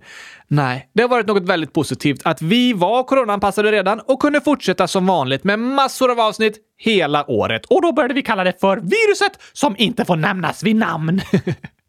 Nej, 0.49 0.91
det 0.95 1.03
har 1.03 1.09
varit 1.09 1.27
något 1.27 1.43
väldigt 1.43 1.73
positivt 1.73 2.21
att 2.25 2.43
vi 2.43 2.73
var 2.73 3.05
coronaanpassade 3.05 3.73
redan 3.73 4.01
och 4.01 4.21
kunde 4.21 4.41
fortsätta 4.41 4.89
som 4.89 5.07
vanligt 5.07 5.45
med 5.45 5.59
massor 5.59 6.11
av 6.11 6.21
avsnitt 6.21 6.59
hela 6.79 7.31
året. 7.31 7.67
Och 7.67 7.83
då 7.83 7.93
började 7.93 8.15
vi 8.15 8.23
kalla 8.23 8.45
det 8.45 8.61
för 8.61 8.77
viruset 8.77 9.33
som 9.53 9.75
inte 9.79 10.05
får 10.05 10.17
nämnas 10.17 10.63
vid 10.63 10.77
namn. 10.77 11.21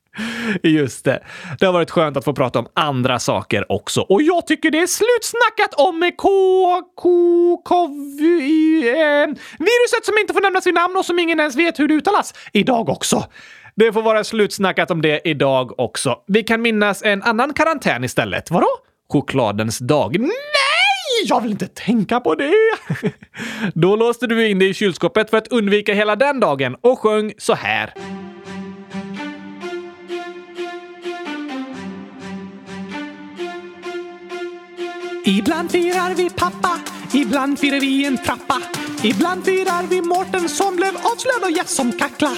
Just 0.64 1.06
det. 1.06 1.24
Det 1.60 1.66
har 1.66 1.74
varit 1.74 1.92
skönt 1.92 2.18
att 2.18 2.26
få 2.26 2.34
prata 2.34 2.60
om 2.60 2.68
andra 2.74 3.20
saker 3.20 3.72
också. 3.72 4.02
Och 4.02 4.22
jag 4.22 4.48
tycker 4.48 4.72
det 4.72 4.80
är 4.80 4.88
slutsnackat 4.88 5.74
om 5.80 6.04
eh, 6.04 6.10
K... 6.18 6.30
K... 6.96 7.58
Kov... 7.58 7.90
Eh, 7.90 9.28
viruset 9.60 10.06
som 10.06 10.18
inte 10.22 10.34
får 10.34 10.42
nämnas 10.42 10.68
vid 10.68 10.74
namn 10.74 10.96
och 10.98 11.06
som 11.06 11.20
ingen 11.20 11.40
ens 11.40 11.56
vet 11.56 11.80
hur 11.80 11.88
det 11.88 11.94
uttalas. 11.94 12.34
Idag 12.52 12.90
också. 12.90 13.26
Det 13.76 13.94
får 13.94 14.02
vara 14.02 14.24
slutsnackat 14.24 14.92
om 14.92 15.02
det 15.02 15.22
idag 15.24 15.80
också. 15.80 16.16
Vi 16.28 16.44
kan 16.44 16.62
minnas 16.62 17.04
en 17.04 17.24
annan 17.24 17.54
karantän 17.54 18.04
istället. 18.04 18.52
Vadå? 18.52 18.68
Chokladens 19.12 19.80
dag. 19.80 20.20
Nej! 20.20 20.30
Jag 21.26 21.42
vill 21.42 21.52
inte 21.52 21.68
tänka 21.68 22.20
på 22.20 22.36
det! 22.36 22.54
Då 23.74 23.96
låste 23.96 24.28
du 24.28 24.48
in 24.48 24.60
dig 24.60 24.70
i 24.70 24.74
kylskåpet 24.74 25.30
för 25.30 25.38
att 25.38 25.48
undvika 25.48 25.94
hela 25.94 26.16
den 26.16 26.40
dagen 26.40 26.76
och 26.82 27.00
sjöng 27.00 27.34
så 27.38 27.54
här. 27.54 27.94
Ibland 35.26 35.72
firar 35.72 36.16
vi 36.16 36.30
pappa, 36.30 36.80
ibland 37.14 37.60
firar 37.60 37.80
vi 37.80 38.06
en 38.06 38.18
trappa. 38.18 38.62
Ibland 39.04 39.46
firar 39.46 39.88
vi 39.88 40.02
Mårten 40.02 40.50
som 40.50 40.76
blev 40.76 40.98
avslöjad 40.98 41.44
och 41.44 41.52
gäst 41.52 41.76
som 41.76 41.92
kackla. 41.92 42.32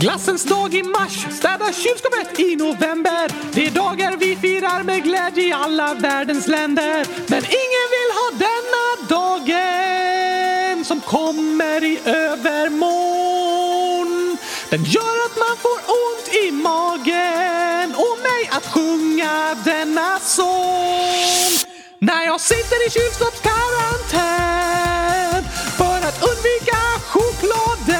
Glassens 0.00 0.44
dag 0.44 0.74
i 0.74 0.82
mars, 0.82 1.26
städa 1.30 1.72
kylskåpet 1.72 2.40
i 2.40 2.56
november. 2.56 3.32
Det 3.52 3.66
är 3.66 3.70
dagar 3.70 4.16
vi 4.16 4.36
firar 4.36 4.82
med 4.82 5.02
glädje 5.02 5.48
i 5.48 5.52
alla 5.52 5.94
världens 5.94 6.46
länder. 6.46 7.06
Men 7.26 7.44
ingen 7.44 7.88
vill 7.94 8.10
ha 8.20 8.30
denna 8.46 8.86
dagen 9.08 10.84
som 10.84 11.00
kommer 11.00 11.84
i 11.84 11.98
övermorgon. 12.04 14.36
Den 14.70 14.84
gör 14.84 15.26
att 15.26 15.36
man 15.36 15.56
får 15.56 15.78
ont 15.78 16.34
i 16.44 16.50
magen 16.52 17.94
och 17.94 18.18
mig 18.22 18.48
att 18.50 18.66
sjunga 18.66 19.54
denna 19.64 20.18
sång. 20.18 21.77
När 22.00 22.24
jag 22.24 22.40
sitter 22.40 22.86
i 22.86 22.90
kylskåpskarantän 22.90 25.44
för 25.76 25.98
att 26.08 26.22
undvika 26.30 26.76
chokladen. 27.06 27.96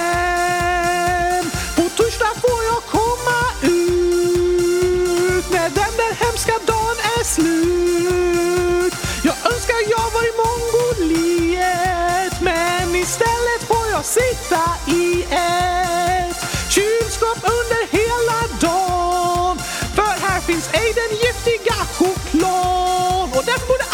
På 1.77 1.83
torsdag 1.97 2.35
får 2.41 2.65
jag 2.65 2.83
komma 2.83 3.41
ut 3.63 5.51
när 5.51 5.71
den 5.71 5.97
där 5.97 6.15
hemska 6.25 6.53
dagen 6.67 6.97
är 7.19 7.25
slut. 7.25 8.95
Jag 9.23 9.37
önskar 9.53 9.77
jag 9.91 10.11
var 10.15 10.25
i 10.31 10.33
Mongoliet 10.43 12.41
men 12.41 12.95
istället 12.95 13.63
får 13.69 13.87
jag 13.91 14.05
sitta 14.05 14.63
i 14.87 15.23
ett 15.23 16.37
kylskåp 16.71 17.39
under 17.43 17.87
hela 17.99 18.41
dagen. 18.61 19.59
För 19.95 20.19
här 20.27 20.41
finns 20.41 20.69
ej 20.73 20.93
den 20.95 21.11
giftiga 21.19 21.75
choklad 21.99 23.29
och 23.37 23.45
därför 23.45 23.67
borde 23.67 23.88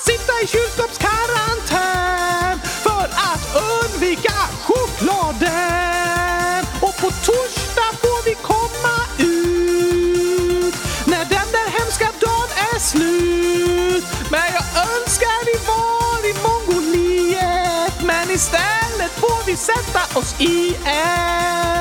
sitta 0.00 0.32
i 0.42 0.46
kylskåpskarantän 0.46 2.60
för 2.86 3.04
att 3.30 3.44
undvika 3.72 4.32
chokladen. 4.62 6.64
Och 6.80 6.96
på 6.96 7.10
torsdag 7.10 7.92
får 8.02 8.24
vi 8.24 8.34
komma 8.34 8.96
ut 9.18 10.74
när 11.06 11.24
den 11.24 11.52
där 11.52 11.68
hemska 11.78 12.08
dagen 12.20 12.48
är 12.74 12.78
slut. 12.78 14.04
Men 14.30 14.46
jag 14.56 14.64
önskar 14.88 15.44
vi 15.50 15.56
var 15.66 16.18
i 16.30 16.34
Mongoliet 16.46 17.94
men 18.02 18.30
istället 18.30 19.12
får 19.20 19.46
vi 19.46 19.56
sätta 19.56 20.18
oss 20.18 20.40
i 20.40 20.76
en 20.84 21.73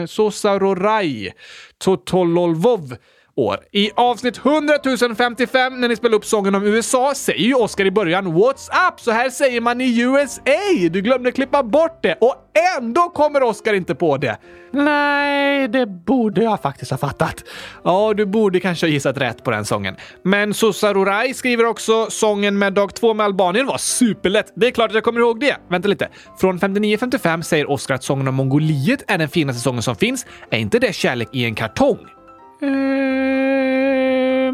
Sosarorai, 0.06 1.32
Totololvov 1.78 2.96
år. 3.38 3.58
I 3.72 3.90
avsnitt 3.94 4.38
100 4.38 4.74
055 5.16 5.80
när 5.80 5.88
ni 5.88 5.96
spelar 5.96 6.16
upp 6.16 6.24
sången 6.24 6.54
om 6.54 6.66
USA 6.66 7.12
säger 7.14 7.44
ju 7.44 7.54
Oscar 7.54 7.84
i 7.84 7.90
början 7.90 8.26
“What's 8.26 8.88
up?” 8.88 9.00
Så 9.00 9.10
här 9.10 9.30
säger 9.30 9.60
man 9.60 9.80
i 9.80 10.00
USA! 10.00 10.42
Du 10.90 11.00
glömde 11.00 11.32
klippa 11.32 11.62
bort 11.62 12.02
det 12.02 12.14
och 12.20 12.34
ändå 12.78 13.00
kommer 13.00 13.42
Oscar 13.42 13.74
inte 13.74 13.94
på 13.94 14.16
det. 14.16 14.38
Nej, 14.72 15.68
det 15.68 15.86
borde 15.86 16.42
jag 16.42 16.62
faktiskt 16.62 16.90
ha 16.90 16.98
fattat. 16.98 17.44
Ja, 17.84 18.14
du 18.14 18.26
borde 18.26 18.60
kanske 18.60 18.86
ha 18.86 18.90
gissat 18.90 19.18
rätt 19.18 19.44
på 19.44 19.50
den 19.50 19.64
sången. 19.64 19.96
Men 20.22 20.54
Sosarurai 20.54 21.34
skriver 21.34 21.64
också 21.66 22.06
“Sången 22.10 22.58
med 22.58 22.72
dag 22.72 22.94
två 22.94 23.14
med 23.14 23.24
Albanien 23.24 23.66
var 23.66 23.78
superlätt. 23.78 24.52
Det 24.56 24.66
är 24.66 24.70
klart 24.70 24.90
att 24.90 24.94
jag 24.94 25.04
kommer 25.04 25.20
ihåg 25.20 25.40
det. 25.40 25.56
Vänta 25.70 25.88
lite. 25.88 26.08
Från 26.40 26.58
59.55 26.58 27.42
säger 27.42 27.70
Oscar 27.70 27.94
att 27.94 28.04
sången 28.04 28.28
om 28.28 28.34
Mongoliet 28.34 29.04
är 29.06 29.18
den 29.18 29.28
finaste 29.28 29.60
sången 29.60 29.82
som 29.82 29.96
finns. 29.96 30.26
Är 30.50 30.58
inte 30.58 30.78
det 30.78 30.94
Kärlek 30.94 31.28
i 31.32 31.44
en 31.44 31.54
kartong? 31.54 32.17
Ehm, 32.60 34.52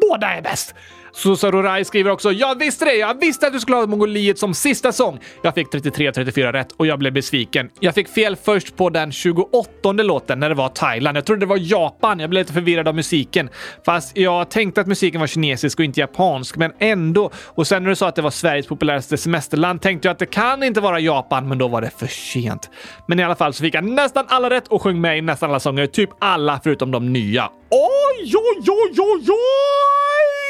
båda 0.00 0.26
är 0.34 0.42
bäst. 0.42 0.74
Susarurai 1.14 1.84
skriver 1.84 2.10
också 2.10 2.32
“Jag 2.32 2.58
visste 2.58 2.84
det! 2.84 2.94
Jag 2.94 3.20
visste 3.20 3.46
att 3.46 3.52
du 3.52 3.60
skulle 3.60 3.76
ha 3.76 3.86
Mongoliet 3.86 4.38
som 4.38 4.54
sista 4.54 4.92
sång!” 4.92 5.20
Jag 5.42 5.54
fick 5.54 5.68
33-34 5.72 6.52
rätt 6.52 6.72
och 6.72 6.86
jag 6.86 6.98
blev 6.98 7.12
besviken. 7.12 7.70
Jag 7.80 7.94
fick 7.94 8.08
fel 8.08 8.36
först 8.36 8.76
på 8.76 8.90
den 8.90 9.12
28 9.12 9.92
låten 9.92 10.40
när 10.40 10.48
det 10.48 10.54
var 10.54 10.68
Thailand. 10.68 11.16
Jag 11.16 11.24
trodde 11.24 11.40
det 11.40 11.46
var 11.46 11.58
Japan. 11.60 12.20
Jag 12.20 12.30
blev 12.30 12.40
lite 12.40 12.52
förvirrad 12.52 12.88
av 12.88 12.94
musiken. 12.94 13.48
Fast 13.86 14.16
jag 14.16 14.50
tänkte 14.50 14.80
att 14.80 14.86
musiken 14.86 15.20
var 15.20 15.26
kinesisk 15.26 15.78
och 15.78 15.84
inte 15.84 16.00
japansk, 16.00 16.56
men 16.56 16.72
ändå. 16.78 17.30
Och 17.44 17.66
sen 17.66 17.82
när 17.82 17.90
du 17.90 17.96
sa 17.96 18.08
att 18.08 18.16
det 18.16 18.22
var 18.22 18.30
Sveriges 18.30 18.66
populäraste 18.66 19.16
semesterland 19.16 19.82
tänkte 19.82 20.08
jag 20.08 20.12
att 20.12 20.18
det 20.18 20.26
kan 20.26 20.62
inte 20.62 20.80
vara 20.80 21.00
Japan, 21.00 21.48
men 21.48 21.58
då 21.58 21.68
var 21.68 21.80
det 21.80 21.90
för 21.98 22.06
sent. 22.06 22.70
Men 23.08 23.20
i 23.20 23.22
alla 23.22 23.36
fall 23.36 23.54
så 23.54 23.62
fick 23.62 23.74
jag 23.74 23.84
nästan 23.84 24.24
alla 24.28 24.50
rätt 24.50 24.68
och 24.68 24.82
sjöng 24.82 25.00
med 25.00 25.18
i 25.18 25.20
nästan 25.20 25.50
alla 25.50 25.60
sånger. 25.60 25.86
Typ 25.86 26.10
alla 26.18 26.60
förutom 26.64 26.90
de 26.90 27.12
nya. 27.12 27.50
Oj, 27.70 28.32
oj, 28.34 28.70
oj, 28.70 29.00
oj, 29.00 29.26
oj! 29.28 30.43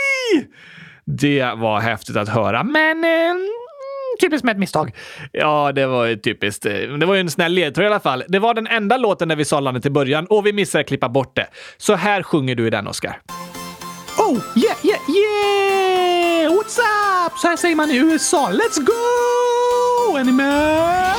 Det 1.05 1.53
var 1.57 1.81
häftigt 1.81 2.17
att 2.17 2.29
höra, 2.29 2.63
men 2.63 3.05
eh, 3.05 3.35
typiskt 4.21 4.45
med 4.45 4.53
ett 4.53 4.59
misstag. 4.59 4.97
Ja, 5.33 5.73
det 5.73 5.87
var 5.87 6.05
ju 6.05 6.17
typiskt. 6.17 6.67
Eh, 6.67 6.73
det 6.73 7.07
var 7.07 7.15
ju 7.15 7.21
en 7.21 7.31
snäll 7.31 7.53
ledtråd 7.53 7.85
i 7.85 7.87
alla 7.87 8.01
fall. 8.01 8.25
Det 8.29 8.39
var 8.39 8.55
den 8.55 8.67
enda 8.67 8.97
låten 8.97 9.29
där 9.29 9.37
vi 9.37 9.45
sa 9.45 9.61
landet 9.61 9.87
i 9.87 9.91
början 9.91 10.27
och 10.27 10.47
vi 10.47 10.53
missade 10.53 10.81
att 10.83 10.89
klippa 10.89 11.09
bort 11.09 11.37
det. 11.37 11.47
Så 11.77 11.95
här 11.95 12.23
sjunger 12.23 12.55
du 12.55 12.67
i 12.67 12.71
den, 12.71 12.87
Oscar. 12.87 13.21
Oh, 14.19 14.39
yeah, 14.57 14.77
yeah, 14.83 15.01
yeah! 15.17 16.53
What's 16.53 16.79
up? 17.27 17.39
Så 17.39 17.49
här 17.49 17.57
säger 17.57 17.77
man 17.77 17.91
i 17.91 17.97
USA. 17.97 18.51
Let's 18.53 18.85
go! 18.85 20.17
Är 20.19 20.25
ni 20.25 20.33
med? 20.33 21.15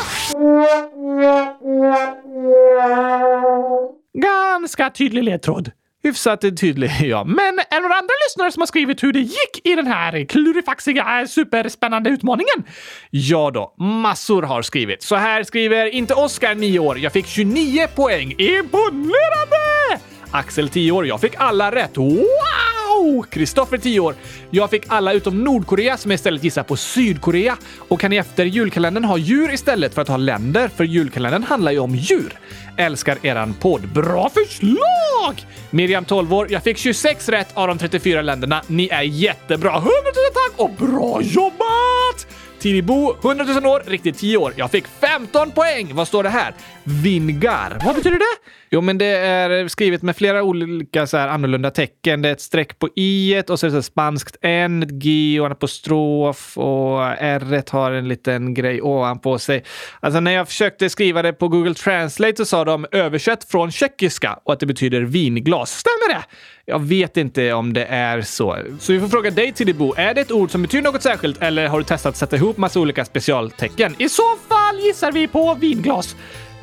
Ganska 4.13 4.89
tydlig 4.89 5.23
ledtråd. 5.23 5.71
Hyfsat 6.05 6.41
tydlig, 6.41 6.91
ja. 7.01 7.23
Men 7.23 7.59
är 7.59 7.75
det 7.75 7.79
några 7.79 7.95
andra 7.95 8.13
lyssnare 8.27 8.51
som 8.51 8.61
har 8.61 8.67
skrivit 8.67 9.03
hur 9.03 9.13
det 9.13 9.19
gick 9.19 9.61
i 9.63 9.75
den 9.75 9.87
här 9.87 10.25
klurifaxiga, 10.25 11.21
eh, 11.21 11.27
superspännande 11.27 12.09
utmaningen? 12.09 12.63
Ja 13.09 13.51
då, 13.53 13.73
massor 13.83 14.43
har 14.43 14.61
skrivit. 14.61 15.03
Så 15.03 15.15
här 15.15 15.43
skriver 15.43 15.85
inte 15.85 16.13
Oskar, 16.13 16.55
9 16.55 16.79
år. 16.79 16.99
Jag 16.99 17.13
fick 17.13 17.27
29 17.27 17.87
poäng. 17.95 18.35
Imponerande! 18.37 19.99
Axel, 20.31 20.69
10 20.69 20.91
år. 20.91 21.07
Jag 21.07 21.21
fick 21.21 21.33
alla 21.37 21.71
rätt. 21.71 21.97
Wow! 21.97 22.84
Kristoffer, 23.29 23.77
10 23.77 23.99
år. 23.99 24.15
Jag 24.49 24.69
fick 24.69 24.83
alla 24.87 25.13
utom 25.13 25.43
Nordkorea 25.43 25.97
som 25.97 26.11
istället 26.11 26.43
gissar 26.43 26.63
på 26.63 26.75
Sydkorea 26.75 27.57
och 27.77 27.99
kan 27.99 28.13
efter 28.13 28.45
julkalendern 28.45 29.03
ha 29.03 29.17
djur 29.17 29.53
istället 29.53 29.93
för 29.93 30.01
att 30.01 30.07
ha 30.07 30.17
länder, 30.17 30.67
för 30.67 30.83
julkalendern 30.83 31.43
handlar 31.43 31.71
ju 31.71 31.79
om 31.79 31.95
djur. 31.95 32.39
Älskar 32.77 33.17
eran 33.25 33.53
podd. 33.53 33.87
Bra 33.93 34.29
förslag! 34.29 35.45
Miriam, 35.69 36.05
12 36.05 36.33
år. 36.33 36.47
Jag 36.51 36.63
fick 36.63 36.77
26 36.77 37.29
rätt 37.29 37.49
av 37.53 37.67
de 37.67 37.77
34 37.77 38.21
länderna. 38.21 38.61
Ni 38.67 38.87
är 38.91 39.01
jättebra. 39.01 39.69
100 39.69 39.89
000 39.89 39.91
tack 40.33 40.59
och 40.59 40.87
bra 40.87 41.21
jobbat! 41.21 42.27
Tiribo, 42.59 43.15
100 43.23 43.43
000 43.45 43.65
år, 43.65 43.83
riktigt 43.85 44.17
10 44.17 44.37
år. 44.37 44.53
Jag 44.55 44.71
fick 44.71 44.85
15 44.87 45.51
poäng! 45.51 45.95
Vad 45.95 46.07
står 46.07 46.23
det 46.23 46.29
här? 46.29 46.53
Vingar. 46.85 47.77
Vad 47.85 47.95
betyder 47.95 48.17
det? 48.17 48.49
Jo, 48.69 48.81
men 48.81 48.97
det 48.97 49.05
är 49.05 49.67
skrivet 49.67 50.01
med 50.01 50.15
flera 50.15 50.43
olika 50.43 51.07
så 51.07 51.17
här 51.17 51.27
annorlunda 51.27 51.71
tecken. 51.71 52.21
Det 52.21 52.29
är 52.29 52.33
ett 52.33 52.41
streck 52.41 52.79
på 52.79 52.89
i 52.95 53.43
och 53.47 53.59
så 53.59 53.65
är 53.65 53.71
det 53.71 53.75
så 53.75 53.81
spanskt 53.81 54.37
n, 54.41 54.83
ett 54.83 54.89
g 54.89 55.39
och 55.39 55.45
en 55.45 55.51
apostrof 55.51 56.57
och 56.57 57.01
r 57.19 57.63
har 57.69 57.91
en 57.91 58.07
liten 58.07 58.53
grej 58.53 58.81
ovanpå 58.81 59.39
sig. 59.39 59.63
Alltså 59.99 60.19
när 60.19 60.31
jag 60.31 60.47
försökte 60.47 60.89
skriva 60.89 61.21
det 61.21 61.33
på 61.33 61.47
Google 61.47 61.73
Translate 61.73 62.35
så 62.37 62.45
sa 62.45 62.65
de 62.65 62.85
översätt 62.91 63.43
från 63.43 63.71
tjeckiska 63.71 64.39
och 64.43 64.53
att 64.53 64.59
det 64.59 64.65
betyder 64.65 65.01
vinglas. 65.01 65.71
Stämmer 65.71 66.19
det? 66.19 66.25
Jag 66.65 66.79
vet 66.83 67.17
inte 67.17 67.53
om 67.53 67.73
det 67.73 67.85
är 67.85 68.21
så. 68.21 68.57
Så 68.79 68.93
vi 68.93 68.99
får 68.99 69.07
fråga 69.07 69.31
dig 69.31 69.51
Tidibo, 69.51 69.93
är 69.97 70.13
det 70.13 70.21
ett 70.21 70.31
ord 70.31 70.51
som 70.51 70.61
betyder 70.61 70.91
något 70.91 71.03
särskilt 71.03 71.41
eller 71.41 71.67
har 71.67 71.77
du 71.77 71.83
testat 71.83 72.09
att 72.09 72.17
sätta 72.17 72.35
ihop 72.35 72.57
massa 72.57 72.79
olika 72.79 73.05
specialtecken? 73.05 73.95
I 73.97 74.09
så 74.09 74.35
fall 74.49 74.79
gissar 74.79 75.11
vi 75.11 75.27
på 75.27 75.53
vinglas. 75.53 76.15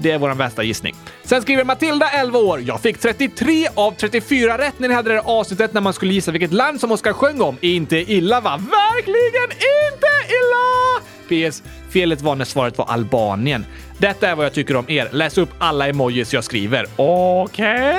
Det 0.02 0.10
är 0.10 0.18
vår 0.18 0.34
bästa 0.34 0.62
gissning. 0.62 0.94
Sen 1.24 1.42
skriver 1.42 1.64
Matilda, 1.64 2.10
11 2.10 2.38
år. 2.38 2.60
Jag 2.60 2.80
fick 2.80 2.98
33 2.98 3.68
av 3.74 3.92
34 3.92 4.58
rätt 4.58 4.78
när 4.78 4.88
ni 4.88 4.94
hade 4.94 5.08
det 5.10 5.14
här 5.14 5.40
avsnittet 5.40 5.72
när 5.72 5.80
man 5.80 5.92
skulle 5.92 6.14
gissa 6.14 6.30
vilket 6.30 6.52
land 6.52 6.80
som 6.80 6.92
Oskar 6.92 7.12
sjöng 7.12 7.40
om. 7.40 7.56
Inte 7.60 7.96
illa 7.96 8.40
va? 8.40 8.50
Verkligen 8.56 9.50
inte 9.52 10.08
illa! 10.28 11.50
PS. 11.50 11.62
Felet 11.90 12.20
var 12.20 12.36
när 12.36 12.44
svaret 12.44 12.78
var 12.78 12.86
Albanien. 12.86 13.66
Detta 13.98 14.28
är 14.28 14.34
vad 14.36 14.44
jag 14.46 14.52
tycker 14.52 14.76
om 14.76 14.90
er. 14.90 15.08
Läs 15.12 15.38
upp 15.38 15.50
alla 15.58 15.88
emojis 15.88 16.34
jag 16.34 16.44
skriver. 16.44 16.86
Okej? 16.96 17.96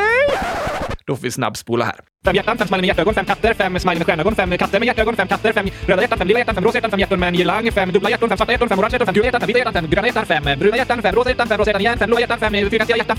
Då 1.06 1.16
får 1.16 1.24
vi 1.24 1.32
snabbspola 1.32 1.86
här. 1.86 2.13
Fem 2.26 2.36
hjärtan, 2.36 2.58
fem 2.58 2.68
smiley 2.68 2.82
med 2.82 2.88
hjärtögon, 2.88 3.14
fem 3.14 3.26
katter, 3.26 3.54
fem 3.54 3.80
smiley 3.80 3.98
med 3.98 4.08
stjärnögon, 4.08 4.36
fem 4.36 4.58
katter 4.58 4.80
med 4.80 4.88
hjärtögon, 4.88 5.16
fem 5.16 5.28
katter, 5.28 5.54
fem 5.54 5.68
röda 5.88 6.02
hjärtan, 6.02 6.18
fem 6.18 6.28
lila 6.28 6.40
hjärtan, 6.40 6.56
fem 6.56 6.64
rosa 6.64 6.78
hjärtan, 6.78 6.92
fem 6.92 7.00
hjärtan 7.00 7.20
med 7.20 7.28
en 7.28 7.36
girlang, 7.36 7.72
fem 7.72 7.92
dubbla 7.92 8.10
hjärtan, 8.10 8.30
fem 8.30 8.38
svarta 8.38 8.52
hjärtan, 8.52 8.70
fem 8.70 8.80
orange 8.80 8.94
hjärtan, 8.94 9.06
fem 9.08 9.14
gula 9.14 9.26
hjärtan, 9.26 9.42
fem 9.42 9.48
vita 9.48 9.60
hjärtan, 9.60 9.74
fem 9.74 9.90
gröna 9.90 10.08
hjärtan, 10.08 10.26
fem 10.26 10.60
bruna 10.60 10.78
hjärtan, 10.78 11.02
fem 11.02 11.16
rosa 11.16 11.30
hjärtan, 11.30 11.48
fem 11.48 11.58
rosa 11.58 11.70
hjärtan 11.70 11.82
igen, 11.82 11.98
fem 11.98 12.08
blåa 12.10 12.20
hjärtan, 12.20 12.40
fem 12.40 12.54
fyrkantiga 12.54 12.98
hjärtan. 12.98 13.18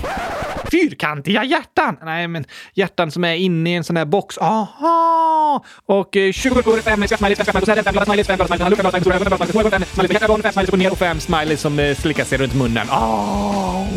Fyrkantiga 0.71 1.43
hjärtan? 1.43 1.97
Nej, 2.01 2.27
men 2.27 2.45
hjärtan 2.73 3.11
som 3.11 3.23
är 3.23 3.35
inne 3.35 3.69
i 3.69 3.75
en 3.75 3.83
sån 3.83 3.97
här 3.97 4.05
box. 4.05 4.37
Aha! 4.37 5.63
Och 5.85 6.17
eh, 6.17 6.31
20 6.31 6.55
gurkor, 6.55 6.77
fem 6.77 7.07
skrattsmileys, 7.07 7.37
fem 7.37 7.45
skrattmileys, 7.45 7.85
fem 7.85 7.93
glada 7.93 8.05
smileys, 8.05 8.27
fem 8.27 8.37
glada 8.37 8.57
smileys, 8.57 8.91
fem 8.91 9.01
stora 9.01 9.15
ögon, 9.15 9.37
fem 9.37 9.47
små 9.47 9.59
ögon, 9.59 9.71
fem 9.71 9.83
smileys 9.83 10.09
med 10.09 10.21
hjärtögon, 10.21 10.41
fem 10.41 10.51
smileys 10.51 10.69
upp 10.69 10.73
och 10.73 10.79
ner 10.79 10.91
och 10.91 10.97
fem 10.97 11.19
smileys 11.19 11.61
som 11.61 11.79
eh, 11.79 11.95
slickar 11.95 12.23
sig 12.23 12.37
runt 12.37 12.55
munnen. 12.55 12.87
Oh. 12.89 13.87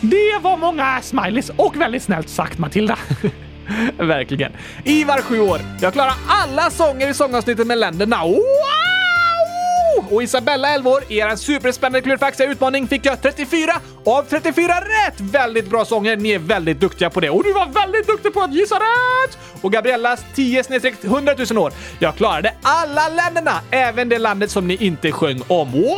Det 0.00 0.38
var 0.40 0.56
många 0.56 1.02
smileys 1.02 1.50
och 1.56 1.80
väldigt 1.80 2.02
snällt 2.02 2.28
sagt, 2.28 2.58
Matilda. 2.58 2.98
Verkligen. 3.98 4.52
Ivar, 4.84 5.20
7 5.22 5.40
år. 5.40 5.60
Jag 5.80 5.92
klarar 5.92 6.14
alla 6.28 6.70
sånger 6.70 7.10
i 7.10 7.14
sångavsnittet 7.14 7.66
med 7.66 7.78
länderna. 7.78 8.24
Wow! 8.24 8.44
Och 10.10 10.22
Isabella, 10.22 10.68
11 10.74 10.90
år. 10.90 11.02
I 11.08 11.18
er 11.18 11.36
superspännande 11.36 12.00
klurifaxiga 12.00 12.50
utmaning 12.50 12.88
fick 12.88 13.06
jag 13.06 13.22
34 13.22 13.72
av 14.04 14.22
34 14.22 14.74
rätt! 14.80 15.20
Väldigt 15.20 15.70
bra 15.70 15.84
sånger. 15.84 16.16
Ni 16.16 16.30
är 16.30 16.38
väldigt 16.38 16.80
duktiga 16.80 17.10
på 17.10 17.20
det. 17.20 17.30
Och 17.30 17.44
du 17.44 17.52
var 17.52 17.66
väldigt 17.66 18.06
duktig 18.06 18.34
på 18.34 18.40
att 18.40 18.54
gissa 18.54 18.74
rätt! 18.74 19.38
Och 19.60 19.72
Gabriellas 19.72 20.24
10 20.34 20.64
100 21.04 21.34
000 21.50 21.58
år. 21.58 21.72
Jag 21.98 22.16
klarade 22.16 22.54
alla 22.62 23.08
länderna, 23.08 23.60
även 23.70 24.08
det 24.08 24.18
landet 24.18 24.50
som 24.50 24.68
ni 24.68 24.76
inte 24.76 25.12
sjöng 25.12 25.42
om. 25.48 25.72
Wow! 25.72 25.96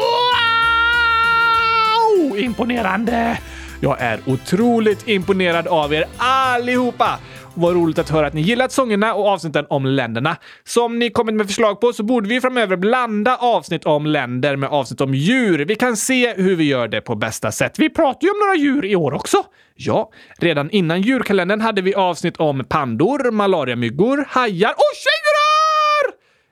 Imponerande! 2.39 3.39
Jag 3.81 4.01
är 4.01 4.21
otroligt 4.27 5.09
imponerad 5.09 5.67
av 5.67 5.95
er 5.95 6.05
allihopa! 6.17 7.19
Vad 7.59 7.75
roligt 7.75 7.99
att 7.99 8.11
höra 8.11 8.27
att 8.27 8.35
ni 8.35 8.41
gillat 8.41 8.73
sångerna 8.73 9.15
och 9.15 9.29
avsnitten 9.29 9.67
om 9.69 9.87
länderna. 9.87 10.37
Som 10.65 10.99
ni 10.99 11.11
kommit 11.11 11.35
med 11.35 11.47
förslag 11.47 11.81
på 11.81 11.93
så 11.93 12.03
borde 12.03 12.29
vi 12.29 12.41
framöver 12.41 12.77
blanda 12.77 13.37
avsnitt 13.37 13.85
om 13.87 14.07
länder 14.07 14.57
med 14.57 14.69
avsnitt 14.69 15.01
om 15.01 15.15
djur. 15.15 15.65
Vi 15.65 15.75
kan 15.75 15.97
se 15.97 16.35
hur 16.35 16.57
vi 16.57 16.65
gör 16.65 16.89
det 16.89 17.01
på 17.01 17.15
bästa 17.15 17.53
sätt. 17.53 17.79
Vi 17.79 17.91
pratar 17.91 18.27
ju 18.27 18.31
om 18.31 18.39
några 18.39 18.55
djur 18.55 18.85
i 18.85 18.97
år 18.97 19.15
också. 19.15 19.45
Ja, 19.75 20.11
redan 20.39 20.71
innan 20.71 21.03
djurkalendern 21.03 21.61
hade 21.61 21.83
vi 21.83 21.95
avsnitt 21.95 22.37
om 22.37 22.65
pandor, 22.65 23.31
malariamyggor, 23.31 24.25
hajar 24.29 24.71
och 24.71 24.95
tjejer! 24.95 25.26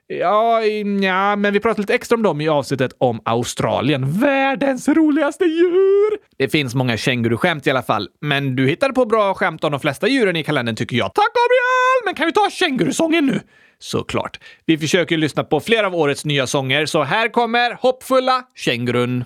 Ja, 0.06 0.62
ja, 1.02 1.36
men 1.36 1.52
vi 1.52 1.60
pratade 1.60 1.82
lite 1.82 1.94
extra 1.94 2.16
om 2.16 2.22
dem 2.22 2.40
i 2.40 2.48
avsnittet 2.48 2.92
om 2.98 3.20
Australien. 3.24 4.20
Världens 4.20 4.88
roligaste 4.88 5.44
djur! 5.44 6.18
Det 6.38 6.48
finns 6.48 6.74
många 6.74 6.96
känguruskämt 6.96 7.66
i 7.66 7.70
alla 7.70 7.82
fall, 7.82 8.08
men 8.20 8.56
du 8.56 8.66
hittade 8.66 8.94
på 8.94 9.06
bra 9.06 9.34
skämt 9.34 9.64
om 9.64 9.70
de 9.70 9.80
flesta 9.80 10.08
djuren 10.08 10.36
i 10.36 10.44
kalendern 10.44 10.76
tycker 10.76 10.96
jag. 10.96 11.14
Tack 11.14 11.26
Gabriel! 11.34 12.04
Men 12.04 12.14
kan 12.14 12.26
vi 12.26 12.32
ta 12.32 12.50
kängurusången 12.50 13.26
nu? 13.26 13.40
Såklart. 13.78 14.40
Vi 14.66 14.78
försöker 14.78 15.16
lyssna 15.16 15.44
på 15.44 15.60
flera 15.60 15.86
av 15.86 15.94
årets 15.94 16.24
nya 16.24 16.46
sånger, 16.46 16.86
så 16.86 17.02
här 17.02 17.28
kommer 17.28 17.78
hoppfulla 17.80 18.42
kängurun. 18.54 19.24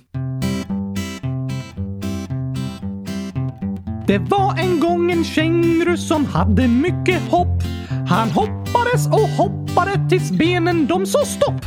Det 4.06 4.18
var 4.18 4.58
en 4.58 4.80
gång 4.80 5.10
en 5.10 5.24
känguru 5.24 5.96
som 5.96 6.24
hade 6.24 6.68
mycket 6.68 7.22
hopp. 7.30 7.62
Han 8.08 8.30
hoppades 8.30 9.06
och 9.06 9.28
hoppade 9.28 10.08
tills 10.08 10.30
benen 10.30 10.86
de 10.86 11.06
sa 11.06 11.18
stopp. 11.24 11.66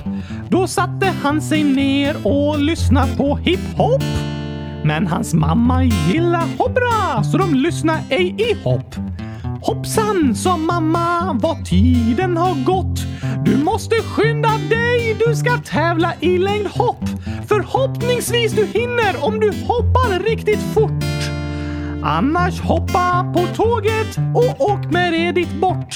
Då 0.50 0.68
satte 0.68 1.14
han 1.24 1.42
sig 1.42 1.64
ner 1.64 2.28
och 2.28 2.60
lyssnade 2.60 3.16
på 3.16 3.36
hiphop. 3.38 4.04
Men 4.84 5.08
hans 5.08 5.34
mamma 5.34 5.84
gillar 5.84 6.58
hoppra 6.58 7.24
så 7.24 7.38
de 7.38 7.56
lyssnar 7.56 8.00
ej 8.10 8.36
i 8.38 8.64
hopp. 8.64 8.96
Hoppsan, 9.62 10.36
sa 10.36 10.58
mamma, 10.58 11.39
vad 11.42 11.66
tiden 11.66 12.38
har 12.38 12.66
gått. 12.66 13.00
Du 13.46 13.58
måste 13.58 13.96
skynda 13.96 14.50
dig, 14.70 15.18
du 15.28 15.36
ska 15.36 15.58
tävla 15.58 16.14
i 16.20 16.38
längdhopp. 16.38 17.04
Förhoppningsvis 17.48 18.54
du 18.54 18.66
hinner 18.66 19.26
om 19.26 19.39
du 19.39 19.48
hoppar 19.68 20.24
riktigt 20.24 20.74
fort. 20.74 21.04
Annars 22.04 22.62
hoppa 22.62 23.34
på 23.34 23.48
tåget 23.56 24.18
och 24.36 24.62
åk 24.62 24.92
med 24.92 25.14
det 25.14 25.32
dit 25.32 25.62
bort. 25.62 25.96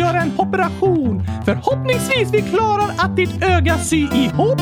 göra 0.00 0.20
en 0.20 0.32
operation. 0.38 1.22
Förhoppningsvis 1.44 2.30
vi 2.32 2.42
klarar 2.42 2.90
att 2.98 3.16
ditt 3.16 3.42
öga 3.42 3.78
sy 3.78 3.96
ihop. 3.96 4.60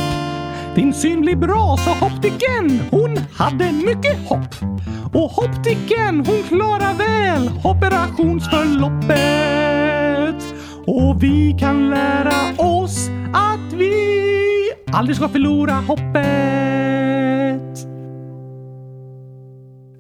Din 0.75 0.95
syn 0.95 1.21
blir 1.21 1.37
bra, 1.37 1.77
sa 1.77 2.07
optiken. 2.07 2.81
Hon 2.91 3.17
hade 3.33 3.73
mycket 3.73 4.29
hopp. 4.29 4.55
Och 5.15 5.45
optiken, 5.45 6.27
hon 6.27 6.43
klarar 6.49 6.95
väl 6.95 7.51
operationsförloppet. 7.65 10.55
Och 10.87 11.23
vi 11.23 11.57
kan 11.61 11.91
lära 11.91 12.53
oss 12.57 13.09
att 13.35 13.73
vi 13.73 13.93
aldrig 14.93 15.17
ska 15.17 15.29
förlora 15.29 15.73
hoppet. 15.73 16.29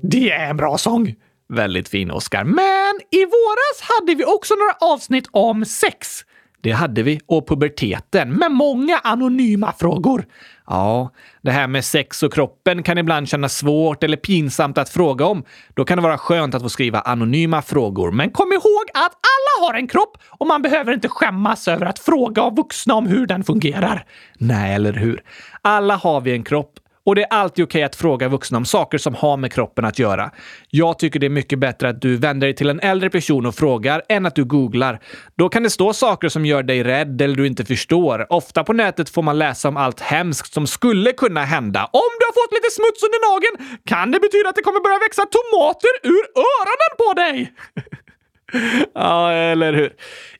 Det 0.02 0.30
är 0.30 0.50
en 0.50 0.56
bra 0.56 0.78
sång! 0.78 1.14
Väldigt 1.48 1.88
fin, 1.88 2.10
Oscar. 2.10 2.44
Men 2.44 3.20
i 3.20 3.24
våras 3.24 3.80
hade 3.80 4.14
vi 4.14 4.24
också 4.24 4.54
några 4.54 4.92
avsnitt 4.94 5.28
om 5.30 5.64
sex. 5.64 6.24
Det 6.60 6.70
hade 6.70 7.02
vi, 7.02 7.20
och 7.26 7.48
puberteten, 7.48 8.32
med 8.32 8.52
många 8.52 8.98
anonyma 8.98 9.72
frågor. 9.72 10.26
Ja, 10.66 11.10
det 11.42 11.50
här 11.50 11.66
med 11.66 11.84
sex 11.84 12.22
och 12.22 12.32
kroppen 12.32 12.82
kan 12.82 12.98
ibland 12.98 13.28
kännas 13.28 13.56
svårt 13.56 14.02
eller 14.02 14.16
pinsamt 14.16 14.78
att 14.78 14.88
fråga 14.88 15.24
om. 15.26 15.44
Då 15.74 15.84
kan 15.84 15.98
det 15.98 16.02
vara 16.02 16.18
skönt 16.18 16.54
att 16.54 16.62
få 16.62 16.68
skriva 16.68 17.00
anonyma 17.00 17.62
frågor. 17.62 18.12
Men 18.12 18.30
kom 18.30 18.52
ihåg 18.52 18.84
att 18.94 19.12
alla 19.12 19.66
har 19.66 19.74
en 19.74 19.88
kropp 19.88 20.18
och 20.28 20.46
man 20.46 20.62
behöver 20.62 20.92
inte 20.92 21.08
skämmas 21.08 21.68
över 21.68 21.86
att 21.86 21.98
fråga 21.98 22.42
av 22.42 22.56
vuxna 22.56 22.94
om 22.94 23.06
hur 23.06 23.26
den 23.26 23.44
fungerar. 23.44 24.04
Nej, 24.38 24.74
eller 24.74 24.92
hur? 24.92 25.22
Alla 25.62 25.96
har 25.96 26.20
vi 26.20 26.32
en 26.32 26.44
kropp 26.44 26.72
och 27.08 27.14
det 27.14 27.22
är 27.22 27.32
alltid 27.32 27.64
okej 27.64 27.82
att 27.82 27.96
fråga 27.96 28.28
vuxna 28.28 28.58
om 28.58 28.64
saker 28.64 28.98
som 28.98 29.14
har 29.14 29.36
med 29.36 29.52
kroppen 29.52 29.84
att 29.84 29.98
göra. 29.98 30.30
Jag 30.70 30.98
tycker 30.98 31.20
det 31.20 31.26
är 31.26 31.30
mycket 31.30 31.58
bättre 31.58 31.88
att 31.88 32.02
du 32.02 32.16
vänder 32.16 32.46
dig 32.46 32.54
till 32.56 32.70
en 32.70 32.80
äldre 32.80 33.10
person 33.10 33.46
och 33.46 33.54
frågar 33.54 34.02
än 34.08 34.26
att 34.26 34.34
du 34.34 34.44
googlar. 34.44 35.00
Då 35.36 35.48
kan 35.48 35.62
det 35.62 35.70
stå 35.70 35.92
saker 35.92 36.28
som 36.28 36.46
gör 36.46 36.62
dig 36.62 36.84
rädd 36.84 37.22
eller 37.22 37.36
du 37.36 37.46
inte 37.46 37.64
förstår. 37.64 38.32
Ofta 38.32 38.64
på 38.64 38.72
nätet 38.72 39.10
får 39.10 39.22
man 39.22 39.38
läsa 39.38 39.68
om 39.68 39.76
allt 39.76 40.00
hemskt 40.00 40.52
som 40.52 40.66
skulle 40.66 41.12
kunna 41.12 41.44
hända. 41.44 41.84
Om 41.92 42.10
du 42.18 42.24
har 42.28 42.34
fått 42.42 42.54
lite 42.54 42.70
smuts 42.70 43.02
under 43.02 43.20
nageln 43.32 43.78
kan 43.84 44.10
det 44.10 44.20
betyda 44.20 44.48
att 44.48 44.56
det 44.56 44.62
kommer 44.62 44.80
börja 44.80 44.98
växa 44.98 45.22
tomater 45.22 45.92
ur 46.02 46.24
öronen 46.36 46.92
på 46.98 47.12
dig! 47.20 47.52
Ja, 48.94 49.32
eller 49.32 49.72
hur? 49.72 49.92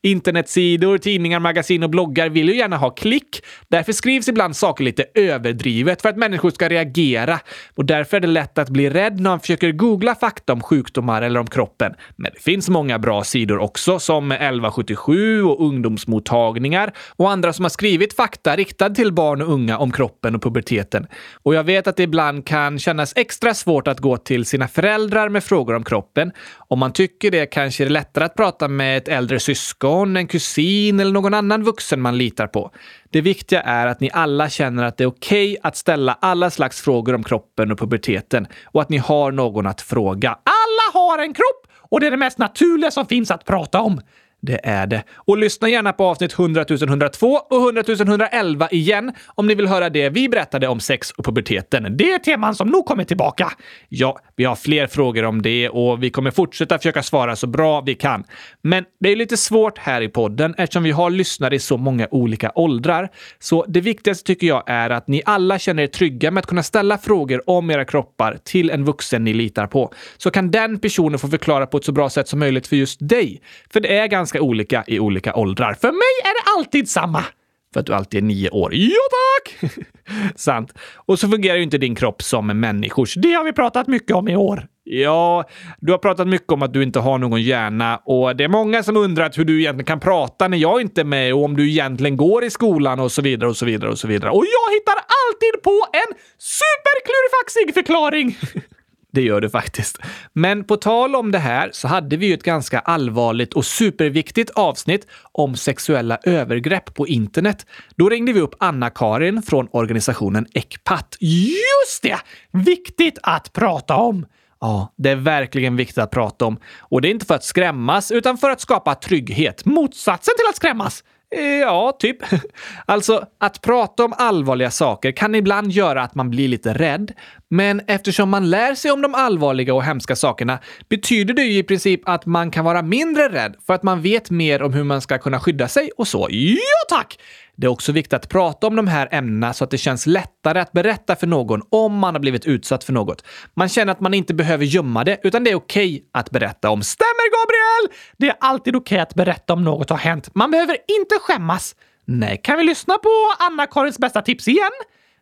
Internetsidor, 0.03 0.99
tidningar, 0.99 1.41
magasin 1.41 1.83
och 1.83 1.91
bloggar 1.91 2.29
vill 2.29 2.49
ju 2.49 2.57
gärna 2.57 2.77
ha 2.77 2.91
klick. 2.91 3.43
Därför 3.69 3.93
skrivs 3.93 4.29
ibland 4.29 4.57
saker 4.57 4.85
lite 4.85 5.05
överdrivet 5.15 6.03
för 6.03 6.09
att 6.09 6.17
människor 6.17 6.51
ska 6.51 6.69
reagera. 6.69 7.41
Och 7.75 7.85
därför 7.85 8.17
är 8.17 8.21
det 8.21 8.27
lätt 8.27 8.59
att 8.59 8.69
bli 8.69 8.91
rädd 8.91 9.21
när 9.21 9.31
man 9.31 9.41
försöker 9.41 9.73
googla 9.73 10.15
fakta 10.15 10.53
om 10.53 10.61
sjukdomar 10.63 11.23
eller 11.23 11.41
om 11.41 11.47
kroppen. 11.47 11.95
Men 12.17 12.33
det 12.35 12.41
finns 12.41 12.69
många 12.69 12.99
bra 12.99 13.25
sidor 13.25 13.59
också, 13.59 13.99
som 13.99 14.33
1177 14.33 15.43
och 15.43 15.67
ungdomsmottagningar 15.67 16.93
och 17.17 17.31
andra 17.31 17.53
som 17.53 17.65
har 17.65 17.71
skrivit 17.71 18.17
fakta 18.17 18.57
riktad 18.57 18.91
till 18.91 19.13
barn 19.13 19.43
och 19.43 19.53
unga 19.53 19.79
om 19.79 19.93
kroppen 19.93 20.35
och 20.35 20.43
puberteten. 20.43 21.07
Och 21.43 21.55
jag 21.55 21.65
vet 21.65 21.87
att 21.87 21.97
det 21.97 22.03
ibland 22.03 22.47
kan 22.47 22.79
kännas 22.79 23.13
extra 23.17 23.55
svårt 23.55 23.89
att 23.89 24.01
gå 24.01 24.17
till 24.17 24.45
sina 24.45 24.69
föräldrar 24.69 25.29
med 25.29 25.45
frågor 25.45 25.75
om 25.75 25.85
kroppen. 25.85 26.33
Om 26.71 26.79
man 26.79 26.93
tycker 26.93 27.31
det 27.31 27.47
kanske 27.47 27.85
är 27.85 27.89
lättare 27.89 28.25
att 28.25 28.35
prata 28.35 28.69
med 28.69 28.97
ett 28.99 29.09
äldre 29.09 29.41
syskon, 29.41 30.17
en 30.17 30.27
kusin 30.27 31.01
eller 31.01 31.13
någon 31.13 31.35
annan 31.35 31.63
vuxen 31.63 32.01
man 32.01 32.19
litar 32.19 32.47
på. 32.47 32.71
Det 33.11 33.21
viktiga 33.21 33.61
är 33.61 33.87
att 33.87 34.01
ni 34.01 34.11
alla 34.13 34.49
känner 34.49 34.85
att 34.85 34.97
det 34.97 35.05
är 35.05 35.09
okej 35.09 35.53
okay 35.53 35.61
att 35.63 35.77
ställa 35.77 36.19
alla 36.21 36.51
slags 36.51 36.81
frågor 36.81 37.15
om 37.15 37.25
kroppen 37.25 37.73
och 37.73 37.79
puberteten 37.79 38.47
och 38.65 38.83
att 38.83 38.89
ni 38.89 38.97
har 38.97 39.33
någon 39.33 39.67
att 39.67 39.81
fråga. 39.81 40.31
Alla 40.31 41.01
har 41.01 41.19
en 41.19 41.35
kropp 41.35 41.73
och 41.91 42.01
det 42.01 42.07
är 42.07 42.11
det 42.11 42.17
mest 42.17 42.39
naturliga 42.39 42.91
som 42.91 43.07
finns 43.07 43.31
att 43.31 43.45
prata 43.45 43.81
om. 43.81 44.01
Det 44.41 44.61
är 44.63 44.87
det. 44.87 45.05
Och 45.15 45.39
lyssna 45.39 45.69
gärna 45.69 45.93
på 45.93 46.05
avsnitt 46.05 46.33
100 46.33 46.65
102 46.71 47.27
och 47.51 47.57
100 47.57 47.83
111 47.89 48.69
igen 48.71 49.13
om 49.27 49.47
ni 49.47 49.55
vill 49.55 49.67
höra 49.67 49.91
det 49.91 50.09
vi 50.09 50.29
berättade 50.29 50.69
om 50.69 50.81
sex 50.81 51.11
och 51.11 51.25
puberteten. 51.25 51.97
Det 51.97 52.13
är 52.13 52.19
teman 52.19 52.55
som 52.55 52.69
nog 52.69 52.87
kommer 52.87 53.05
tillbaka. 53.05 53.53
Ja, 53.89 54.19
vi 54.37 54.45
har 54.45 54.57
fler 54.57 54.87
frågor 54.87 55.25
om 55.25 55.43
det 55.43 55.69
och 55.69 56.03
vi 56.03 56.11
kommer 56.11 56.31
fortsätta 56.31 56.79
försöka 56.79 57.03
svara 57.03 57.37
så 57.37 57.47
bra 57.47 57.81
vi 57.81 57.95
kan. 57.95 58.25
Men 58.63 58.85
det 59.01 59.09
är 59.09 59.17
lite 59.17 59.37
svårt 59.37 59.79
här 59.79 60.01
i 60.01 60.09
podden 60.09 60.55
eftersom 60.59 60.83
vi 60.83 60.91
har 60.91 61.11
lyssnare 61.11 61.55
i 61.55 61.59
så 61.59 61.77
många 61.77 62.09
olika 62.11 62.53
åldrar. 62.55 63.09
Så 63.39 63.65
det 63.69 63.81
viktigaste 63.81 64.25
tycker 64.25 64.47
jag 64.47 64.63
är 64.67 64.91
att 64.91 65.09
ni 65.09 65.23
alla 65.25 65.59
känner 65.59 65.83
er 65.83 65.87
trygga 65.87 66.31
med 66.31 66.41
att 66.41 66.47
kunna 66.47 66.63
ställa 66.63 66.99
frågor 66.99 67.51
om 67.51 67.71
era 67.71 67.85
kroppar 67.85 68.39
till 68.45 68.71
en 68.71 68.85
vuxen 68.85 69.25
ni 69.25 69.35
litar 69.35 69.67
på. 69.67 69.93
Så 70.17 70.31
kan 70.31 70.51
den 70.51 70.79
personen 70.79 71.19
få 71.19 71.29
förklara 71.29 71.67
på 71.67 71.77
ett 71.77 71.85
så 71.85 71.93
bra 71.93 72.11
sätt 72.11 72.29
som 72.29 72.39
möjligt 72.39 72.67
för 72.67 72.77
just 72.77 73.09
dig. 73.09 73.41
För 73.71 73.81
det 73.81 73.97
är 73.99 74.07
ganska 74.07 74.28
olika 74.35 74.85
i 74.87 75.01
olika 75.01 75.35
åldrar. 75.35 75.75
För 75.75 75.89
mig 75.89 76.15
är 76.25 76.45
det 76.45 76.59
alltid 76.59 76.89
samma. 76.89 77.25
För 77.73 77.81
att 77.81 77.87
du 77.87 77.95
alltid 77.95 78.19
är 78.19 78.27
nio 78.27 78.51
år. 78.51 78.75
Ja, 78.75 79.01
tack! 79.11 79.73
Sant. 80.37 80.73
Och 80.97 81.19
så 81.19 81.29
fungerar 81.29 81.57
ju 81.57 81.63
inte 81.63 81.79
din 81.79 81.95
kropp 81.95 82.23
som 82.23 82.47
människors. 82.47 83.15
Det 83.15 83.33
har 83.33 83.45
vi 83.45 83.53
pratat 83.53 83.87
mycket 83.87 84.17
om 84.17 84.29
i 84.29 84.37
år. 84.37 84.67
Ja, 84.85 85.45
du 85.79 85.93
har 85.93 85.99
pratat 85.99 86.29
mycket 86.29 86.53
om 86.53 86.63
att 86.63 86.73
du 86.73 86.83
inte 86.83 86.99
har 86.99 87.19
någon 87.19 87.43
hjärna 87.43 88.01
och 88.05 88.37
det 88.37 88.45
är 88.45 88.49
många 88.49 88.83
som 88.83 88.97
undrat 88.97 89.39
hur 89.39 89.45
du 89.45 89.61
egentligen 89.61 89.87
kan 89.87 90.01
prata 90.01 90.49
när 90.49 90.59
jag 90.59 90.81
inte 90.81 91.01
är 91.01 91.05
med 91.05 91.35
och 91.35 91.45
om 91.45 91.57
du 91.57 91.71
egentligen 91.71 92.17
går 92.17 92.45
i 92.45 92.51
skolan 92.51 93.01
och 93.01 93.13
så 93.13 93.23
vidare 93.23 93.51
och 93.51 93.57
så 93.57 93.67
vidare 93.67 93.91
och 93.91 93.99
så 93.99 94.09
vidare. 94.09 94.31
Och 94.31 94.45
jag 94.45 94.75
hittar 94.75 94.95
alltid 94.95 95.63
på 95.63 95.87
en 95.93 96.15
superklurifaxig 96.39 97.75
förklaring! 97.75 98.39
Det 99.19 99.23
gör 99.23 99.41
du 99.41 99.51
faktiskt. 99.51 99.99
Men 100.33 100.65
på 100.65 100.77
tal 100.77 101.17
om 101.17 101.33
det 101.33 101.39
här 101.39 101.71
så 101.73 101.89
hade 101.89 102.17
vi 102.17 102.27
ju 102.27 102.35
ett 102.35 102.43
ganska 102.43 102.79
allvarligt 102.79 103.55
och 103.55 103.65
superviktigt 103.65 104.51
avsnitt 104.51 105.07
om 105.33 105.57
sexuella 105.57 106.19
övergrepp 106.23 106.95
på 106.95 107.07
internet. 107.07 107.67
Då 107.97 108.09
ringde 108.09 108.33
vi 108.33 108.41
upp 108.41 108.55
Anna-Karin 108.59 109.43
från 109.43 109.69
organisationen 109.73 110.47
Ecpat. 110.55 111.17
Just 111.21 112.03
det! 112.03 112.19
Viktigt 112.53 113.19
att 113.23 113.53
prata 113.53 113.97
om! 113.97 114.27
Ja, 114.61 114.95
det 114.97 115.11
är 115.11 115.17
verkligen 115.17 115.77
viktigt 115.77 115.99
att 115.99 116.11
prata 116.11 116.45
om. 116.45 116.59
Och 116.79 117.03
det 117.03 117.09
är 117.09 117.11
inte 117.11 117.27
för 117.27 117.35
att 117.35 117.45
skrämmas, 117.45 118.11
utan 118.11 118.39
för 118.39 118.51
att 118.51 118.61
skapa 118.61 118.95
trygghet. 118.95 119.65
Motsatsen 119.65 120.35
till 120.39 120.49
att 120.49 120.57
skrämmas. 120.57 121.05
Eh, 121.31 121.43
ja, 121.43 121.97
typ. 121.99 122.17
Alltså, 122.87 123.27
att 123.39 123.61
prata 123.63 124.05
om 124.05 124.15
allvarliga 124.17 124.71
saker 124.71 125.13
kan 125.13 125.35
ibland 125.35 125.73
göra 125.73 126.03
att 126.03 126.15
man 126.15 126.31
blir 126.31 126.49
lite 126.49 126.75
rädd. 126.75 127.13
Men 127.51 127.81
eftersom 127.87 128.31
man 128.31 128.51
lär 128.51 128.75
sig 128.75 128.91
om 128.91 129.03
de 129.03 129.15
allvarliga 129.15 129.75
och 129.75 129.85
hemska 129.85 130.17
sakerna 130.17 130.59
betyder 130.89 131.35
det 131.35 131.43
ju 131.43 131.59
i 131.59 131.63
princip 131.63 132.09
att 132.09 132.27
man 132.27 132.51
kan 132.51 132.65
vara 132.65 132.83
mindre 132.83 133.29
rädd 133.29 133.57
för 133.67 133.75
att 133.75 133.83
man 133.83 134.03
vet 134.03 134.31
mer 134.31 134.63
om 134.63 134.73
hur 134.73 134.85
man 134.85 135.01
ska 135.01 135.19
kunna 135.19 135.41
skydda 135.41 135.69
sig 135.69 135.91
och 135.97 136.09
så. 136.09 136.29
Ja, 136.31 136.97
tack! 136.97 137.19
Det 137.57 137.67
är 137.67 137.71
också 137.71 137.93
viktigt 137.93 138.13
att 138.13 138.29
prata 138.29 138.67
om 138.67 138.77
de 138.77 138.87
här 138.87 139.09
ämnena 139.11 139.53
så 139.53 139.65
att 139.65 139.71
det 139.71 139.79
känns 139.79 140.07
lättare 140.07 140.61
att 140.61 140.73
berätta 140.73 141.17
för 141.17 141.27
någon 141.27 141.63
om 141.71 141.95
man 141.95 142.15
har 142.15 142.21
blivit 142.21 142.47
utsatt 142.47 142.85
för 142.85 142.93
något. 142.93 143.25
Man 143.55 143.69
känner 143.69 143.93
att 143.93 144.01
man 144.01 144.15
inte 144.15 144.35
behöver 144.35 144.65
gömma 144.65 145.05
det, 145.05 145.21
utan 145.23 145.45
det 145.45 145.51
är 145.51 145.55
okej 145.55 145.95
okay 145.95 146.03
att 146.13 146.31
berätta 146.31 146.71
om. 146.71 146.83
Stämmer, 146.83 147.31
Gabriel? 147.33 147.99
Det 148.17 148.29
är 148.29 148.37
alltid 148.41 148.77
okej 148.77 148.97
okay 148.97 149.03
att 149.03 149.15
berätta 149.15 149.53
om 149.53 149.65
något 149.65 149.91
har 149.91 149.97
hänt. 149.97 150.35
Man 150.35 150.51
behöver 150.51 150.77
inte 150.99 151.15
skämmas. 151.21 151.75
Nej, 152.05 152.41
kan 152.43 152.59
vi 152.59 152.65
lyssna 152.65 152.95
på 152.95 153.09
Anna-Karins 153.39 153.99
bästa 153.99 154.23
tips 154.23 154.49
igen? 154.49 154.71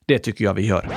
Det 0.06 0.18
tycker 0.18 0.44
jag 0.44 0.54
vi 0.54 0.66
gör. 0.66 0.88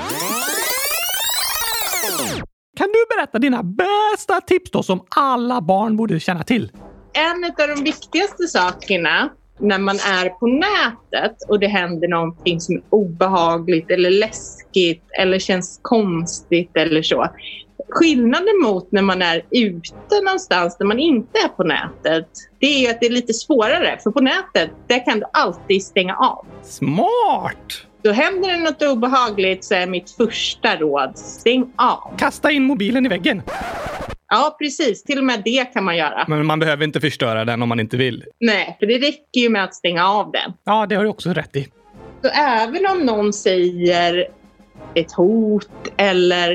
Kan 2.78 2.88
du 2.88 3.15
berätta 3.15 3.39
dina 3.39 3.63
bästa 3.63 4.41
tips 4.41 4.72
då 4.72 4.84
som 4.84 5.03
alla 5.09 5.61
barn 5.61 5.97
borde 5.97 6.20
känna 6.20 6.43
till? 6.43 6.72
En 7.13 7.45
av 7.45 7.76
de 7.76 7.84
viktigaste 7.84 8.47
sakerna 8.47 9.30
när 9.59 9.80
man 9.80 9.95
är 9.95 10.30
på 10.30 10.47
nätet 10.47 11.38
och 11.47 11.59
det 11.59 11.67
händer 11.67 12.07
någonting 12.07 12.61
som 12.61 12.76
är 12.76 12.82
obehagligt 12.89 13.91
eller 13.91 14.09
läskigt 14.09 15.03
eller 15.20 15.39
känns 15.39 15.80
konstigt 15.82 16.72
eller 16.74 17.01
så. 17.01 17.28
Skillnaden 17.89 18.61
mot 18.63 18.91
när 18.91 19.01
man 19.01 19.22
är 19.22 19.41
ute 19.51 20.22
någonstans 20.24 20.78
där 20.78 20.86
man 20.86 20.99
inte 20.99 21.39
är 21.39 21.47
på 21.47 21.63
nätet, 21.63 22.30
det 22.59 22.86
är 22.86 22.91
att 22.91 22.99
det 22.99 23.05
är 23.05 23.11
lite 23.11 23.34
svårare. 23.34 23.99
För 24.03 24.11
på 24.11 24.22
nätet, 24.22 24.72
där 24.88 25.05
kan 25.05 25.20
du 25.20 25.26
alltid 25.34 25.84
stänga 25.84 26.15
av. 26.15 26.45
Smart! 26.63 27.89
Då 28.02 28.12
händer 28.12 28.50
det 28.50 28.58
något 28.58 28.82
obehagligt 28.82 29.66
så 29.66 29.76
är 29.76 29.88
mitt 29.88 30.12
första 30.12 30.76
råd, 30.76 31.18
stäng 31.18 31.74
av. 31.76 32.18
Kasta 32.18 32.52
in 32.52 32.64
mobilen 32.64 33.06
i 33.06 33.10
väggen. 33.10 33.41
Ja, 34.28 34.56
precis. 34.60 35.04
Till 35.04 35.18
och 35.18 35.24
med 35.24 35.41
det 35.45 35.74
kan 35.74 35.84
man 35.84 35.97
göra. 35.97 36.26
Men 36.28 36.45
man 36.45 36.60
behöver 36.60 36.84
inte 36.84 37.02
förstöra 37.02 37.45
den 37.45 37.62
om 37.62 37.70
man 37.70 37.80
inte 37.80 37.97
vill. 37.97 38.26
Nej, 38.39 38.78
för 38.80 38.86
det 38.86 38.97
räcker 38.97 39.41
ju 39.41 39.50
med 39.50 39.64
att 39.64 39.76
stänga 39.76 40.10
av 40.10 40.32
den. 40.32 40.54
Ja, 40.64 40.86
det 40.86 40.95
har 40.95 41.04
du 41.04 41.10
också 41.10 41.30
rätt 41.30 41.56
i. 41.56 41.68
Så 42.22 42.30
även 42.30 42.86
om 42.86 43.06
någon 43.06 43.34
säger 43.34 44.28
ett 44.95 45.12
hot 45.12 45.70
eller 45.97 46.52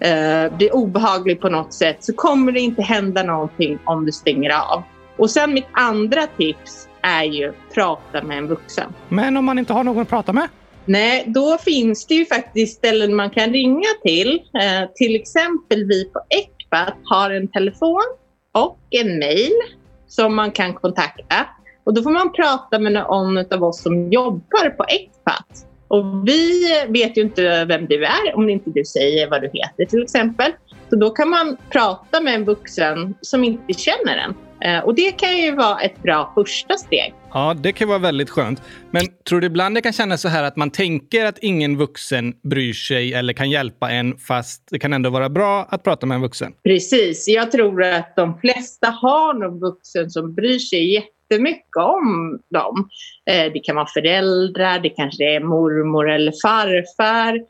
eh, 0.00 0.56
blir 0.56 0.74
obehaglig 0.74 1.40
på 1.40 1.48
något 1.48 1.72
sätt 1.74 1.96
så 2.00 2.12
kommer 2.12 2.52
det 2.52 2.60
inte 2.60 2.82
hända 2.82 3.22
någonting 3.22 3.78
om 3.84 4.06
du 4.06 4.12
stänger 4.12 4.50
av. 4.50 4.82
Och 5.16 5.30
sen 5.30 5.54
mitt 5.54 5.68
andra 5.72 6.26
tips 6.26 6.88
är 7.02 7.24
ju 7.24 7.52
prata 7.74 8.22
med 8.22 8.38
en 8.38 8.46
vuxen. 8.46 8.92
Men 9.08 9.36
om 9.36 9.44
man 9.44 9.58
inte 9.58 9.72
har 9.72 9.84
någon 9.84 10.02
att 10.02 10.08
prata 10.08 10.32
med? 10.32 10.48
Nej, 10.88 11.24
då 11.26 11.58
finns 11.58 12.06
det 12.06 12.14
ju 12.14 12.26
faktiskt 12.26 12.78
ställen 12.78 13.14
man 13.14 13.30
kan 13.30 13.52
ringa 13.52 13.88
till. 14.02 14.42
Eh, 14.62 14.90
till 14.94 15.16
exempel 15.16 15.84
vi 15.84 16.04
på 16.04 16.20
Ecpat 16.28 16.94
har 17.04 17.30
en 17.30 17.48
telefon 17.48 18.02
och 18.52 18.78
en 18.90 19.18
mail 19.18 19.52
som 20.06 20.34
man 20.34 20.50
kan 20.50 20.74
kontakta. 20.74 21.46
Och 21.84 21.94
då 21.94 22.02
får 22.02 22.10
man 22.10 22.32
prata 22.32 22.78
med 22.78 22.92
någon 22.92 23.38
av 23.38 23.64
oss 23.64 23.82
som 23.82 24.12
jobbar 24.12 24.70
på 24.70 24.84
Ecpat. 24.84 25.66
Och 25.88 26.28
vi 26.28 26.64
vet 26.88 27.18
ju 27.18 27.22
inte 27.22 27.64
vem 27.64 27.86
du 27.86 28.04
är 28.04 28.36
om 28.36 28.48
inte 28.48 28.70
du 28.70 28.84
säger 28.84 29.30
vad 29.30 29.42
du 29.42 29.50
heter 29.52 29.84
till 29.84 30.02
exempel. 30.02 30.52
Så 30.90 30.96
då 30.96 31.10
kan 31.10 31.28
man 31.28 31.56
prata 31.70 32.20
med 32.20 32.34
en 32.34 32.44
vuxen 32.44 33.14
som 33.20 33.44
inte 33.44 33.72
känner 33.72 34.16
en. 34.16 34.34
Eh, 34.60 34.84
och 34.84 34.94
det 34.94 35.12
kan 35.12 35.36
ju 35.36 35.54
vara 35.54 35.80
ett 35.80 36.02
bra 36.02 36.32
första 36.34 36.76
steg. 36.76 37.14
Ja, 37.32 37.54
det 37.58 37.72
kan 37.72 37.88
vara 37.88 37.98
väldigt 37.98 38.30
skönt. 38.30 38.62
Men 38.90 39.02
tror 39.28 39.40
du 39.40 39.46
ibland 39.46 39.74
det 39.74 39.80
kan 39.80 39.92
kännas 39.92 40.20
så 40.20 40.28
här 40.28 40.42
att 40.42 40.56
man 40.56 40.70
tänker 40.70 41.24
att 41.24 41.38
ingen 41.38 41.76
vuxen 41.76 42.34
bryr 42.42 42.72
sig 42.72 43.14
eller 43.14 43.32
kan 43.32 43.50
hjälpa 43.50 43.90
en 43.90 44.18
fast 44.18 44.68
det 44.70 44.78
kan 44.78 44.92
ändå 44.92 45.10
vara 45.10 45.28
bra 45.28 45.66
att 45.70 45.82
prata 45.82 46.06
med 46.06 46.14
en 46.14 46.22
vuxen? 46.22 46.52
Precis. 46.64 47.28
Jag 47.28 47.52
tror 47.52 47.82
att 47.82 48.16
de 48.16 48.40
flesta 48.40 48.86
har 48.90 49.34
någon 49.34 49.60
vuxen 49.60 50.10
som 50.10 50.34
bryr 50.34 50.58
sig 50.58 50.94
jättemycket 50.94 51.76
om 51.76 52.38
dem. 52.50 52.88
Eh, 53.30 53.52
det 53.52 53.60
kan 53.60 53.76
vara 53.76 53.86
föräldrar, 53.86 54.78
det 54.78 54.90
kanske 54.90 55.24
är 55.36 55.40
mormor 55.40 56.10
eller 56.10 56.32
farfar 56.42 57.40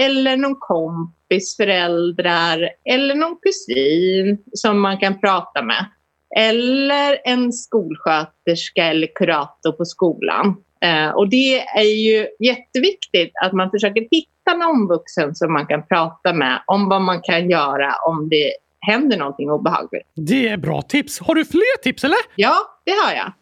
eller 0.00 0.36
någon 0.36 0.56
kompis 0.58 1.56
föräldrar 1.56 2.70
eller 2.84 3.14
någon 3.14 3.36
kusin 3.42 4.38
som 4.52 4.80
man 4.80 4.98
kan 4.98 5.20
prata 5.20 5.62
med 5.62 5.86
eller 6.36 7.18
en 7.24 7.52
skolsköterska 7.52 8.84
eller 8.84 9.08
kurator 9.14 9.72
på 9.72 9.84
skolan. 9.84 10.56
Eh, 10.84 11.08
och 11.08 11.28
det 11.28 11.60
är 11.60 12.04
ju 12.06 12.26
jätteviktigt 12.38 13.32
att 13.44 13.52
man 13.52 13.70
försöker 13.70 14.00
hitta 14.10 14.56
någon 14.56 14.88
vuxen 14.88 15.34
som 15.34 15.52
man 15.52 15.66
kan 15.66 15.86
prata 15.86 16.32
med 16.32 16.62
om 16.66 16.88
vad 16.88 17.02
man 17.02 17.20
kan 17.22 17.50
göra 17.50 17.94
om 18.06 18.28
det 18.28 18.52
händer 18.80 19.16
någonting 19.16 19.50
obehagligt. 19.50 20.06
Det 20.14 20.48
är 20.48 20.56
bra 20.56 20.82
tips. 20.82 21.18
Har 21.18 21.34
du 21.34 21.44
fler 21.44 21.82
tips 21.82 22.04
eller? 22.04 22.18
Ja, 22.36 22.54
det 22.84 22.92
har 22.92 23.12
jag. 23.12 23.32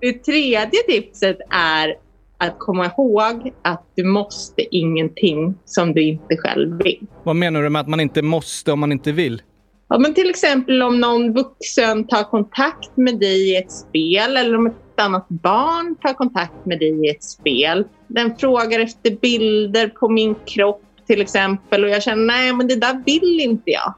Det 0.00 0.24
tredje 0.24 0.82
tipset 0.88 1.38
är 1.50 1.96
att 2.38 2.58
komma 2.58 2.86
ihåg 2.86 3.52
att 3.62 3.92
du 3.94 4.04
måste 4.04 4.76
ingenting 4.76 5.54
som 5.64 5.92
du 5.94 6.02
inte 6.02 6.36
själv 6.36 6.82
vill. 6.82 7.06
Vad 7.22 7.36
menar 7.36 7.62
du 7.62 7.68
med 7.68 7.80
att 7.80 7.88
man 7.88 8.00
inte 8.00 8.22
måste 8.22 8.72
om 8.72 8.80
man 8.80 8.92
inte 8.92 9.12
vill? 9.12 9.42
Ja, 9.92 9.98
men 9.98 10.14
till 10.14 10.30
exempel 10.30 10.82
om 10.82 11.00
någon 11.00 11.32
vuxen 11.32 12.06
tar 12.06 12.22
kontakt 12.22 12.96
med 12.96 13.18
dig 13.18 13.50
i 13.50 13.56
ett 13.56 13.72
spel 13.72 14.36
eller 14.36 14.56
om 14.56 14.66
ett 14.66 15.00
annat 15.00 15.28
barn 15.28 15.96
tar 16.02 16.14
kontakt 16.14 16.66
med 16.66 16.78
dig 16.78 17.06
i 17.06 17.10
ett 17.10 17.24
spel. 17.24 17.84
Den 18.06 18.36
frågar 18.36 18.80
efter 18.80 19.10
bilder 19.10 19.88
på 19.88 20.08
min 20.08 20.34
kropp 20.46 20.82
till 21.06 21.20
exempel 21.20 21.84
och 21.84 21.90
jag 21.90 22.02
känner 22.02 22.24
nej 22.24 22.52
men 22.52 22.68
det 22.68 22.76
där 22.76 23.02
vill 23.06 23.40
inte 23.40 23.70
jag. 23.70 23.94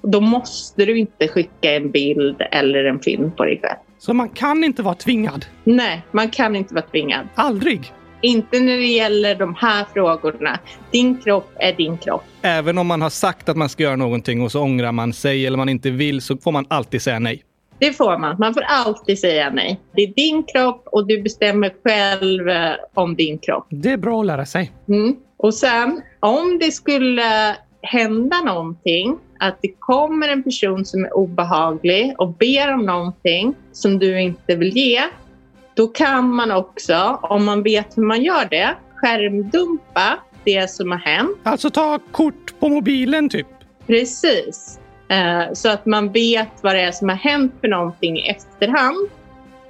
Och 0.00 0.10
då 0.10 0.20
måste 0.20 0.84
du 0.84 0.98
inte 0.98 1.28
skicka 1.28 1.74
en 1.74 1.90
bild 1.90 2.36
eller 2.50 2.84
en 2.84 3.00
film 3.00 3.32
på 3.36 3.44
dig 3.44 3.60
själv. 3.62 3.78
Så 3.98 4.14
man 4.14 4.28
kan 4.28 4.64
inte 4.64 4.82
vara 4.82 4.94
tvingad? 4.94 5.46
Nej, 5.64 6.02
man 6.10 6.30
kan 6.30 6.56
inte 6.56 6.74
vara 6.74 6.86
tvingad. 6.86 7.26
Aldrig? 7.34 7.92
Inte 8.20 8.60
när 8.60 8.76
det 8.76 8.86
gäller 8.86 9.34
de 9.34 9.54
här 9.54 9.86
frågorna. 9.94 10.58
Din 10.90 11.16
kropp 11.16 11.52
är 11.56 11.72
din 11.72 11.98
kropp. 11.98 12.24
Även 12.42 12.78
om 12.78 12.86
man 12.86 13.02
har 13.02 13.10
sagt 13.10 13.48
att 13.48 13.56
man 13.56 13.68
ska 13.68 13.82
göra 13.82 13.96
någonting 13.96 14.42
och 14.42 14.52
så 14.52 14.60
ångrar 14.60 14.92
man 14.92 15.12
sig 15.12 15.46
eller 15.46 15.56
man 15.56 15.68
inte 15.68 15.90
vill 15.90 16.20
så 16.20 16.36
får 16.36 16.52
man 16.52 16.66
alltid 16.68 17.02
säga 17.02 17.18
nej. 17.18 17.42
Det 17.78 17.92
får 17.92 18.18
man. 18.18 18.36
Man 18.38 18.54
får 18.54 18.62
alltid 18.62 19.18
säga 19.18 19.50
nej. 19.50 19.80
Det 19.92 20.02
är 20.02 20.14
din 20.14 20.42
kropp 20.42 20.82
och 20.86 21.06
du 21.06 21.22
bestämmer 21.22 21.72
själv 21.84 22.48
eh, 22.48 22.72
om 22.94 23.16
din 23.16 23.38
kropp. 23.38 23.66
Det 23.70 23.90
är 23.90 23.96
bra 23.96 24.20
att 24.20 24.26
lära 24.26 24.46
sig. 24.46 24.72
Mm. 24.88 25.16
Och 25.36 25.54
sen 25.54 26.02
om 26.20 26.58
det 26.60 26.70
skulle 26.70 27.56
hända 27.82 28.36
någonting 28.40 29.18
att 29.38 29.58
det 29.62 29.72
kommer 29.78 30.28
en 30.28 30.42
person 30.42 30.84
som 30.84 31.04
är 31.04 31.16
obehaglig 31.16 32.14
och 32.18 32.34
ber 32.34 32.74
om 32.74 32.86
någonting 32.86 33.54
som 33.72 33.98
du 33.98 34.20
inte 34.20 34.56
vill 34.56 34.76
ge, 34.76 35.00
då 35.80 35.88
kan 35.88 36.34
man 36.34 36.50
också, 36.50 37.18
om 37.22 37.44
man 37.44 37.62
vet 37.62 37.98
hur 37.98 38.02
man 38.02 38.22
gör 38.22 38.44
det, 38.50 38.74
skärmdumpa 38.96 40.18
det 40.44 40.70
som 40.70 40.90
har 40.90 40.98
hänt. 40.98 41.36
Alltså 41.42 41.70
ta 41.70 41.98
kort 42.10 42.54
på 42.60 42.68
mobilen 42.68 43.28
typ. 43.28 43.46
Precis. 43.86 44.78
Eh, 45.08 45.52
Så 45.52 45.68
att 45.68 45.86
man 45.86 46.12
vet 46.12 46.48
vad 46.62 46.74
det 46.74 46.80
är 46.80 46.92
som 46.92 47.08
har 47.08 47.16
hänt 47.16 47.54
för 47.60 47.68
någonting 47.68 48.18
i 48.18 48.28
efterhand. 48.28 49.08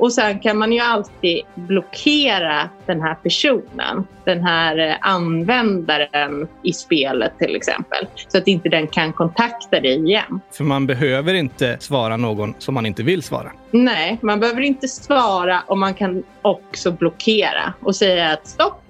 Och 0.01 0.13
sen 0.13 0.39
kan 0.39 0.59
man 0.59 0.73
ju 0.73 0.81
alltid 0.81 1.43
blockera 1.55 2.69
den 2.87 3.01
här 3.03 3.15
personen, 3.15 4.07
den 4.25 4.45
här 4.45 4.79
eh, 4.79 4.97
användaren 5.01 6.49
i 6.63 6.73
spelet 6.73 7.39
till 7.39 7.57
exempel. 7.57 8.07
Så 8.29 8.39
att 8.39 8.49
inte 8.49 8.69
den 8.69 8.87
kan 8.87 9.13
kontakta 9.13 9.81
dig 9.81 10.05
igen. 10.05 10.41
För 10.53 10.65
man 10.65 10.87
behöver 10.87 11.35
inte 11.35 11.77
svara 11.81 12.17
någon 12.17 12.55
som 12.59 12.75
man 12.75 12.87
inte 12.87 13.03
vill 13.03 13.23
svara. 13.23 13.53
Nej, 13.71 14.19
man 14.23 14.41
behöver 14.41 14.61
inte 14.61 14.89
svara 14.89 15.63
och 15.67 15.79
man 15.79 15.95
kan 15.95 16.23
också 16.43 16.93
blockera 16.93 17.73
och 17.81 17.97
säga 17.97 18.33
att 18.33 18.47
stopp, 18.47 18.83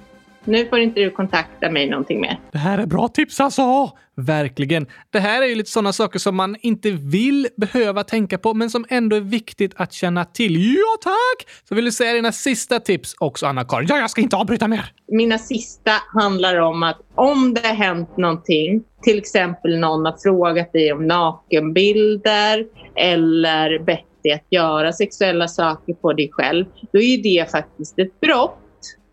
nu 0.44 0.66
får 0.66 0.78
inte 0.78 1.00
du 1.00 1.10
kontakta 1.10 1.70
mig 1.70 1.88
någonting 1.88 2.20
mer. 2.20 2.40
Det 2.52 2.58
här 2.58 2.78
är 2.78 2.86
bra 2.86 3.08
tips 3.08 3.40
alltså! 3.40 3.90
Verkligen. 4.16 4.86
Det 5.10 5.20
här 5.20 5.42
är 5.42 5.46
ju 5.46 5.54
lite 5.54 5.70
sådana 5.70 5.92
saker 5.92 6.18
som 6.18 6.36
man 6.36 6.56
inte 6.60 6.90
vill 6.90 7.48
behöva 7.56 8.04
tänka 8.04 8.38
på, 8.38 8.54
men 8.54 8.70
som 8.70 8.84
ändå 8.88 9.16
är 9.16 9.20
viktigt 9.20 9.72
att 9.76 9.92
känna 9.92 10.24
till. 10.24 10.74
Ja, 10.74 10.96
tack! 11.02 11.48
Så 11.68 11.74
vill 11.74 11.84
du 11.84 11.92
säga 11.92 12.12
dina 12.12 12.32
sista 12.32 12.80
tips 12.80 13.14
också, 13.18 13.46
Anna-Karin? 13.46 13.86
Ja, 13.90 13.98
jag 13.98 14.10
ska 14.10 14.20
inte 14.20 14.36
avbryta 14.36 14.68
mer. 14.68 14.92
Mina 15.08 15.38
sista 15.38 15.90
handlar 16.14 16.56
om 16.56 16.82
att 16.82 16.98
om 17.14 17.54
det 17.54 17.66
har 17.66 17.74
hänt 17.74 18.16
någonting, 18.16 18.82
till 19.02 19.18
exempel 19.18 19.78
någon 19.78 20.04
har 20.04 20.16
frågat 20.22 20.72
dig 20.72 20.92
om 20.92 21.06
nakenbilder 21.06 22.66
eller 22.96 23.78
bett 23.78 24.04
dig 24.22 24.32
att 24.32 24.46
göra 24.50 24.92
sexuella 24.92 25.48
saker 25.48 25.92
på 25.92 26.12
dig 26.12 26.30
själv, 26.32 26.66
då 26.92 27.00
är 27.00 27.22
det 27.22 27.50
faktiskt 27.50 27.98
ett 27.98 28.20
brott. 28.20 28.56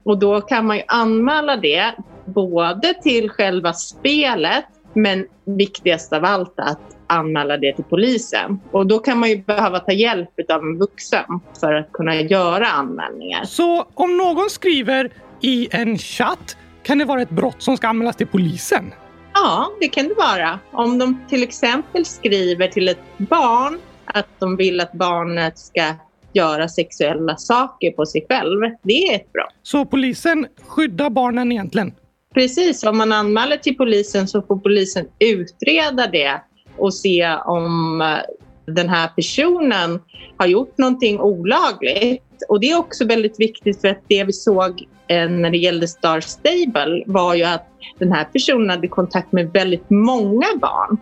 Och 0.07 0.17
då 0.17 0.41
kan 0.41 0.65
man 0.65 0.77
ju 0.77 0.83
anmäla 0.87 1.57
det 1.57 1.93
både 2.25 2.93
till 3.03 3.29
själva 3.29 3.73
spelet 3.73 4.65
men 4.93 5.25
viktigast 5.45 6.13
av 6.13 6.25
allt 6.25 6.53
att 6.59 6.79
anmäla 7.07 7.57
det 7.57 7.73
till 7.73 7.83
polisen. 7.83 8.59
Och 8.71 8.87
då 8.87 8.99
kan 8.99 9.19
man 9.19 9.29
ju 9.29 9.37
behöva 9.37 9.79
ta 9.79 9.91
hjälp 9.91 10.29
av 10.49 10.61
en 10.61 10.77
vuxen 10.77 11.25
för 11.59 11.73
att 11.73 11.91
kunna 11.91 12.15
göra 12.15 12.67
anmälningar. 12.67 13.43
Så 13.45 13.87
om 13.93 14.17
någon 14.17 14.49
skriver 14.49 15.11
i 15.41 15.67
en 15.71 15.97
chatt 15.97 16.57
kan 16.83 16.97
det 16.97 17.05
vara 17.05 17.21
ett 17.21 17.29
brott 17.29 17.61
som 17.61 17.77
ska 17.77 17.87
anmälas 17.87 18.15
till 18.15 18.27
polisen? 18.27 18.93
Ja, 19.33 19.71
det 19.79 19.87
kan 19.87 20.07
det 20.07 20.13
vara. 20.13 20.59
Om 20.71 20.97
de 20.97 21.25
till 21.29 21.43
exempel 21.43 22.05
skriver 22.05 22.67
till 22.67 22.87
ett 22.87 23.03
barn 23.17 23.79
att 24.05 24.39
de 24.39 24.55
vill 24.55 24.79
att 24.79 24.91
barnet 24.91 25.57
ska 25.57 25.93
göra 26.37 26.69
sexuella 26.69 27.37
saker 27.37 27.91
på 27.91 28.05
sig 28.05 28.25
själv. 28.29 28.59
Det 28.83 29.07
är 29.07 29.15
ett 29.15 29.33
brott. 29.33 29.53
Så 29.63 29.85
polisen 29.85 30.47
skyddar 30.67 31.09
barnen 31.09 31.51
egentligen? 31.51 31.93
Precis, 32.33 32.83
om 32.83 32.97
man 32.97 33.11
anmäler 33.11 33.57
till 33.57 33.77
polisen 33.77 34.27
så 34.27 34.41
får 34.41 34.57
polisen 34.57 35.05
utreda 35.19 36.07
det 36.07 36.41
och 36.77 36.93
se 36.93 37.35
om 37.45 38.01
eh, 38.01 38.73
den 38.73 38.89
här 38.89 39.07
personen 39.07 39.99
har 40.37 40.47
gjort 40.47 40.77
någonting 40.77 41.19
olagligt. 41.19 42.23
Och 42.49 42.59
det 42.59 42.71
är 42.71 42.77
också 42.77 43.05
väldigt 43.05 43.39
viktigt 43.39 43.81
för 43.81 43.87
att 43.87 44.01
det 44.07 44.23
vi 44.23 44.33
såg 44.33 44.87
eh, 45.07 45.29
när 45.29 45.49
det 45.49 45.57
gällde 45.57 45.87
Star 45.87 46.21
Stable 46.21 47.03
var 47.05 47.35
ju 47.35 47.43
att 47.43 47.67
den 47.99 48.11
här 48.11 48.23
personen 48.23 48.69
hade 48.69 48.87
kontakt 48.87 49.31
med 49.31 49.51
väldigt 49.53 49.89
många 49.89 50.47
barn. 50.61 50.97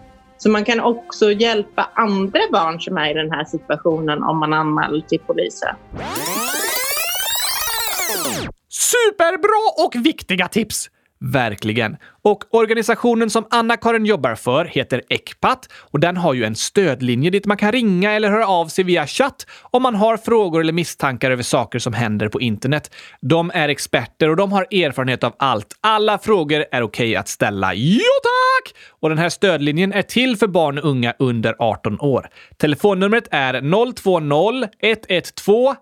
Så 0.45 0.51
man 0.51 0.65
kan 0.65 0.79
också 0.79 1.31
hjälpa 1.31 1.89
andra 1.93 2.39
barn 2.51 2.81
som 2.81 2.97
är 2.97 3.11
i 3.11 3.13
den 3.13 3.31
här 3.31 3.45
situationen 3.45 4.23
om 4.23 4.39
man 4.39 4.53
anmäler 4.53 5.01
till 5.01 5.19
polisen. 5.19 5.75
Superbra 8.69 9.85
och 9.85 10.05
viktiga 10.05 10.47
tips! 10.47 10.89
Verkligen. 11.25 11.97
Och 12.21 12.43
organisationen 12.49 13.29
som 13.29 13.45
Anna-Karin 13.49 14.05
jobbar 14.05 14.35
för 14.35 14.65
heter 14.65 15.01
Ecpat 15.09 15.69
och 15.73 15.99
den 15.99 16.17
har 16.17 16.33
ju 16.33 16.43
en 16.43 16.55
stödlinje 16.55 17.29
dit 17.29 17.45
man 17.45 17.57
kan 17.57 17.71
ringa 17.71 18.11
eller 18.11 18.29
höra 18.29 18.47
av 18.47 18.67
sig 18.67 18.83
via 18.83 19.07
chatt 19.07 19.47
om 19.61 19.83
man 19.83 19.95
har 19.95 20.17
frågor 20.17 20.61
eller 20.61 20.73
misstankar 20.73 21.31
över 21.31 21.43
saker 21.43 21.79
som 21.79 21.93
händer 21.93 22.29
på 22.29 22.41
internet. 22.41 22.95
De 23.21 23.51
är 23.53 23.69
experter 23.69 24.29
och 24.29 24.35
de 24.35 24.51
har 24.51 24.61
erfarenhet 24.71 25.23
av 25.23 25.35
allt. 25.39 25.67
Alla 25.81 26.17
frågor 26.17 26.65
är 26.71 26.81
okej 26.81 27.15
att 27.15 27.27
ställa. 27.27 27.73
Jo 27.73 27.99
tack! 28.23 28.75
Och 28.89 29.09
den 29.09 29.17
här 29.17 29.29
stödlinjen 29.29 29.93
är 29.93 30.01
till 30.01 30.37
för 30.37 30.47
barn 30.47 30.77
och 30.77 30.89
unga 30.89 31.13
under 31.19 31.55
18 31.59 31.99
år. 31.99 32.29
Telefonnumret 32.57 33.27
är 33.31 33.61
020 33.93 34.65
112 34.81 35.75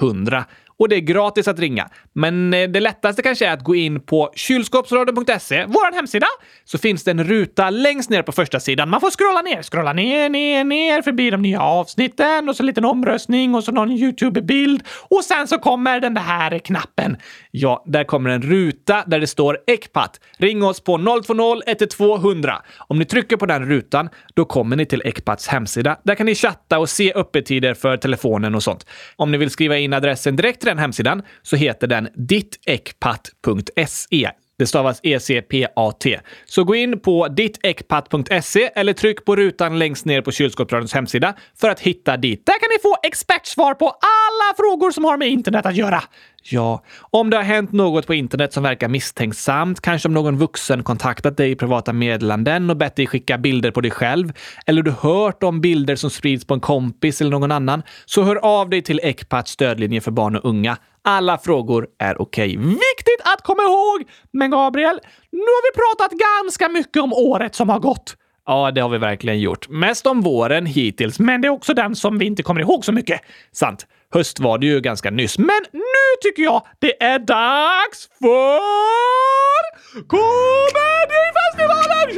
100 0.00 0.44
och 0.78 0.88
det 0.88 0.96
är 0.96 1.00
gratis 1.00 1.48
att 1.48 1.58
ringa. 1.58 1.88
Men 2.12 2.54
eh, 2.54 2.68
det 2.68 2.80
lättaste 2.80 3.22
kanske 3.22 3.46
är 3.46 3.52
att 3.52 3.64
gå 3.64 3.74
in 3.74 4.00
på 4.00 4.32
kylskåpsradion.se, 4.34 5.64
vår 5.68 5.94
hemsida, 5.94 6.26
så 6.64 6.78
finns 6.78 7.04
det 7.04 7.10
en 7.10 7.24
ruta 7.24 7.70
längst 7.70 8.10
ner 8.10 8.22
på 8.22 8.32
första 8.32 8.60
sidan. 8.60 8.90
Man 8.90 9.00
får 9.00 9.10
scrolla 9.10 9.42
ner, 9.42 9.62
scrolla 9.62 9.92
ner, 9.92 10.28
ner, 10.28 10.64
ner 10.64 11.02
förbi 11.02 11.30
de 11.30 11.42
nya 11.42 11.60
avsnitten 11.60 12.48
och 12.48 12.56
så 12.56 12.62
en 12.62 12.66
liten 12.66 12.84
omröstning 12.84 13.54
och 13.54 13.64
så 13.64 13.72
någon 13.72 13.90
YouTube-bild 13.90 14.82
och 15.08 15.24
sen 15.24 15.48
så 15.48 15.58
kommer 15.58 16.00
den 16.00 16.16
här 16.16 16.58
knappen. 16.58 17.16
Ja, 17.50 17.84
där 17.86 18.04
kommer 18.04 18.30
en 18.30 18.42
ruta 18.42 19.04
där 19.06 19.20
det 19.20 19.26
står 19.26 19.58
Ecpat. 19.66 20.20
Ring 20.38 20.64
oss 20.64 20.80
på 20.80 21.22
020 21.26 21.60
112 21.66 22.24
100. 22.24 22.62
Om 22.78 22.98
ni 22.98 23.04
trycker 23.04 23.36
på 23.36 23.46
den 23.46 23.68
rutan, 23.68 24.08
då 24.34 24.44
kommer 24.44 24.76
ni 24.76 24.86
till 24.86 25.02
Ecpats 25.04 25.48
hemsida. 25.48 25.96
Där 26.02 26.14
kan 26.14 26.26
ni 26.26 26.34
chatta 26.34 26.78
och 26.78 26.88
se 26.88 27.12
öppettider 27.12 27.74
för 27.74 27.96
telefonen 27.96 28.54
och 28.54 28.62
sånt. 28.62 28.86
Om 29.16 29.32
ni 29.32 29.38
vill 29.38 29.50
skriva 29.50 29.78
in 29.78 29.92
adressen 29.92 30.36
direkt 30.36 30.65
till 30.66 30.70
den 30.70 30.78
hemsidan 30.78 31.22
så 31.42 31.56
heter 31.56 31.86
den 31.86 32.08
dittekpat.se. 32.14 34.30
Det 34.58 34.66
stavas 34.66 35.00
ECPAT. 35.02 36.06
Så 36.44 36.64
gå 36.64 36.74
in 36.74 37.00
på 37.00 37.28
dittekpat.se 37.28 38.70
eller 38.74 38.92
tryck 38.92 39.24
på 39.24 39.36
rutan 39.36 39.78
längst 39.78 40.04
ner 40.04 40.22
på 40.22 40.32
kylskåpsradions 40.32 40.94
hemsida 40.94 41.34
för 41.60 41.70
att 41.70 41.80
hitta 41.80 42.16
dit. 42.16 42.46
Där 42.46 42.60
kan 42.60 42.68
ni 42.76 42.82
få 42.82 42.96
expertsvar 43.02 43.74
på 43.74 43.86
alla 43.86 44.54
frågor 44.56 44.90
som 44.90 45.04
har 45.04 45.16
med 45.16 45.28
internet 45.28 45.66
att 45.66 45.76
göra. 45.76 46.02
Ja, 46.50 46.84
om 47.10 47.30
det 47.30 47.36
har 47.36 47.44
hänt 47.44 47.72
något 47.72 48.06
på 48.06 48.14
internet 48.14 48.52
som 48.52 48.62
verkar 48.62 48.88
misstänksamt, 48.88 49.80
kanske 49.80 50.08
om 50.08 50.14
någon 50.14 50.38
vuxen 50.38 50.82
kontaktat 50.82 51.36
dig 51.36 51.50
i 51.50 51.56
privata 51.56 51.92
meddelanden 51.92 52.70
och 52.70 52.76
bett 52.76 52.96
dig 52.96 53.06
skicka 53.06 53.38
bilder 53.38 53.70
på 53.70 53.80
dig 53.80 53.90
själv, 53.90 54.32
eller 54.66 54.82
du 54.82 54.90
hört 54.90 55.42
om 55.42 55.60
bilder 55.60 55.96
som 55.96 56.10
sprids 56.10 56.44
på 56.44 56.54
en 56.54 56.60
kompis 56.60 57.20
eller 57.20 57.30
någon 57.30 57.52
annan, 57.52 57.82
så 58.04 58.22
hör 58.22 58.36
av 58.36 58.70
dig 58.70 58.82
till 58.82 59.00
Ecpats 59.02 59.50
stödlinje 59.50 60.00
för 60.00 60.10
barn 60.10 60.36
och 60.36 60.44
unga. 60.44 60.76
Alla 61.02 61.38
frågor 61.38 61.86
är 61.98 62.22
okej. 62.22 62.56
Viktigt 62.56 63.20
att 63.24 63.42
komma 63.42 63.62
ihåg! 63.62 64.08
Men 64.32 64.50
Gabriel, 64.50 65.00
nu 65.32 65.38
har 65.38 65.72
vi 65.72 65.76
pratat 65.76 66.18
ganska 66.18 66.68
mycket 66.68 67.02
om 67.02 67.12
året 67.12 67.54
som 67.54 67.68
har 67.68 67.78
gått. 67.78 68.16
Ja, 68.46 68.70
det 68.70 68.80
har 68.80 68.88
vi 68.88 68.98
verkligen 68.98 69.40
gjort. 69.40 69.68
Mest 69.68 70.06
om 70.06 70.20
våren 70.20 70.66
hittills, 70.66 71.18
men 71.18 71.40
det 71.40 71.48
är 71.48 71.52
också 71.52 71.74
den 71.74 71.96
som 71.96 72.18
vi 72.18 72.24
inte 72.24 72.42
kommer 72.42 72.60
ihåg 72.60 72.84
så 72.84 72.92
mycket. 72.92 73.20
Sant. 73.52 73.86
Höst 74.16 74.40
var 74.40 74.58
det 74.58 74.66
ju 74.66 74.80
ganska 74.80 75.10
nyss, 75.10 75.38
men 75.38 75.60
nu 75.72 75.80
tycker 76.22 76.42
jag 76.42 76.66
det 76.78 77.02
är 77.02 77.18
dags 77.18 78.08
för 78.18 79.76
Komedifestivalen 80.06 82.08
2020! 82.08 82.16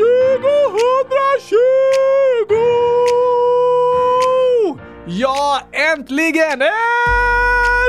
Ja, 5.06 5.60
äntligen! 5.72 6.62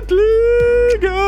Äntligen! 0.01 1.19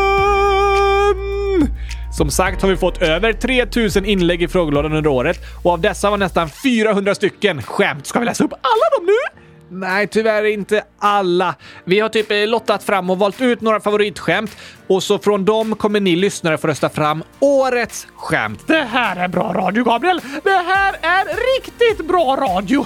Som 2.18 2.30
sagt 2.30 2.62
har 2.62 2.70
vi 2.70 2.78
fått 2.78 3.02
över 3.02 3.34
3000 3.34 4.06
inlägg 4.06 4.44
i 4.44 4.48
frågelådan 4.48 4.94
under 4.94 5.10
året 5.10 5.38
och 5.64 5.72
av 5.72 5.82
dessa 5.82 6.10
var 6.10 6.18
nästan 6.18 6.50
400 6.50 7.16
stycken 7.16 7.62
skämt. 7.62 8.08
Ska 8.08 8.20
vi 8.20 8.26
läsa 8.26 8.44
upp 8.44 8.54
alla 8.54 8.98
dem 8.98 9.06
nu? 9.06 9.41
Nej, 9.74 10.08
tyvärr 10.08 10.44
inte 10.44 10.84
alla. 11.00 11.56
Vi 11.86 12.00
har 12.00 12.10
typ 12.10 12.32
eh, 12.32 12.48
lottat 12.48 12.84
fram 12.84 13.10
och 13.10 13.20
valt 13.20 13.42
ut 13.42 13.62
några 13.62 13.80
favoritskämt 13.80 14.58
och 14.88 15.04
så 15.04 15.20
från 15.20 15.46
dem 15.46 15.76
kommer 15.76 16.00
ni 16.00 16.16
lyssnare 16.16 16.58
få 16.58 16.68
rösta 16.68 16.90
fram 16.90 17.24
årets 17.40 18.08
skämt. 18.16 18.64
Det 18.68 18.88
här 18.92 19.16
är 19.16 19.28
bra 19.28 19.54
radio, 19.54 19.84
Gabriel! 19.84 20.22
Det 20.44 20.50
här 20.50 20.94
är 21.02 21.26
riktigt 21.56 22.08
bra 22.08 22.36
radio! 22.36 22.86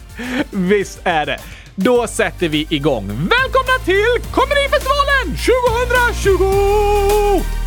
Visst 0.50 1.00
är 1.04 1.26
det. 1.26 1.38
Då 1.74 2.06
sätter 2.06 2.48
vi 2.48 2.66
igång. 2.70 3.06
Välkomna 3.06 3.78
till 3.84 4.32
Komedifestivalen 4.32 5.36
2020! 6.20 7.64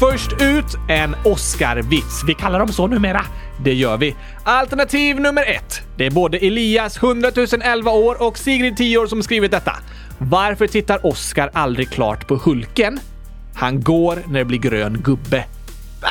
Först 0.00 0.32
ut 0.42 0.76
en 0.88 1.16
Oscar-vits. 1.24 2.24
Vi 2.26 2.34
kallar 2.34 2.58
dem 2.58 2.68
så 2.68 2.86
numera. 2.86 3.24
Det 3.64 3.74
gör 3.74 3.96
vi. 3.96 4.16
Alternativ 4.44 5.20
nummer 5.20 5.42
ett. 5.46 5.80
Det 5.96 6.06
är 6.06 6.10
både 6.10 6.38
Elias, 6.38 7.02
100 7.02 7.30
011 7.62 7.90
år, 7.90 8.22
och 8.22 8.38
Sigrid, 8.38 8.76
10 8.76 8.98
år, 8.98 9.06
som 9.06 9.22
skrivit 9.22 9.50
detta. 9.50 9.76
Varför 10.18 10.66
tittar 10.66 11.06
Oscar 11.06 11.50
aldrig 11.52 11.90
klart 11.90 12.26
på 12.28 12.36
Hulken? 12.36 13.00
Han 13.54 13.80
går 13.80 14.18
när 14.28 14.38
det 14.38 14.44
blir 14.44 14.58
grön 14.58 15.00
gubbe. 15.04 15.44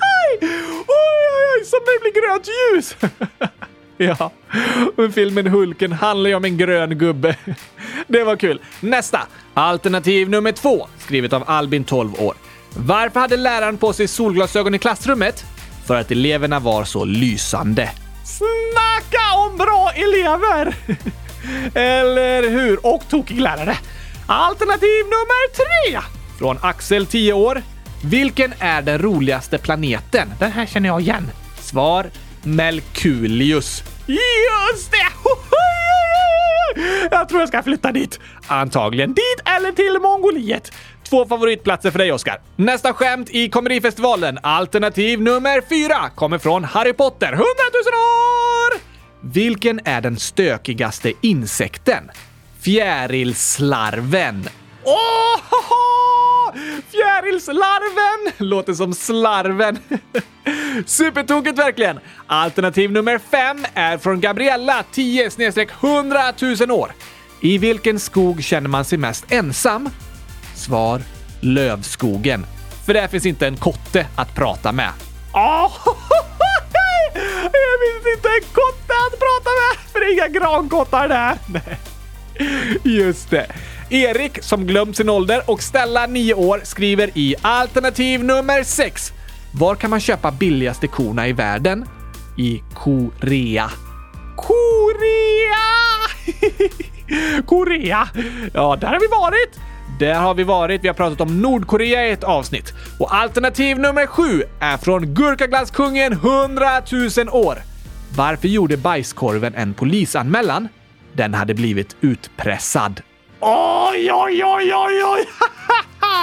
oj, 0.00 0.38
oj, 0.40 0.88
oj, 0.88 1.64
som 1.64 1.78
när 1.86 1.94
det 1.94 2.12
blir 2.12 2.22
grönt 2.22 2.48
ljus! 2.48 2.96
ja, 3.96 4.30
och 4.96 5.14
filmen 5.14 5.46
Hulken 5.46 5.92
handlar 5.92 6.30
ju 6.30 6.36
om 6.36 6.44
en 6.44 6.58
grön 6.58 6.98
gubbe. 6.98 7.36
det 8.06 8.24
var 8.24 8.36
kul. 8.36 8.60
Nästa! 8.80 9.20
Alternativ 9.54 10.30
nummer 10.30 10.52
två, 10.52 10.86
skrivet 10.98 11.32
av 11.32 11.44
Albin, 11.46 11.84
12 11.84 12.14
år. 12.20 12.34
Varför 12.76 13.20
hade 13.20 13.36
läraren 13.36 13.78
på 13.78 13.92
sig 13.92 14.08
solglasögon 14.08 14.74
i 14.74 14.78
klassrummet? 14.78 15.44
För 15.86 15.96
att 15.96 16.10
eleverna 16.10 16.60
var 16.60 16.84
så 16.84 17.04
lysande. 17.04 17.90
Snacka 18.24 19.36
om 19.36 19.56
bra 19.56 19.90
elever! 19.94 20.76
Eller 21.74 22.50
hur? 22.50 22.86
Och 22.86 23.02
tokig 23.08 23.40
lärare. 23.40 23.76
Alternativ 24.26 25.04
nummer 25.04 25.54
tre! 25.54 26.00
Från 26.38 26.58
Axel, 26.62 27.06
10 27.06 27.32
år. 27.32 27.62
Vilken 28.04 28.54
är 28.58 28.82
den 28.82 28.98
roligaste 28.98 29.58
planeten? 29.58 30.32
Den 30.38 30.52
här 30.52 30.66
känner 30.66 30.88
jag 30.88 31.00
igen. 31.00 31.30
Svar 31.60 32.06
Melkulius. 32.42 33.82
Just 34.06 34.90
det! 34.90 35.06
Jag 37.10 37.28
tror 37.28 37.40
jag 37.40 37.48
ska 37.48 37.62
flytta 37.62 37.92
dit. 37.92 38.20
Antagligen 38.46 39.14
dit 39.14 39.42
eller 39.44 39.72
till 39.72 39.98
Mongoliet. 40.02 40.72
Två 41.10 41.26
favoritplatser 41.26 41.90
för 41.90 41.98
dig, 41.98 42.12
Oscar. 42.12 42.40
Nästa 42.56 42.92
skämt 42.92 43.30
i 43.30 43.48
komedifestivalen, 43.48 44.38
alternativ 44.42 45.20
nummer 45.20 45.62
fyra, 45.68 46.10
kommer 46.14 46.38
från 46.38 46.64
Harry 46.64 46.92
Potter. 46.92 47.26
100 47.26 47.42
000 47.42 47.46
år! 47.94 48.80
Vilken 49.32 49.80
är 49.84 50.00
den 50.00 50.16
stökigaste 50.18 51.12
insekten? 51.20 52.10
Fjärilslarven. 52.60 54.48
Åh! 54.84 55.91
Fjärilslarven! 56.90 58.32
Låter 58.48 58.74
som 58.74 58.94
slarven. 58.94 59.78
Supertokigt 60.86 61.58
verkligen! 61.58 62.00
Alternativ 62.26 62.90
nummer 62.90 63.18
fem 63.18 63.66
är 63.74 63.98
från 63.98 64.20
Gabriella, 64.20 64.84
10 64.92 65.30
100 65.80 66.20
000 66.60 66.70
år. 66.70 66.92
I 67.40 67.58
vilken 67.58 68.00
skog 68.00 68.42
känner 68.42 68.68
man 68.68 68.84
sig 68.84 68.98
mest 68.98 69.32
ensam? 69.32 69.88
Svar 70.56 71.02
lövskogen. 71.42 72.46
För 72.86 72.94
där 72.94 73.08
finns 73.08 73.26
inte 73.26 73.46
en 73.46 73.56
kotte 73.56 74.06
att 74.16 74.34
prata 74.34 74.72
med. 74.72 74.90
Ah, 75.32 75.66
oh, 75.86 75.96
jag 77.52 78.02
finns 78.02 78.16
inte 78.16 78.28
en 78.28 78.52
kotte 78.52 78.92
att 79.06 79.18
prata 79.18 79.50
med, 79.60 79.90
för 79.92 80.00
det 80.00 80.06
är 80.06 80.12
inga 80.12 80.28
grankottar 80.28 81.08
där. 81.08 81.38
Nej. 81.46 81.78
Just 82.84 83.30
det. 83.30 83.46
Erik, 83.92 84.42
som 84.42 84.66
glömt 84.66 84.96
sin 84.96 85.08
ålder, 85.08 85.42
och 85.46 85.62
Stella, 85.62 86.06
9 86.06 86.34
år, 86.34 86.60
skriver 86.64 87.10
i 87.14 87.34
alternativ 87.42 88.24
nummer 88.24 88.62
6. 88.62 89.12
Var 89.54 89.74
kan 89.74 89.90
man 89.90 90.00
köpa 90.00 90.30
billigaste 90.30 90.86
korna 90.86 91.28
i 91.28 91.32
världen? 91.32 91.84
I 92.38 92.62
Korea. 92.74 93.70
Korea! 94.36 95.62
Korea! 97.46 98.08
Ja, 98.54 98.76
där 98.80 98.88
har 98.88 99.00
vi 99.00 99.06
varit. 99.06 99.60
Där 99.98 100.14
har 100.14 100.34
vi 100.34 100.44
varit. 100.44 100.84
Vi 100.84 100.88
har 100.88 100.94
pratat 100.94 101.20
om 101.20 101.42
Nordkorea 101.42 102.08
i 102.08 102.10
ett 102.10 102.24
avsnitt. 102.24 102.72
Och 102.98 103.14
alternativ 103.14 103.78
nummer 103.78 104.06
7 104.06 104.42
är 104.60 104.76
från 104.76 105.14
Gurkaglasskungen 105.14 106.12
100 106.12 106.82
000 107.16 107.28
år. 107.28 107.58
Varför 108.16 108.48
gjorde 108.48 108.76
bajskorven 108.76 109.54
en 109.54 109.74
polisanmälan? 109.74 110.68
Den 111.12 111.34
hade 111.34 111.54
blivit 111.54 111.96
utpressad. 112.00 113.00
Oj, 113.44 114.12
oj, 114.12 114.44
oj, 114.44 114.74
oj, 114.74 115.04
oj! 115.04 115.28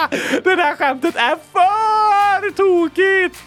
Det 0.43 0.55
där 0.55 0.75
skämtet 0.75 1.15
är 1.15 1.35
för 1.51 2.51
tokigt! 2.51 3.43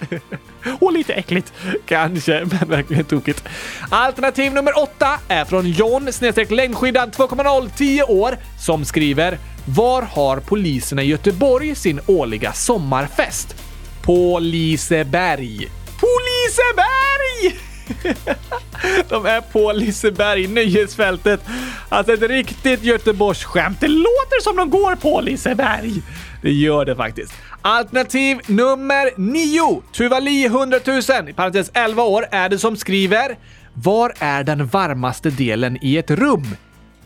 Och 0.80 0.92
lite 0.92 1.12
äckligt. 1.12 1.52
Kanske, 1.86 2.44
men 2.60 2.68
verkligen 2.68 3.04
tokigt. 3.04 3.44
Alternativ 3.90 4.52
nummer 4.52 4.78
åtta 4.78 5.18
är 5.28 5.44
från 5.44 5.70
John 5.70 6.12
snedstreck 6.12 6.50
längdskidan 6.50 7.10
2.0 7.10 7.70
10 7.76 8.02
år 8.02 8.38
som 8.66 8.84
skriver 8.84 9.38
Var 9.76 10.02
har 10.02 10.40
poliserna 10.40 11.02
i 11.02 11.06
Göteborg 11.06 11.74
sin 11.74 12.00
årliga 12.06 12.52
sommarfest? 12.52 13.54
På 14.02 14.38
Liseberg. 14.38 15.68
På 16.00 16.08
Liseberg! 16.28 17.71
De 19.08 19.26
är 19.26 19.40
på 19.40 19.72
Liseberg, 19.72 20.46
nöjesfältet. 20.46 21.40
Alltså 21.88 22.12
ett 22.12 22.22
riktigt 22.22 22.82
Göteborgsskämt. 22.82 23.80
Det 23.80 23.88
låter 23.88 24.42
som 24.42 24.56
de 24.56 24.70
går 24.70 24.96
på 24.96 25.20
Liseberg. 25.20 26.02
Det 26.42 26.52
gör 26.52 26.84
det 26.84 26.96
faktiskt. 26.96 27.32
Alternativ 27.62 28.40
nummer 28.46 29.10
9. 29.16 29.82
Tuvali 29.92 30.44
100 30.44 30.78
000, 30.86 31.28
i 31.28 31.32
parentes 31.32 31.70
11 31.74 32.02
år, 32.02 32.26
är 32.30 32.48
det 32.48 32.58
som 32.58 32.76
skriver 32.76 33.36
Var 33.74 34.12
är 34.18 34.44
den 34.44 34.66
varmaste 34.66 35.30
delen 35.30 35.78
i 35.82 35.96
ett 35.96 36.10
rum? 36.10 36.56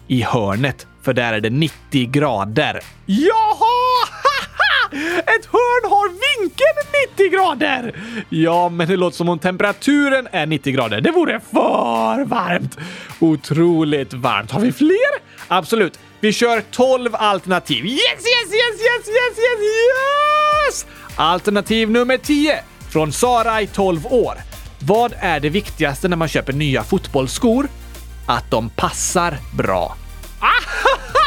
I 0.08 0.22
hörnet, 0.22 0.86
för 1.02 1.12
där 1.12 1.32
är 1.32 1.40
det 1.40 1.50
90 1.50 2.10
grader. 2.10 2.80
Jaha! 3.06 4.15
Ett 4.92 5.46
hörn 5.46 5.90
har 5.90 6.08
vinkeln 6.08 7.06
90 7.16 7.30
grader! 7.30 7.94
Ja, 8.28 8.68
men 8.68 8.88
det 8.88 8.96
låter 8.96 9.16
som 9.16 9.28
om 9.28 9.38
temperaturen 9.38 10.28
är 10.32 10.46
90 10.46 10.72
grader. 10.72 11.00
Det 11.00 11.10
vore 11.10 11.40
för 11.40 12.24
varmt! 12.24 12.78
Otroligt 13.20 14.12
varmt. 14.12 14.50
Har 14.50 14.60
vi 14.60 14.72
fler? 14.72 15.20
Absolut. 15.48 15.98
Vi 16.20 16.32
kör 16.32 16.60
12 16.70 17.14
alternativ. 17.14 17.86
Yes, 17.86 18.00
yes, 18.02 18.52
yes, 18.52 18.80
yes, 18.80 19.08
yes, 19.08 19.38
yes, 19.38 19.60
yes! 19.60 20.86
Alternativ 21.16 21.90
nummer 21.90 22.18
10 22.18 22.60
från 22.92 23.12
Sara 23.12 23.62
i 23.62 23.66
12 23.66 24.06
år. 24.06 24.34
Vad 24.78 25.14
är 25.20 25.40
det 25.40 25.48
viktigaste 25.48 26.08
när 26.08 26.16
man 26.16 26.28
köper 26.28 26.52
nya 26.52 26.84
fotbollsskor? 26.84 27.68
Att 28.26 28.50
de 28.50 28.70
passar 28.70 29.36
bra. 29.56 29.96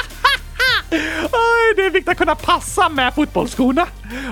Aj, 0.92 1.74
Det 1.76 1.86
är 1.86 1.90
viktigt 1.90 2.10
att 2.10 2.18
kunna 2.18 2.36
passa 2.36 2.90
med 2.90 3.14
fotbollsskorna 3.14 3.88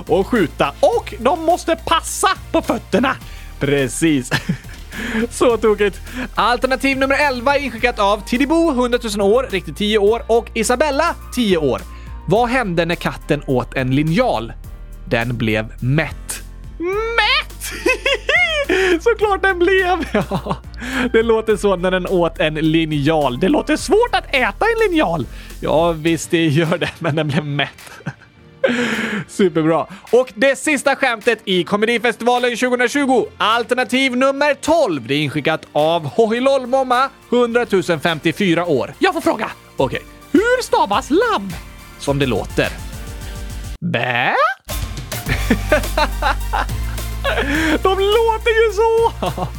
och 0.08 0.28
skjuta. 0.28 0.74
Och 0.80 1.14
de 1.20 1.46
måste 1.46 1.76
passa 1.86 2.28
på 2.52 2.62
fötterna. 2.62 3.16
Precis. 3.60 4.32
Så 5.30 5.58
tokigt. 5.58 6.00
Alternativ 6.36 6.98
nummer 6.98 7.16
11 7.30 7.56
är 7.56 7.60
inskickat 7.60 8.00
av 8.00 8.24
Tidibo, 8.28 8.72
100 8.72 9.00
000 9.18 9.32
år, 9.34 9.48
riktigt 9.52 9.78
10 9.78 9.98
år, 9.98 10.24
och 10.28 10.52
Isabella, 10.54 11.16
10 11.36 11.58
år. 11.58 11.82
Vad 12.28 12.50
hände 12.50 12.86
när 12.86 12.96
katten 12.96 13.44
åt 13.48 13.74
en 13.74 13.96
linjal? 13.96 14.54
Den 15.10 15.38
blev 15.38 15.66
mätt. 15.80 16.42
Mätt! 16.80 17.07
Såklart 19.02 19.42
den 19.42 19.60
blev! 19.60 20.06
Ja, 20.30 20.58
det 21.14 21.24
låter 21.24 21.56
så 21.58 21.76
när 21.76 21.92
den 21.92 22.08
åt 22.08 22.40
en 22.40 22.54
linjal. 22.54 23.40
Det 23.40 23.50
låter 23.50 23.78
svårt 23.78 24.10
att 24.16 24.36
äta 24.36 24.66
en 24.66 24.90
linjal. 24.90 25.28
Ja, 25.62 25.92
visst 25.92 26.32
det 26.32 26.46
gör 26.46 26.78
det, 26.78 26.90
men 27.00 27.16
den 27.16 27.28
blev 27.28 27.46
mätt. 27.46 27.92
Superbra. 29.28 29.88
Och 30.12 30.34
det 30.36 30.56
sista 30.56 30.96
skämtet 30.96 31.40
i 31.46 31.64
Komedifestivalen 31.64 32.58
2020, 32.58 33.26
alternativ 33.38 34.18
nummer 34.18 34.54
12. 34.54 35.08
Det 35.08 35.14
är 35.14 35.20
inskickat 35.20 35.62
av 35.72 36.06
Hohilolmomma, 36.06 37.10
100 37.32 37.66
054 38.02 38.66
år. 38.66 38.94
Jag 39.00 39.14
får 39.14 39.22
fråga. 39.22 39.52
Okej. 39.78 40.02
Hur 40.32 40.64
stavas 40.64 41.10
lamm? 41.10 41.50
Som 42.00 42.20
det 42.20 42.26
låter. 42.26 42.70
Bä? 43.86 44.34
De 47.84 47.90
låter 48.00 48.52
ju 48.52 48.74
så! 48.74 49.12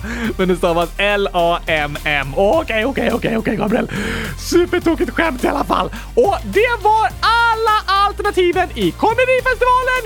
Men 0.36 0.48
det 0.48 0.56
stavas 0.56 0.90
L-A-M-M. 0.96 2.34
Okej, 2.36 2.84
okej, 2.84 3.12
okej, 3.12 3.36
okej, 3.36 3.56
Gabriel. 3.56 3.90
Supertokigt 4.38 5.10
skämt 5.10 5.44
i 5.44 5.48
alla 5.48 5.64
fall. 5.64 5.90
Och 6.14 6.36
det 6.44 6.82
var 6.82 7.08
alla 7.20 7.82
alternativen 7.86 8.68
i 8.74 8.90
Komedifestivalen 8.90 10.02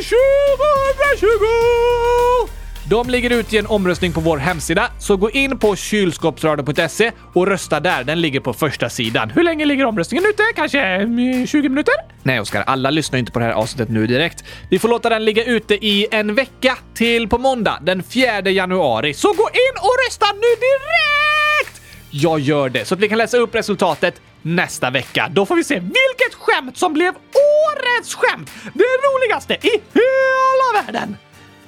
2020! 1.19 2.62
De 2.93 3.11
ligger 3.11 3.31
ute 3.31 3.57
i 3.57 3.59
en 3.59 3.67
omröstning 3.67 4.13
på 4.13 4.21
vår 4.21 4.37
hemsida, 4.37 4.91
så 4.99 5.17
gå 5.17 5.31
in 5.31 5.59
på 5.59 5.77
kylskåpsradion.se 5.77 7.13
och 7.33 7.47
rösta 7.47 7.81
där. 7.81 8.05
Den 8.05 8.21
ligger 8.21 8.41
på 8.41 8.53
första 8.53 8.91
sidan. 8.91 9.31
Hur 9.31 9.43
länge 9.43 9.65
ligger 9.65 9.85
omröstningen 9.85 10.25
ute? 10.27 10.43
Kanske 10.55 10.81
mm, 10.81 11.47
20 11.47 11.69
minuter? 11.69 11.95
Nej, 12.23 12.41
Oskar. 12.41 12.63
Alla 12.67 12.91
lyssnar 12.91 13.19
inte 13.19 13.33
på 13.33 13.39
det 13.39 13.45
här 13.45 13.53
avsnittet 13.53 13.89
nu 13.89 14.07
direkt. 14.07 14.45
Vi 14.71 14.79
får 14.79 14.89
låta 14.89 15.09
den 15.09 15.25
ligga 15.25 15.45
ute 15.45 15.75
i 15.75 16.07
en 16.11 16.35
vecka 16.35 16.79
till 16.95 17.29
på 17.29 17.39
måndag 17.39 17.79
den 17.83 18.03
4 18.03 18.51
januari. 18.51 19.15
Så 19.15 19.29
gå 19.29 19.49
in 19.53 19.79
och 19.81 19.95
rösta 20.07 20.27
nu 20.33 20.41
direkt! 20.41 21.83
Jag 22.11 22.41
gör 22.41 22.69
det 22.69 22.85
så 22.85 22.95
att 22.95 23.01
vi 23.01 23.09
kan 23.09 23.19
läsa 23.19 23.37
upp 23.37 23.55
resultatet 23.55 24.21
nästa 24.43 24.91
vecka. 24.91 25.29
Då 25.31 25.47
får 25.47 25.57
vi 25.57 25.65
se 25.65 25.75
vilket 25.75 26.35
skämt 26.39 26.77
som 26.77 26.93
blev 26.93 27.15
årets 27.59 28.15
skämt! 28.15 28.51
Det 28.75 28.85
roligaste 28.85 29.55
i 29.55 29.71
hela 29.93 30.83
världen! 30.83 31.17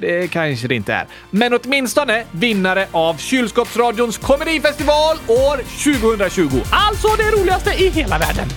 Det 0.04 0.28
kanske 0.28 0.68
det 0.68 0.74
inte 0.74 0.92
är. 0.92 1.06
Men 1.30 1.52
åtminstone 1.54 2.24
vinnare 2.30 2.86
av 2.92 3.16
Kylskåpsradions 3.16 4.18
komedifestival 4.18 5.16
år 5.26 5.56
2020. 5.56 6.62
Alltså 6.70 7.08
det 7.08 7.30
roligaste 7.30 7.70
i 7.70 7.88
hela 7.88 8.18
världen. 8.18 8.48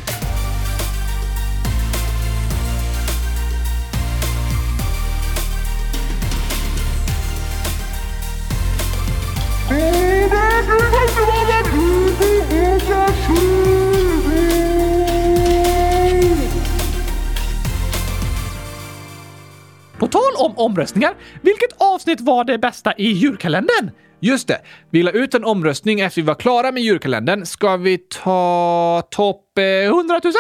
På 20.00 20.08
tal 20.08 20.34
om 20.38 20.58
omröstningar, 20.58 21.14
vilket 21.42 21.82
avsnitt 21.82 22.22
var 22.22 22.44
det 22.44 22.58
bästa 22.58 22.94
i 22.94 23.12
julkalendern? 23.12 23.92
Just 24.20 24.48
det, 24.48 24.62
vi 24.92 25.04
la 25.04 25.12
ut 25.12 25.34
en 25.34 25.44
omröstning 25.44 26.00
efter 26.00 26.22
vi 26.22 26.28
var 26.28 26.36
klara 26.36 26.72
med 26.72 26.84
julkalendern. 26.84 27.46
Ska 27.46 27.78
vi 27.78 27.98
ta 27.98 29.04
topp 29.12 29.58
eh, 29.58 29.64
100 29.64 30.20
000? 30.24 30.34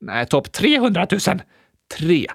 Nej, 0.00 0.26
topp 0.26 0.52
300 0.52 1.06
000. 1.10 1.20
Tre. 1.98 2.26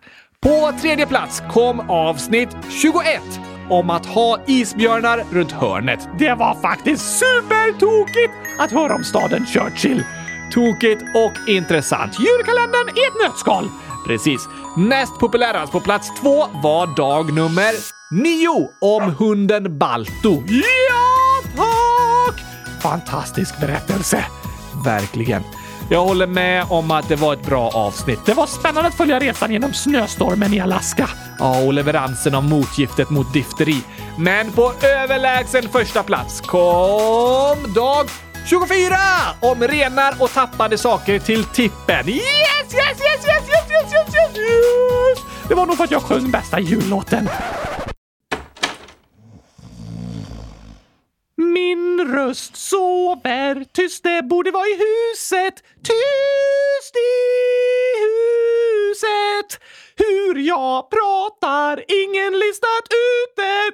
På 0.41 0.73
tredje 0.81 1.07
plats 1.07 1.43
kom 1.51 1.79
avsnitt 1.89 2.49
21 2.81 3.21
om 3.69 3.89
att 3.89 4.05
ha 4.05 4.39
isbjörnar 4.47 5.23
runt 5.31 5.51
hörnet. 5.51 5.99
Det 6.19 6.33
var 6.33 6.61
faktiskt 6.61 7.19
supertokigt 7.19 8.33
att 8.59 8.71
höra 8.71 8.95
om 8.95 9.03
staden 9.03 9.45
Churchill. 9.45 10.03
Tokigt 10.51 11.03
och 11.15 11.49
intressant. 11.49 12.19
Julkalendern 12.19 12.87
i 12.97 13.01
ett 13.07 13.29
nötskal. 13.29 13.69
Precis. 14.05 14.49
Näst 14.77 15.19
populärast 15.19 15.71
på 15.71 15.79
plats 15.79 16.11
två 16.21 16.45
var 16.63 16.95
dag 16.95 17.33
nummer 17.33 17.73
nio 18.11 18.69
om 18.81 19.15
hunden 19.19 19.77
Balto. 19.77 20.43
Ja, 20.47 21.49
tack! 21.55 22.41
Fantastisk 22.81 23.59
berättelse. 23.59 24.25
Verkligen. 24.85 25.43
Jag 25.89 26.03
håller 26.03 26.27
med 26.27 26.65
om 26.69 26.91
att 26.91 27.09
det 27.09 27.15
var 27.15 27.33
ett 27.33 27.45
bra 27.45 27.69
avsnitt. 27.69 28.19
Det 28.25 28.33
var 28.33 28.47
spännande 28.47 28.87
att 28.87 28.97
följa 28.97 29.19
resan 29.19 29.51
genom 29.51 29.73
snöstormen 29.73 30.53
i 30.53 30.59
Alaska. 30.59 31.09
Ja, 31.39 31.63
och 31.63 31.73
leveransen 31.73 32.35
av 32.35 32.43
motgiftet 32.43 33.09
mot 33.09 33.33
difteri. 33.33 33.81
Men 34.17 34.51
på 34.51 34.73
överlägsen 34.81 35.69
första 35.69 36.03
plats 36.03 36.41
kom 36.41 37.73
dag 37.75 38.09
24! 38.45 38.95
Om 39.39 39.59
renar 39.59 40.15
och 40.19 40.33
tappade 40.33 40.77
saker 40.77 41.19
till 41.19 41.43
tippen. 41.43 42.09
Yes, 42.09 42.23
yes, 42.73 43.01
yes, 43.01 43.27
yes, 43.27 43.52
yes, 43.73 43.93
yes, 43.93 44.15
yes, 44.15 44.37
yes! 44.37 45.47
Det 45.47 45.55
var 45.55 45.65
nog 45.65 45.77
för 45.77 45.83
att 45.83 45.91
jag 45.91 46.01
sjöng 46.01 46.31
bästa 46.31 46.59
jullåten. 46.59 47.29
Min 51.37 51.99
röst 52.13 52.55
sover 52.55 53.65
tyst, 53.73 54.03
det 54.03 54.23
borde 54.23 54.51
vara 54.51 54.65
i 54.67 54.73
huset. 54.73 55.53
Tyst 55.83 56.95
i 56.95 57.13
huset. 58.03 59.59
Hur 59.97 60.35
jag 60.47 60.89
pratar, 60.89 61.83
ingen 61.87 62.33
listat 62.39 62.85
ut 62.89 63.35
det. 63.35 63.65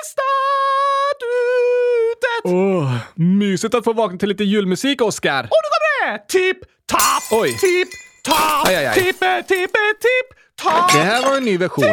Listat 0.00 1.20
ut 1.22 2.18
det. 2.20 2.48
Åh, 2.50 2.96
mysigt 3.14 3.74
att 3.74 3.84
få 3.84 3.92
vakna 3.92 4.18
till 4.18 4.28
lite 4.28 4.44
julmusik, 4.44 5.02
Oscar. 5.02 5.40
Och 5.42 5.60
nu 5.64 5.68
kommer 5.70 6.12
det! 6.12 6.24
Tipp, 6.28 6.58
tapp, 6.86 7.22
Oj. 7.40 7.58
tipp, 7.58 7.88
tapp, 8.22 8.66
Aj, 8.68 8.76
aj, 8.76 8.86
aj. 8.86 8.94
tippe, 8.94 9.42
tippe, 9.48 9.78
tipp, 10.00 10.38
tapp. 10.62 10.92
Det 10.92 10.98
här 10.98 11.22
var 11.22 11.36
en 11.36 11.44
ny 11.44 11.58
version. 11.58 11.84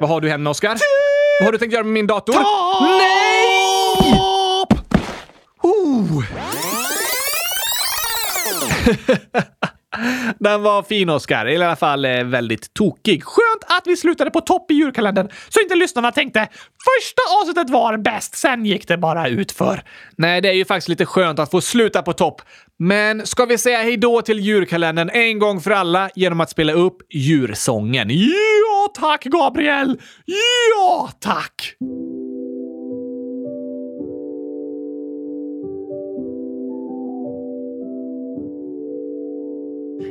Vad 0.00 0.10
har 0.10 0.20
du 0.20 0.28
hemma, 0.28 0.50
Oscar? 0.50 0.76
Vad 1.40 1.46
har 1.46 1.52
du 1.52 1.58
tänkt 1.58 1.72
göra 1.72 1.84
med 1.84 1.92
min 1.92 2.06
dator? 2.06 2.34
Nej! 2.98 4.20
Oh. 5.62 6.24
Den 10.38 10.62
var 10.62 10.82
fin, 10.82 11.10
Oscar. 11.10 11.46
Eller 11.46 11.64
i 11.64 11.68
alla 11.68 11.76
fall 11.76 12.04
eh, 12.04 12.24
väldigt 12.24 12.74
tokig. 12.74 13.24
Skönt 13.24 13.78
att 13.78 13.86
vi 13.86 13.96
slutade 13.96 14.30
på 14.30 14.40
topp 14.40 14.70
i 14.70 14.74
julkalendern 14.74 15.28
så 15.48 15.60
inte 15.60 15.74
lyssnarna 15.74 16.12
tänkte 16.12 16.48
första 16.84 17.22
avsnittet 17.40 17.70
var 17.70 17.96
bäst, 17.96 18.36
sen 18.36 18.66
gick 18.66 18.88
det 18.88 18.98
bara 18.98 19.28
utför. 19.28 19.82
Nej, 20.16 20.40
det 20.40 20.48
är 20.48 20.52
ju 20.52 20.64
faktiskt 20.64 20.88
lite 20.88 21.06
skönt 21.06 21.38
att 21.38 21.50
få 21.50 21.60
sluta 21.60 22.02
på 22.02 22.12
topp. 22.12 22.42
Men 22.78 23.26
ska 23.26 23.44
vi 23.44 23.58
säga 23.58 23.82
hejdå 23.82 24.22
till 24.22 24.40
julkalendern 24.40 25.10
en 25.10 25.38
gång 25.38 25.60
för 25.60 25.70
alla 25.70 26.10
genom 26.14 26.40
att 26.40 26.50
spela 26.50 26.72
upp 26.72 26.96
djursången? 27.10 28.08
Ja, 28.10 28.92
tack 29.00 29.24
Gabriel! 29.24 30.00
Ja, 30.24 31.10
tack! 31.20 31.76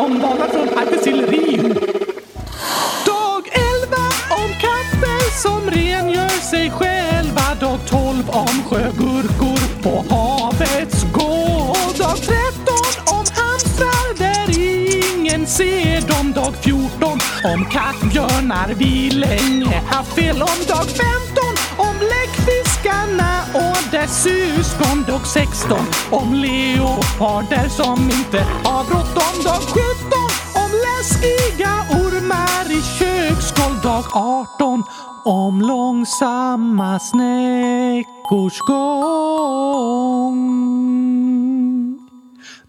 Dag 0.00 0.08
om 0.10 0.20
från 0.52 0.78
Arktis. 0.78 1.04
Dag 3.06 3.42
11 3.52 3.96
om 4.30 4.50
katter 4.60 5.42
som 5.42 5.70
rengör 5.70 6.50
sig 6.50 6.70
själva. 6.70 7.54
Dag 7.60 7.78
12 7.86 8.30
om 8.30 8.62
sjögurkor 8.68 9.82
på 9.82 10.14
havets 10.14 11.04
gård. 11.12 11.98
Dag 11.98 12.16
13 12.16 12.34
om 13.06 13.24
hamstrar 13.36 14.18
där 14.18 14.58
ingen 14.58 15.46
ser 15.46 16.00
dem. 16.08 16.32
Dag 16.32 16.54
14 16.60 17.18
om 17.44 17.64
kattbjörnar 17.64 18.74
vi 18.78 19.10
länge 19.10 19.82
haft 19.90 20.14
fel 20.14 20.42
om. 20.42 20.66
Dag 20.68 20.86
15 20.86 21.49
om 22.82 23.44
och 23.54 23.90
dess 23.90 24.22
syskon. 24.22 25.04
Dag 25.08 25.26
16 25.26 25.78
om 26.10 26.34
leoparder 26.34 27.68
som 27.68 28.00
inte 28.02 28.38
har 28.64 28.84
bråttom. 28.84 29.44
Dag 29.44 29.62
17 29.62 29.80
om 30.54 30.70
läskiga 30.86 31.74
ormar 32.02 32.72
i 32.72 32.82
köksgolv. 32.82 33.80
Dag 33.82 34.04
18 34.12 34.84
om 35.24 35.60
långsamma 35.60 36.98
snäckors 36.98 38.58
gång. 38.58 40.00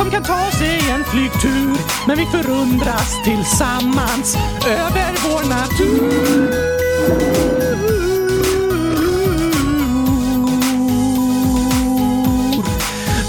som 0.00 0.10
kan 0.10 0.22
ta 0.22 0.50
sig 0.50 0.90
en 0.90 1.04
flygtur. 1.04 1.76
Men 2.06 2.16
vi 2.18 2.26
förundras 2.26 3.24
tillsammans 3.24 4.36
över 4.66 5.12
vår 5.24 5.48
natur. 5.48 6.52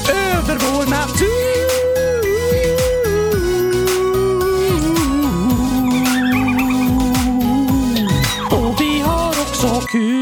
Över 0.09 0.57
vår 0.59 0.85
natur. 0.89 1.51
Och 8.51 8.81
vi 8.81 8.99
har 8.99 9.29
också 9.29 9.87
kul. 9.87 10.20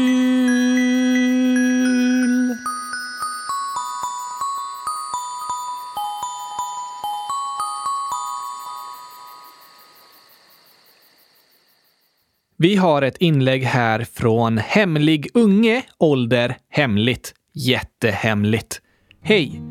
Vi 12.62 12.76
har 12.76 13.02
ett 13.02 13.16
inlägg 13.16 13.62
här 13.62 14.06
från 14.12 14.58
Hemlig 14.58 15.28
Unge, 15.34 15.82
ålder 15.98 16.56
hemligt. 16.70 17.34
Jättehemligt. 17.54 18.80
Hej! 19.22 19.62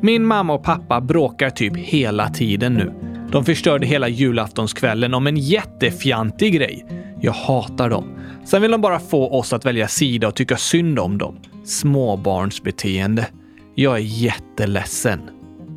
Min 0.00 0.24
mamma 0.24 0.54
och 0.54 0.64
pappa 0.64 1.00
bråkar 1.00 1.50
typ 1.50 1.76
hela 1.76 2.28
tiden 2.28 2.74
nu. 2.74 2.92
De 3.32 3.44
förstörde 3.44 3.86
hela 3.86 4.08
julaftonskvällen 4.08 5.14
om 5.14 5.26
en 5.26 5.36
jättefjantig 5.36 6.54
grej. 6.54 6.86
Jag 7.20 7.32
hatar 7.32 7.90
dem. 7.90 8.18
Sen 8.44 8.62
vill 8.62 8.70
de 8.70 8.80
bara 8.80 9.00
få 9.00 9.38
oss 9.38 9.52
att 9.52 9.64
välja 9.64 9.88
sida 9.88 10.28
och 10.28 10.34
tycka 10.34 10.56
synd 10.56 10.98
om 10.98 11.18
dem. 11.18 11.38
Småbarnsbeteende. 11.64 13.26
Jag 13.74 13.94
är 13.96 14.02
jätteledsen. 14.02 15.20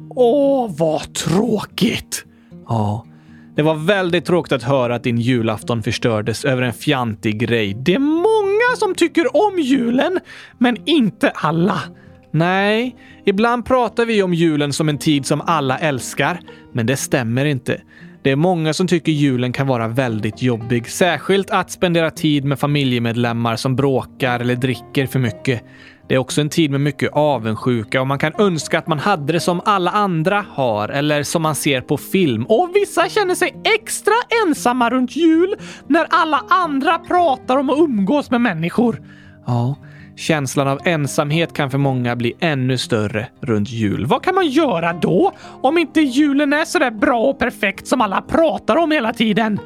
Åh, 0.09 0.71
vad 0.77 1.13
tråkigt! 1.13 2.25
Ja, 2.67 3.05
det 3.59 3.63
var 3.63 3.75
väldigt 3.75 4.25
tråkigt 4.25 4.51
att 4.51 4.63
höra 4.63 4.95
att 4.95 5.03
din 5.03 5.17
julafton 5.17 5.83
förstördes 5.83 6.45
över 6.45 6.61
en 6.61 6.73
fjantig 6.73 7.39
grej. 7.39 7.73
Det 7.73 7.93
är 7.93 7.99
många 7.99 8.75
som 8.77 8.95
tycker 8.95 9.35
om 9.35 9.59
julen, 9.59 10.19
men 10.57 10.77
inte 10.85 11.29
alla. 11.29 11.79
Nej, 12.31 12.95
ibland 13.25 13.65
pratar 13.65 14.05
vi 14.05 14.23
om 14.23 14.33
julen 14.33 14.73
som 14.73 14.89
en 14.89 14.97
tid 14.97 15.25
som 15.25 15.41
alla 15.41 15.77
älskar, 15.77 16.39
men 16.73 16.85
det 16.85 16.95
stämmer 16.97 17.45
inte. 17.45 17.81
Det 18.21 18.31
är 18.31 18.35
många 18.35 18.73
som 18.73 18.87
tycker 18.87 19.11
julen 19.11 19.53
kan 19.53 19.67
vara 19.67 19.87
väldigt 19.87 20.41
jobbig, 20.41 20.89
särskilt 20.89 21.51
att 21.51 21.71
spendera 21.71 22.11
tid 22.11 22.45
med 22.45 22.59
familjemedlemmar 22.59 23.55
som 23.55 23.75
bråkar 23.75 24.39
eller 24.39 24.55
dricker 24.55 25.05
för 25.05 25.19
mycket. 25.19 25.63
Det 26.09 26.15
är 26.15 26.19
också 26.19 26.41
en 26.41 26.49
tid 26.49 26.71
med 26.71 26.81
mycket 26.81 27.13
avundsjuka 27.13 28.01
och 28.01 28.07
man 28.07 28.19
kan 28.19 28.33
önska 28.37 28.79
att 28.79 28.87
man 28.87 28.99
hade 28.99 29.33
det 29.33 29.39
som 29.39 29.61
alla 29.65 29.91
andra 29.91 30.45
har 30.49 30.89
eller 30.89 31.23
som 31.23 31.41
man 31.41 31.55
ser 31.55 31.81
på 31.81 31.97
film. 31.97 32.45
Och 32.45 32.69
vissa 32.73 33.09
känner 33.09 33.35
sig 33.35 33.55
extra 33.77 34.13
ensamma 34.47 34.89
runt 34.89 35.15
jul 35.15 35.55
när 35.87 36.07
alla 36.09 36.45
andra 36.49 36.99
pratar 36.99 37.57
om 37.57 37.69
att 37.69 37.79
umgås 37.79 38.31
med 38.31 38.41
människor. 38.41 39.01
Ja, 39.45 39.75
känslan 40.15 40.67
av 40.67 40.79
ensamhet 40.85 41.53
kan 41.53 41.71
för 41.71 41.77
många 41.77 42.15
bli 42.15 42.33
ännu 42.39 42.77
större 42.77 43.27
runt 43.41 43.69
jul. 43.69 44.05
Vad 44.05 44.23
kan 44.23 44.35
man 44.35 44.47
göra 44.47 44.93
då? 44.93 45.31
Om 45.61 45.77
inte 45.77 46.01
julen 46.01 46.53
är 46.53 46.65
sådär 46.65 46.91
bra 46.91 47.19
och 47.19 47.39
perfekt 47.39 47.87
som 47.87 48.01
alla 48.01 48.21
pratar 48.21 48.75
om 48.75 48.91
hela 48.91 49.13
tiden? 49.13 49.59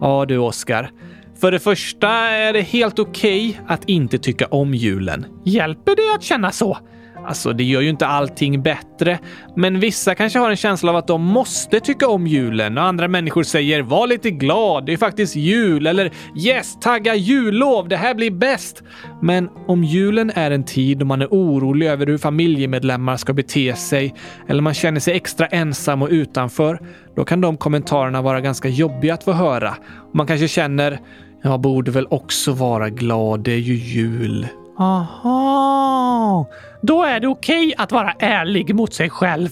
Ja 0.00 0.24
du 0.28 0.38
Oskar. 0.38 0.90
För 1.36 1.52
det 1.52 1.58
första 1.58 2.08
är 2.08 2.52
det 2.52 2.60
helt 2.60 2.98
okej 2.98 3.60
att 3.66 3.88
inte 3.88 4.18
tycka 4.18 4.46
om 4.46 4.74
julen. 4.74 5.26
Hjälper 5.44 5.96
det 5.96 6.14
att 6.14 6.22
känna 6.22 6.50
så? 6.52 6.78
Alltså, 7.26 7.52
det 7.52 7.64
gör 7.64 7.80
ju 7.80 7.88
inte 7.88 8.06
allting 8.06 8.62
bättre, 8.62 9.18
men 9.56 9.80
vissa 9.80 10.14
kanske 10.14 10.38
har 10.38 10.50
en 10.50 10.56
känsla 10.56 10.90
av 10.90 10.96
att 10.96 11.06
de 11.06 11.22
måste 11.22 11.80
tycka 11.80 12.08
om 12.08 12.26
julen 12.26 12.78
och 12.78 12.84
andra 12.84 13.08
människor 13.08 13.42
säger 13.42 13.82
“var 13.82 14.06
lite 14.06 14.30
glad, 14.30 14.86
det 14.86 14.92
är 14.92 14.96
faktiskt 14.96 15.36
jul” 15.36 15.86
eller 15.86 16.12
“yes, 16.36 16.78
tagga 16.80 17.14
jullov, 17.14 17.88
det 17.88 17.96
här 17.96 18.14
blir 18.14 18.30
bäst”. 18.30 18.82
Men 19.22 19.48
om 19.66 19.84
julen 19.84 20.32
är 20.34 20.50
en 20.50 20.64
tid 20.64 20.98
då 20.98 21.06
man 21.06 21.22
är 21.22 21.28
orolig 21.30 21.86
över 21.86 22.06
hur 22.06 22.18
familjemedlemmar 22.18 23.16
ska 23.16 23.32
bete 23.32 23.74
sig 23.76 24.14
eller 24.48 24.62
man 24.62 24.74
känner 24.74 25.00
sig 25.00 25.14
extra 25.14 25.46
ensam 25.46 26.02
och 26.02 26.08
utanför, 26.10 26.80
då 27.16 27.24
kan 27.24 27.40
de 27.40 27.56
kommentarerna 27.56 28.22
vara 28.22 28.40
ganska 28.40 28.68
jobbiga 28.68 29.14
att 29.14 29.24
få 29.24 29.32
höra. 29.32 29.74
Och 30.10 30.14
man 30.16 30.26
kanske 30.26 30.48
känner 30.48 31.00
“jag 31.42 31.60
borde 31.60 31.90
väl 31.90 32.06
också 32.10 32.52
vara 32.52 32.90
glad, 32.90 33.40
det 33.40 33.52
är 33.52 33.58
ju 33.58 33.74
jul”. 33.74 34.46
Aha! 34.78 36.46
Då 36.82 37.02
är 37.02 37.20
det 37.20 37.28
okej 37.28 37.74
att 37.78 37.92
vara 37.92 38.12
ärlig 38.18 38.74
mot 38.74 38.94
sig 38.94 39.10
själv. 39.10 39.48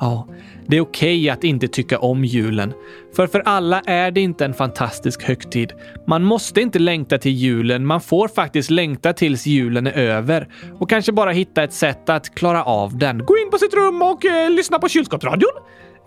Ja, 0.00 0.28
det 0.66 0.76
är 0.76 0.80
okej 0.80 1.30
att 1.30 1.44
inte 1.44 1.68
tycka 1.68 1.98
om 1.98 2.24
julen. 2.24 2.72
För 3.16 3.26
för 3.26 3.42
alla 3.44 3.80
är 3.80 4.10
det 4.10 4.20
inte 4.20 4.44
en 4.44 4.54
fantastisk 4.54 5.22
högtid. 5.22 5.72
Man 6.06 6.22
måste 6.22 6.60
inte 6.60 6.78
längta 6.78 7.18
till 7.18 7.32
julen, 7.32 7.86
man 7.86 8.00
får 8.00 8.28
faktiskt 8.28 8.70
längta 8.70 9.12
tills 9.12 9.46
julen 9.46 9.86
är 9.86 9.92
över. 9.92 10.48
Och 10.78 10.90
kanske 10.90 11.12
bara 11.12 11.30
hitta 11.30 11.62
ett 11.62 11.72
sätt 11.72 12.08
att 12.08 12.34
klara 12.34 12.64
av 12.64 12.98
den. 12.98 13.24
Gå 13.24 13.36
in 13.36 13.50
på 13.50 13.58
sitt 13.58 13.74
rum 13.74 14.02
och 14.02 14.24
eh, 14.24 14.50
lyssna 14.50 14.78
på 14.78 14.88
kylskåpsradion. 14.88 15.52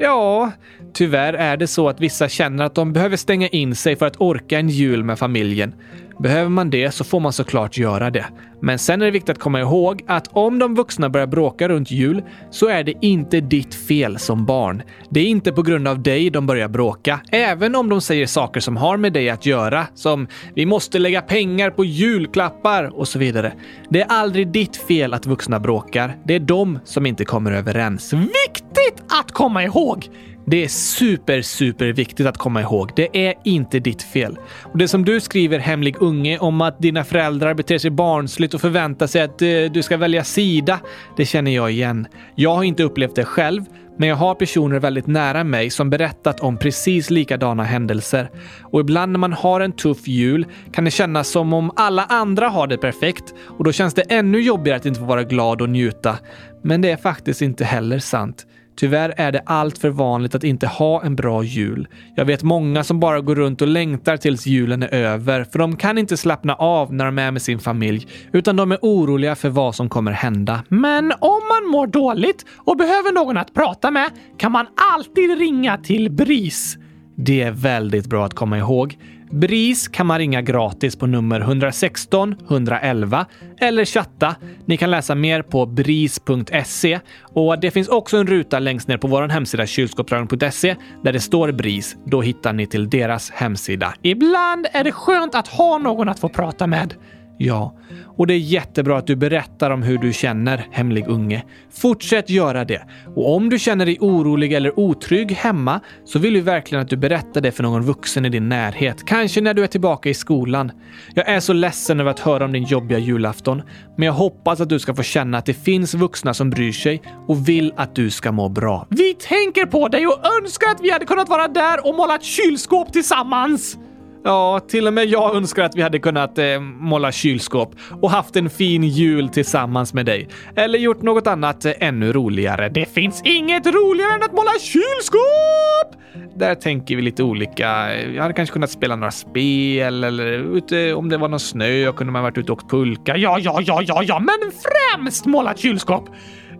Ja, 0.01 0.51
tyvärr 0.93 1.33
är 1.33 1.57
det 1.57 1.67
så 1.67 1.89
att 1.89 1.99
vissa 1.99 2.29
känner 2.29 2.63
att 2.65 2.75
de 2.75 2.93
behöver 2.93 3.17
stänga 3.17 3.47
in 3.47 3.75
sig 3.75 3.95
för 3.95 4.05
att 4.05 4.21
orka 4.21 4.59
en 4.59 4.69
jul 4.69 5.03
med 5.03 5.19
familjen. 5.19 5.73
Behöver 6.19 6.49
man 6.49 6.69
det 6.69 6.91
så 6.91 7.03
får 7.03 7.19
man 7.19 7.33
såklart 7.33 7.77
göra 7.77 8.09
det. 8.09 8.25
Men 8.61 8.79
sen 8.79 9.01
är 9.01 9.05
det 9.05 9.11
viktigt 9.11 9.29
att 9.29 9.39
komma 9.39 9.59
ihåg 9.59 10.03
att 10.07 10.27
om 10.27 10.59
de 10.59 10.75
vuxna 10.75 11.09
börjar 11.09 11.27
bråka 11.27 11.69
runt 11.69 11.91
jul 11.91 12.23
så 12.51 12.67
är 12.67 12.83
det 12.83 12.93
inte 13.01 13.41
ditt 13.41 13.75
fel 13.75 14.19
som 14.19 14.45
barn. 14.45 14.83
Det 15.09 15.19
är 15.19 15.25
inte 15.25 15.51
på 15.51 15.61
grund 15.61 15.87
av 15.87 16.03
dig 16.03 16.29
de 16.29 16.47
börjar 16.47 16.67
bråka, 16.67 17.19
även 17.31 17.75
om 17.75 17.89
de 17.89 18.01
säger 18.01 18.25
saker 18.25 18.59
som 18.59 18.77
har 18.77 18.97
med 18.97 19.13
dig 19.13 19.29
att 19.29 19.45
göra, 19.45 19.87
som 19.95 20.27
“vi 20.55 20.65
måste 20.65 20.99
lägga 20.99 21.21
pengar 21.21 21.69
på 21.69 21.85
julklappar” 21.85 22.99
och 22.99 23.07
så 23.07 23.19
vidare. 23.19 23.53
Det 23.89 24.01
är 24.01 24.07
aldrig 24.09 24.51
ditt 24.51 24.77
fel 24.77 25.13
att 25.13 25.25
vuxna 25.25 25.59
bråkar. 25.59 26.17
Det 26.25 26.35
är 26.35 26.39
de 26.39 26.79
som 26.83 27.05
inte 27.05 27.25
kommer 27.25 27.51
överens. 27.51 28.13
Viktigt 28.13 29.03
att 29.21 29.31
komma 29.31 29.63
ihåg! 29.63 30.09
Det 30.51 30.63
är 30.63 30.67
super, 30.67 31.41
super 31.41 31.85
viktigt 31.85 32.27
att 32.27 32.37
komma 32.37 32.61
ihåg. 32.61 32.91
Det 32.95 33.27
är 33.27 33.33
inte 33.43 33.79
ditt 33.79 34.03
fel. 34.03 34.39
Och 34.63 34.77
det 34.77 34.87
som 34.87 35.05
du 35.05 35.19
skriver, 35.19 35.59
hemlig 35.59 35.95
unge, 35.99 36.37
om 36.37 36.61
att 36.61 36.79
dina 36.79 37.03
föräldrar 37.03 37.53
beter 37.53 37.77
sig 37.77 37.91
barnsligt 37.91 38.53
och 38.53 38.61
förväntar 38.61 39.07
sig 39.07 39.21
att 39.21 39.41
eh, 39.41 39.47
du 39.73 39.83
ska 39.83 39.97
välja 39.97 40.23
sida, 40.23 40.79
det 41.17 41.25
känner 41.25 41.51
jag 41.51 41.71
igen. 41.71 42.07
Jag 42.35 42.55
har 42.55 42.63
inte 42.63 42.83
upplevt 42.83 43.15
det 43.15 43.25
själv, 43.25 43.63
men 43.97 44.09
jag 44.09 44.15
har 44.15 44.35
personer 44.35 44.79
väldigt 44.79 45.07
nära 45.07 45.43
mig 45.43 45.69
som 45.69 45.89
berättat 45.89 46.39
om 46.39 46.57
precis 46.57 47.09
likadana 47.09 47.63
händelser. 47.63 48.29
Och 48.61 48.79
ibland 48.79 49.11
när 49.11 49.19
man 49.19 49.33
har 49.33 49.61
en 49.61 49.71
tuff 49.71 50.07
jul 50.07 50.45
kan 50.71 50.85
det 50.85 50.91
kännas 50.91 51.29
som 51.29 51.53
om 51.53 51.71
alla 51.75 52.03
andra 52.03 52.49
har 52.49 52.67
det 52.67 52.77
perfekt 52.77 53.33
och 53.57 53.63
då 53.63 53.71
känns 53.71 53.93
det 53.93 54.01
ännu 54.01 54.41
jobbigare 54.41 54.77
att 54.77 54.85
inte 54.85 54.99
få 54.99 55.05
vara 55.05 55.23
glad 55.23 55.61
och 55.61 55.69
njuta. 55.69 56.17
Men 56.63 56.81
det 56.81 56.91
är 56.91 56.97
faktiskt 56.97 57.41
inte 57.41 57.65
heller 57.65 57.99
sant. 57.99 58.45
Tyvärr 58.75 59.13
är 59.17 59.31
det 59.31 59.41
allt 59.45 59.77
för 59.77 59.89
vanligt 59.89 60.35
att 60.35 60.43
inte 60.43 60.67
ha 60.67 61.03
en 61.03 61.15
bra 61.15 61.43
jul. 61.43 61.87
Jag 62.15 62.25
vet 62.25 62.43
många 62.43 62.83
som 62.83 62.99
bara 62.99 63.21
går 63.21 63.35
runt 63.35 63.61
och 63.61 63.67
längtar 63.67 64.17
tills 64.17 64.47
julen 64.47 64.83
är 64.83 64.93
över, 64.93 65.43
för 65.43 65.59
de 65.59 65.75
kan 65.75 65.97
inte 65.97 66.17
slappna 66.17 66.55
av 66.55 66.93
när 66.93 67.05
de 67.05 67.19
är 67.19 67.31
med 67.31 67.41
sin 67.41 67.59
familj, 67.59 68.07
utan 68.31 68.55
de 68.55 68.71
är 68.71 68.79
oroliga 68.81 69.35
för 69.35 69.49
vad 69.49 69.75
som 69.75 69.89
kommer 69.89 70.11
hända. 70.11 70.63
Men 70.69 71.11
om 71.19 71.41
man 71.49 71.71
mår 71.71 71.87
dåligt 71.87 72.45
och 72.57 72.77
behöver 72.77 73.13
någon 73.13 73.37
att 73.37 73.53
prata 73.53 73.91
med 73.91 74.09
kan 74.37 74.51
man 74.51 74.65
alltid 74.93 75.37
ringa 75.39 75.77
till 75.77 76.11
BRIS. 76.11 76.77
Det 77.15 77.41
är 77.41 77.51
väldigt 77.51 78.07
bra 78.07 78.25
att 78.25 78.33
komma 78.33 78.57
ihåg. 78.57 78.97
BRIS 79.31 79.87
kan 79.87 80.07
man 80.07 80.17
ringa 80.17 80.41
gratis 80.41 80.95
på 80.95 81.07
nummer 81.07 81.39
116 81.39 82.35
111 82.49 83.25
eller 83.59 83.85
chatta. 83.85 84.35
Ni 84.65 84.77
kan 84.77 84.91
läsa 84.91 85.15
mer 85.15 85.41
på 85.41 85.65
bris.se 85.65 86.99
och 87.21 87.59
det 87.59 87.71
finns 87.71 87.87
också 87.87 88.17
en 88.17 88.27
ruta 88.27 88.59
längst 88.59 88.87
ner 88.87 88.97
på 88.97 89.07
vår 89.07 89.27
hemsida 89.27 89.65
kylskåpsradion.se 89.65 90.75
där 91.03 91.13
det 91.13 91.19
står 91.19 91.51
BRIS. 91.51 91.95
Då 92.05 92.21
hittar 92.21 92.53
ni 92.53 92.67
till 92.67 92.89
deras 92.89 93.31
hemsida. 93.31 93.93
Ibland 94.01 94.67
är 94.71 94.83
det 94.83 94.91
skönt 94.91 95.35
att 95.35 95.47
ha 95.47 95.77
någon 95.77 96.09
att 96.09 96.19
få 96.19 96.29
prata 96.29 96.67
med. 96.67 96.93
Ja, 97.41 97.75
och 98.17 98.27
det 98.27 98.33
är 98.33 98.37
jättebra 98.37 98.97
att 98.97 99.07
du 99.07 99.15
berättar 99.15 99.71
om 99.71 99.83
hur 99.83 99.97
du 99.97 100.13
känner, 100.13 100.67
hemlig 100.71 101.07
unge. 101.07 101.43
Fortsätt 101.71 102.29
göra 102.29 102.65
det. 102.65 102.81
Och 103.15 103.35
om 103.35 103.49
du 103.49 103.59
känner 103.59 103.85
dig 103.85 103.97
orolig 103.99 104.53
eller 104.53 104.79
otrygg 104.79 105.31
hemma 105.31 105.79
så 106.05 106.19
vill 106.19 106.33
vi 106.33 106.41
verkligen 106.41 106.81
att 106.81 106.89
du 106.89 106.97
berättar 106.97 107.41
det 107.41 107.51
för 107.51 107.63
någon 107.63 107.81
vuxen 107.81 108.25
i 108.25 108.29
din 108.29 108.49
närhet. 108.49 109.05
Kanske 109.05 109.41
när 109.41 109.53
du 109.53 109.63
är 109.63 109.67
tillbaka 109.67 110.09
i 110.09 110.13
skolan. 110.13 110.71
Jag 111.13 111.29
är 111.29 111.39
så 111.39 111.53
ledsen 111.53 111.99
över 111.99 112.11
att 112.11 112.19
höra 112.19 112.45
om 112.45 112.51
din 112.51 112.63
jobbiga 112.63 112.99
julafton, 112.99 113.61
men 113.97 114.05
jag 114.05 114.13
hoppas 114.13 114.61
att 114.61 114.69
du 114.69 114.79
ska 114.79 114.95
få 114.95 115.03
känna 115.03 115.37
att 115.37 115.45
det 115.45 115.53
finns 115.53 115.93
vuxna 115.93 116.33
som 116.33 116.49
bryr 116.49 116.71
sig 116.71 117.01
och 117.27 117.49
vill 117.49 117.73
att 117.75 117.95
du 117.95 118.09
ska 118.09 118.31
må 118.31 118.49
bra. 118.49 118.87
Vi 118.89 119.13
tänker 119.13 119.65
på 119.65 119.87
dig 119.87 120.07
och 120.07 120.19
önskar 120.41 120.67
att 120.71 120.81
vi 120.81 120.91
hade 120.91 121.05
kunnat 121.05 121.29
vara 121.29 121.47
där 121.47 121.87
och 121.87 121.95
måla 121.95 122.15
ett 122.15 122.23
kylskåp 122.23 122.93
tillsammans. 122.93 123.77
Ja, 124.23 124.59
till 124.59 124.87
och 124.87 124.93
med 124.93 125.05
jag 125.05 125.35
önskar 125.35 125.63
att 125.63 125.75
vi 125.75 125.81
hade 125.81 125.99
kunnat 125.99 126.37
eh, 126.37 126.59
måla 126.59 127.11
kylskåp 127.11 127.75
och 128.01 128.11
haft 128.11 128.35
en 128.35 128.49
fin 128.49 128.83
jul 128.83 129.29
tillsammans 129.29 129.93
med 129.93 130.05
dig. 130.05 130.27
Eller 130.55 130.79
gjort 130.79 131.01
något 131.01 131.27
annat 131.27 131.65
eh, 131.65 131.71
ännu 131.79 132.13
roligare. 132.13 132.69
Det 132.69 132.85
finns 132.85 133.21
inget 133.25 133.65
roligare 133.67 134.13
än 134.13 134.23
att 134.23 134.31
måla 134.31 134.51
kylskåp! 134.59 136.01
Där 136.35 136.55
tänker 136.55 136.95
vi 136.95 137.01
lite 137.01 137.23
olika. 137.23 137.97
Jag 137.97 138.21
hade 138.21 138.33
kanske 138.33 138.53
kunnat 138.53 138.71
spela 138.71 138.95
några 138.95 139.11
spel 139.11 140.03
eller 140.03 140.25
ute, 140.57 140.93
om 140.93 141.09
det 141.09 141.17
var 141.17 141.27
någon 141.27 141.39
snö 141.39 141.91
kunde 141.91 142.13
man 142.13 142.23
varit 142.23 142.37
ute 142.37 142.51
och 142.51 142.57
åkt 142.57 142.71
pulka. 142.71 143.17
Ja, 143.17 143.39
ja, 143.39 143.61
ja, 143.61 143.81
ja, 143.85 144.03
ja, 144.03 144.19
men 144.19 144.51
främst 144.51 145.25
måla 145.25 145.55
kylskåp! 145.55 146.09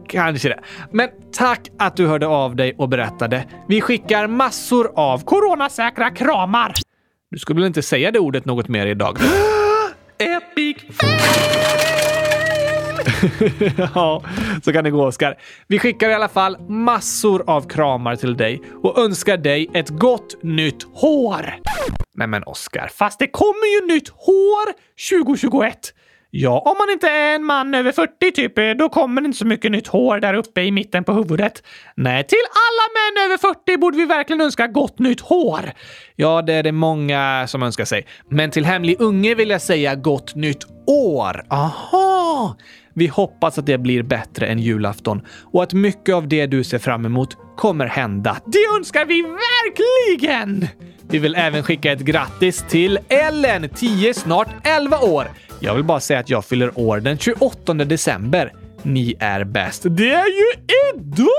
Kanske 0.08 0.50
det. 0.50 0.60
Men 0.92 1.10
tack 1.38 1.68
att 1.80 1.98
du 1.98 2.08
hörde 2.08 2.28
av 2.28 2.56
dig 2.56 2.76
och 2.78 2.90
berättade. 2.90 3.46
Vi 3.68 3.82
skickar 3.82 4.28
massor 4.28 4.92
av 4.96 5.24
Coronasäkra 5.24 6.10
kramar! 6.10 6.74
Du 7.32 7.40
skulle 7.40 7.60
väl 7.60 7.68
inte 7.68 7.82
säga 7.82 8.12
det 8.12 8.20
ordet 8.20 8.46
något 8.46 8.68
mer 8.68 8.88
idag? 8.88 9.18
Epic 10.18 10.78
ja, 13.96 14.24
så 14.64 14.74
kan 14.74 14.84
det 14.84 14.92
gå 14.92 15.06
Oskar. 15.06 15.38
Vi 15.68 15.80
skickar 15.80 16.10
i 16.10 16.14
alla 16.14 16.28
fall 16.28 16.58
massor 16.70 17.44
av 17.48 17.68
kramar 17.68 18.16
till 18.16 18.38
dig 18.38 18.62
och 18.84 18.98
önskar 19.00 19.38
dig 19.38 19.70
ett 19.74 19.90
gott 19.90 20.44
nytt 20.44 20.84
hår. 20.94 21.56
Nej 22.14 22.28
men 22.28 22.44
Oskar, 22.44 22.90
fast 22.94 23.20
det 23.20 23.28
kommer 23.28 23.82
ju 23.82 23.94
nytt 23.94 24.10
hår 24.10 24.74
2021. 25.10 25.94
Ja, 26.32 26.60
om 26.60 26.76
man 26.78 26.90
inte 26.90 27.10
är 27.10 27.36
en 27.36 27.44
man 27.44 27.76
över 27.76 27.92
40 27.92 28.32
typ, 28.32 28.58
eh, 28.58 28.70
då 28.70 28.90
kommer 28.90 29.22
det 29.22 29.26
inte 29.26 29.38
så 29.38 29.46
mycket 29.46 29.72
nytt 29.72 29.88
hår 29.88 30.20
där 30.20 30.34
uppe 30.34 30.62
i 30.62 30.72
mitten 30.72 31.04
på 31.04 31.14
huvudet. 31.14 31.64
Nej, 31.96 32.24
till 32.24 32.38
alla 32.38 32.86
män 32.96 33.26
över 33.26 33.38
40 33.38 33.78
borde 33.78 33.98
vi 33.98 34.06
verkligen 34.06 34.42
önska 34.42 34.68
gott 34.68 35.00
nytt 35.00 35.22
hår. 35.22 35.72
Ja, 36.16 36.42
det 36.42 36.54
är 36.54 36.64
det 36.64 36.72
många 36.72 37.46
som 37.48 37.64
önskar 37.64 37.86
sig. 37.86 38.06
Men 38.30 38.52
till 38.52 38.66
hemlig 38.66 38.96
unge 39.00 39.36
vill 39.36 39.50
jag 39.50 39.62
säga 39.62 39.96
gott 39.96 40.36
nytt 40.36 40.66
år. 40.88 41.46
Aha! 41.50 42.56
Vi 42.94 43.08
hoppas 43.08 43.58
att 43.58 43.66
det 43.66 43.78
blir 43.78 44.04
bättre 44.04 44.48
än 44.48 44.60
julafton 44.60 45.22
och 45.54 45.64
att 45.64 45.74
mycket 45.74 46.16
av 46.16 46.28
det 46.28 46.46
du 46.46 46.64
ser 46.64 46.80
fram 46.80 47.06
emot 47.06 47.38
kommer 47.58 47.86
hända. 47.86 48.38
Det 48.46 48.78
önskar 48.78 49.06
vi 49.06 49.22
verkligen! 49.22 50.68
Vi 51.12 51.20
vill 51.20 51.36
även 51.36 51.64
skicka 51.64 51.92
ett 51.92 52.00
grattis 52.00 52.66
till 52.70 53.00
Ellen, 53.10 53.70
10, 53.70 54.14
snart 54.14 54.68
11 54.68 55.00
år. 55.00 55.28
Jag 55.60 55.76
vill 55.76 55.84
bara 55.84 56.00
säga 56.00 56.20
att 56.20 56.30
jag 56.30 56.46
fyller 56.46 56.80
år 56.80 57.00
den 57.00 57.18
28 57.18 57.74
december. 57.74 58.54
Ni 58.84 59.16
är 59.20 59.44
bäst. 59.44 59.86
Det 59.90 60.12
är 60.12 60.26
ju 60.28 60.46
idag! 60.94 61.30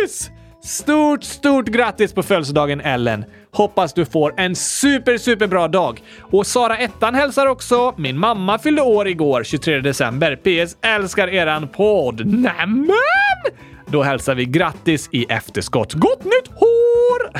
Grattis! 0.00 0.30
Stort, 0.64 1.24
stort 1.24 1.66
grattis 1.66 2.12
på 2.12 2.22
födelsedagen 2.22 2.80
Ellen! 2.80 3.24
Hoppas 3.52 3.94
du 3.94 4.04
får 4.04 4.34
en 4.36 4.56
super, 4.56 5.18
super 5.18 5.46
bra 5.46 5.68
dag. 5.68 6.02
Och 6.20 6.46
Sara 6.46 6.76
Ettan 6.78 7.14
hälsar 7.14 7.46
också. 7.46 7.94
Min 7.96 8.18
mamma 8.18 8.58
fyllde 8.58 8.82
år 8.82 9.08
igår, 9.08 9.44
23 9.44 9.80
december. 9.80 10.36
PS. 10.36 10.76
Älskar 10.82 11.28
eran 11.28 11.68
podd. 11.68 12.26
Nämen! 12.26 12.90
Då 13.92 14.02
hälsar 14.02 14.34
vi 14.34 14.44
grattis 14.44 15.08
i 15.12 15.24
efterskott. 15.24 15.92
Gott 15.92 16.24
nytt 16.24 16.48
hår! 16.54 17.30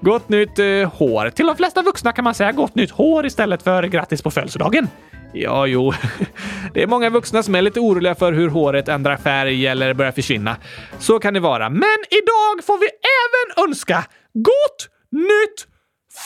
gott 0.00 0.28
nytt 0.28 0.58
eh, 0.58 0.92
hår. 0.92 1.30
Till 1.30 1.46
de 1.46 1.56
flesta 1.56 1.82
vuxna 1.82 2.12
kan 2.12 2.24
man 2.24 2.34
säga 2.34 2.52
gott 2.52 2.74
nytt 2.74 2.90
hår 2.90 3.26
istället 3.26 3.62
för 3.62 3.82
grattis 3.82 4.22
på 4.22 4.30
födelsedagen. 4.30 4.88
Ja, 5.32 5.66
jo. 5.66 5.92
Det 6.74 6.82
är 6.82 6.86
många 6.86 7.10
vuxna 7.10 7.42
som 7.42 7.54
är 7.54 7.62
lite 7.62 7.80
oroliga 7.80 8.14
för 8.14 8.32
hur 8.32 8.48
håret 8.48 8.88
ändrar 8.88 9.16
färg 9.16 9.66
eller 9.66 9.94
börjar 9.94 10.12
försvinna. 10.12 10.56
Så 10.98 11.18
kan 11.18 11.34
det 11.34 11.40
vara. 11.40 11.70
Men 11.70 11.98
idag 12.10 12.64
får 12.64 12.78
vi 12.78 12.86
även 12.86 13.68
önska 13.68 14.04
gott 14.32 14.88
nytt 15.10 15.66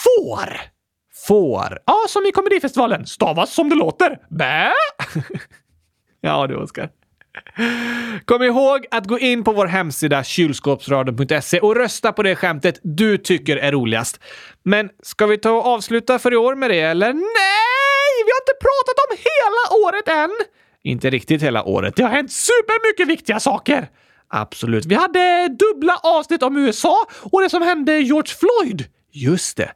får! 0.03 0.61
Får? 1.27 1.79
Ja, 1.85 1.97
som 2.07 2.25
i 2.25 2.31
Komedifestivalen. 2.31 3.05
Stavas 3.05 3.53
som 3.53 3.69
det 3.69 3.75
låter. 3.75 4.19
Bä! 4.29 4.71
ja 6.21 6.47
du, 6.47 6.55
Oskar. 6.55 6.89
Kom 8.25 8.43
ihåg 8.43 8.85
att 8.91 9.07
gå 9.07 9.19
in 9.19 9.43
på 9.43 9.51
vår 9.51 9.65
hemsida 9.65 10.23
kylskåpsradion.se 10.23 11.59
och 11.59 11.75
rösta 11.75 12.13
på 12.13 12.23
det 12.23 12.35
skämtet 12.35 12.79
du 12.83 13.17
tycker 13.17 13.57
är 13.57 13.71
roligast. 13.71 14.19
Men 14.63 14.89
ska 15.03 15.25
vi 15.25 15.37
ta 15.37 15.51
och 15.51 15.65
avsluta 15.65 16.19
för 16.19 16.33
i 16.33 16.35
år 16.35 16.55
med 16.55 16.69
det, 16.69 16.79
eller? 16.79 17.13
Nej! 17.13 18.23
Vi 18.25 18.31
har 18.31 18.41
inte 18.41 18.57
pratat 18.61 18.97
om 19.09 19.17
hela 19.17 19.87
året 19.87 20.07
än! 20.07 20.35
Inte 20.83 21.09
riktigt 21.09 21.43
hela 21.43 21.63
året. 21.63 21.95
Det 21.95 22.03
har 22.03 22.09
hänt 22.09 22.31
supermycket 22.31 23.07
viktiga 23.07 23.39
saker! 23.39 23.87
Absolut. 24.29 24.85
Vi 24.85 24.95
hade 24.95 25.47
dubbla 25.47 25.97
avsnitt 26.03 26.43
om 26.43 26.57
USA 26.57 27.07
och 27.31 27.41
det 27.41 27.49
som 27.49 27.61
hände 27.61 27.99
George 27.99 28.33
Floyd. 28.39 28.85
Just 29.11 29.57
det. 29.57 29.71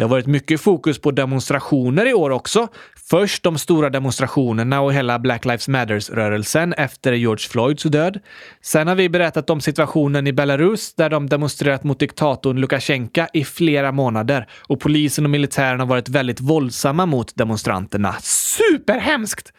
Det 0.00 0.04
har 0.04 0.08
varit 0.08 0.26
mycket 0.26 0.60
fokus 0.60 1.00
på 1.00 1.10
demonstrationer 1.10 2.06
i 2.06 2.14
år 2.14 2.30
också. 2.30 2.68
Först 3.10 3.42
de 3.42 3.58
stora 3.58 3.90
demonstrationerna 3.90 4.80
och 4.80 4.92
hela 4.92 5.18
Black 5.18 5.44
Lives 5.44 5.68
Matters-rörelsen 5.68 6.72
efter 6.72 7.12
George 7.12 7.48
Floyds 7.48 7.82
död. 7.82 8.20
Sen 8.62 8.88
har 8.88 8.94
vi 8.94 9.08
berättat 9.08 9.50
om 9.50 9.60
situationen 9.60 10.26
i 10.26 10.32
Belarus 10.32 10.94
där 10.94 11.10
de 11.10 11.28
demonstrerat 11.28 11.84
mot 11.84 12.00
diktatorn 12.00 12.60
Lukasjenko 12.60 13.26
i 13.32 13.44
flera 13.44 13.92
månader 13.92 14.48
och 14.68 14.80
polisen 14.80 15.24
och 15.24 15.30
militären 15.30 15.80
har 15.80 15.86
varit 15.86 16.08
väldigt 16.08 16.40
våldsamma 16.40 17.06
mot 17.06 17.36
demonstranterna. 17.36 18.16
Superhemskt! 18.22 19.52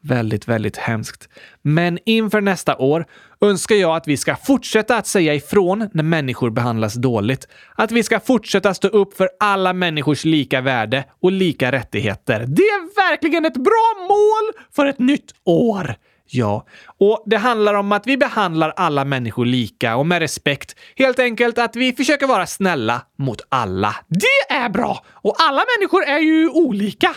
Väldigt, 0.00 0.48
väldigt 0.48 0.76
hemskt. 0.76 1.28
Men 1.62 1.98
inför 2.04 2.40
nästa 2.40 2.76
år 2.76 3.06
önskar 3.40 3.76
jag 3.76 3.96
att 3.96 4.08
vi 4.08 4.16
ska 4.16 4.36
fortsätta 4.36 4.96
att 4.96 5.06
säga 5.06 5.34
ifrån 5.34 5.90
när 5.92 6.02
människor 6.02 6.50
behandlas 6.50 6.94
dåligt. 6.94 7.48
Att 7.74 7.92
vi 7.92 8.02
ska 8.02 8.20
fortsätta 8.20 8.74
stå 8.74 8.88
upp 8.88 9.16
för 9.16 9.28
alla 9.40 9.72
människors 9.72 10.24
lika 10.24 10.60
värde 10.60 11.04
och 11.22 11.32
lika 11.32 11.72
rättigheter. 11.72 12.44
Det 12.48 12.62
är 12.62 13.10
verkligen 13.10 13.44
ett 13.44 13.56
bra 13.56 14.06
mål 14.08 14.64
för 14.74 14.86
ett 14.86 14.98
nytt 14.98 15.34
år! 15.44 15.96
Ja, 16.30 16.66
och 16.98 17.22
det 17.26 17.36
handlar 17.36 17.74
om 17.74 17.92
att 17.92 18.06
vi 18.06 18.16
behandlar 18.16 18.72
alla 18.76 19.04
människor 19.04 19.46
lika 19.46 19.96
och 19.96 20.06
med 20.06 20.18
respekt. 20.18 20.76
Helt 20.96 21.18
enkelt 21.18 21.58
att 21.58 21.76
vi 21.76 21.92
försöker 21.92 22.26
vara 22.26 22.46
snälla 22.46 23.02
mot 23.18 23.40
alla. 23.48 23.96
Det 24.08 24.54
är 24.54 24.68
bra! 24.68 25.04
Och 25.12 25.34
alla 25.38 25.64
människor 25.76 26.02
är 26.04 26.18
ju 26.18 26.48
olika. 26.48 27.16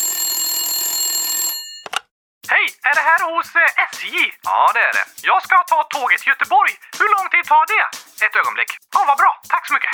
Är 2.89 2.93
det 2.99 3.05
här 3.11 3.19
hos 3.31 3.47
eh, 3.63 3.83
SJ? 3.93 4.15
Ja, 4.49 4.71
det 4.75 4.83
är 4.89 4.93
det. 4.99 5.05
Jag 5.29 5.39
ska 5.45 5.55
ta 5.73 5.79
tåget 5.95 6.19
till 6.21 6.31
Göteborg. 6.33 6.73
Hur 6.99 7.09
lång 7.15 7.27
tid 7.33 7.43
tar 7.53 7.63
det? 7.73 7.85
Ett 8.25 8.35
ögonblick. 8.41 8.71
Ja, 8.95 8.99
vad 9.09 9.17
bra. 9.21 9.31
Tack 9.53 9.63
så 9.67 9.73
mycket. 9.77 9.93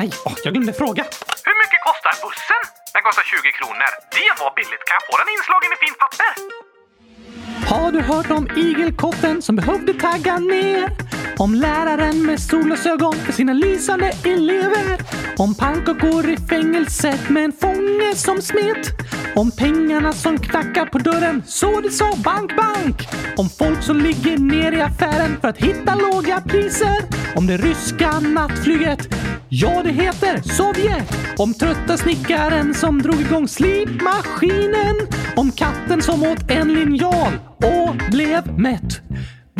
Nej, 0.00 0.08
åh, 0.26 0.34
jag 0.44 0.52
glömde 0.54 0.72
fråga. 0.82 1.04
Hur 1.48 1.56
mycket 1.62 1.80
kostar 1.88 2.12
bussen? 2.24 2.62
Den 2.94 3.02
kostar 3.08 3.24
20 3.32 3.52
kronor. 3.58 3.90
Det 4.18 4.30
var 4.40 4.50
billigt. 4.58 4.84
Kan 4.88 4.94
jag 4.98 5.04
få 5.08 5.14
den 5.22 5.28
inslagen 5.36 5.70
i 5.74 5.76
fint 5.84 5.98
papper? 6.04 6.30
Har 7.70 7.88
du 7.96 8.00
hört 8.12 8.30
om 8.38 8.44
igelkotten 8.64 9.42
som 9.46 9.54
behövde 9.60 9.92
tagga 10.06 10.34
ner? 10.38 10.84
Om 11.38 11.54
läraren 11.54 12.26
med 12.26 12.40
solglasögon 12.40 13.14
för 13.14 13.32
sina 13.32 13.52
lysande 13.52 14.12
elever. 14.24 14.98
Om 15.36 15.54
pannkakor 15.54 16.28
i 16.30 16.36
fängelset 16.36 17.28
med 17.28 17.44
en 17.44 17.52
fånge 17.52 18.14
som 18.14 18.42
smet. 18.42 18.90
Om 19.34 19.50
pengarna 19.50 20.12
som 20.12 20.38
knackar 20.38 20.86
på 20.86 20.98
dörren 20.98 21.42
så 21.46 21.80
det 21.80 21.90
sa 21.90 22.12
bank, 22.24 22.56
bank. 22.56 23.08
Om 23.36 23.48
folk 23.48 23.82
som 23.82 24.00
ligger 24.00 24.38
ner 24.38 24.72
i 24.72 24.80
affären 24.80 25.36
för 25.40 25.48
att 25.48 25.58
hitta 25.58 25.94
låga 25.94 26.40
priser. 26.40 26.96
Om 27.36 27.46
det 27.46 27.56
ryska 27.56 28.20
nattflyget 28.20 29.08
Ja, 29.52 29.82
det 29.82 29.90
heter 29.90 30.42
Sovjet. 30.42 31.14
Om 31.38 31.54
trötta 31.54 31.96
snickaren 31.96 32.74
som 32.74 33.02
drog 33.02 33.20
igång 33.20 33.48
slipmaskinen. 33.48 34.96
Om 35.36 35.52
katten 35.52 36.02
som 36.02 36.22
åt 36.22 36.50
en 36.50 36.72
linjal 36.72 37.32
och 37.56 37.96
blev 38.10 38.58
mätt. 38.58 39.00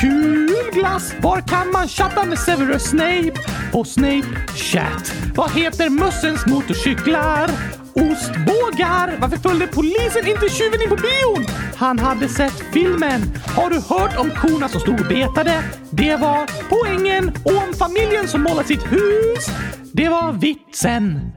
Kul 0.00 0.70
glass! 0.72 1.14
Var 1.20 1.40
kan 1.40 1.70
man 1.72 1.88
chatta 1.88 2.24
med 2.24 2.38
Severus 2.38 2.82
Snape? 2.82 3.32
På 3.72 3.84
Snape 3.84 4.26
Chat. 4.56 5.12
Vad 5.34 5.50
heter 5.50 5.90
mössens 5.90 6.46
motorcyklar? 6.46 7.50
Ostbågar! 7.92 9.18
Varför 9.20 9.36
följde 9.36 9.66
polisen 9.66 10.26
inte 10.26 10.48
tjuven 10.48 10.82
in 10.82 10.88
på 10.88 10.96
bion? 10.96 11.46
Han 11.76 11.98
hade 11.98 12.28
sett 12.28 12.62
filmen. 12.72 13.22
Har 13.56 13.70
du 13.70 13.76
hört 13.76 14.18
om 14.18 14.30
korna 14.30 14.68
som 14.68 14.80
stod 14.80 15.00
och 15.00 15.06
betade? 15.06 15.62
Det 15.90 16.16
var 16.16 16.46
poängen. 16.68 17.32
Och 17.44 17.68
om 17.68 17.74
familjen 17.74 18.28
som 18.28 18.42
målat 18.42 18.66
sitt 18.66 18.92
hus? 18.92 19.46
Det 19.92 20.08
var 20.08 20.32
vitsen. 20.32 21.32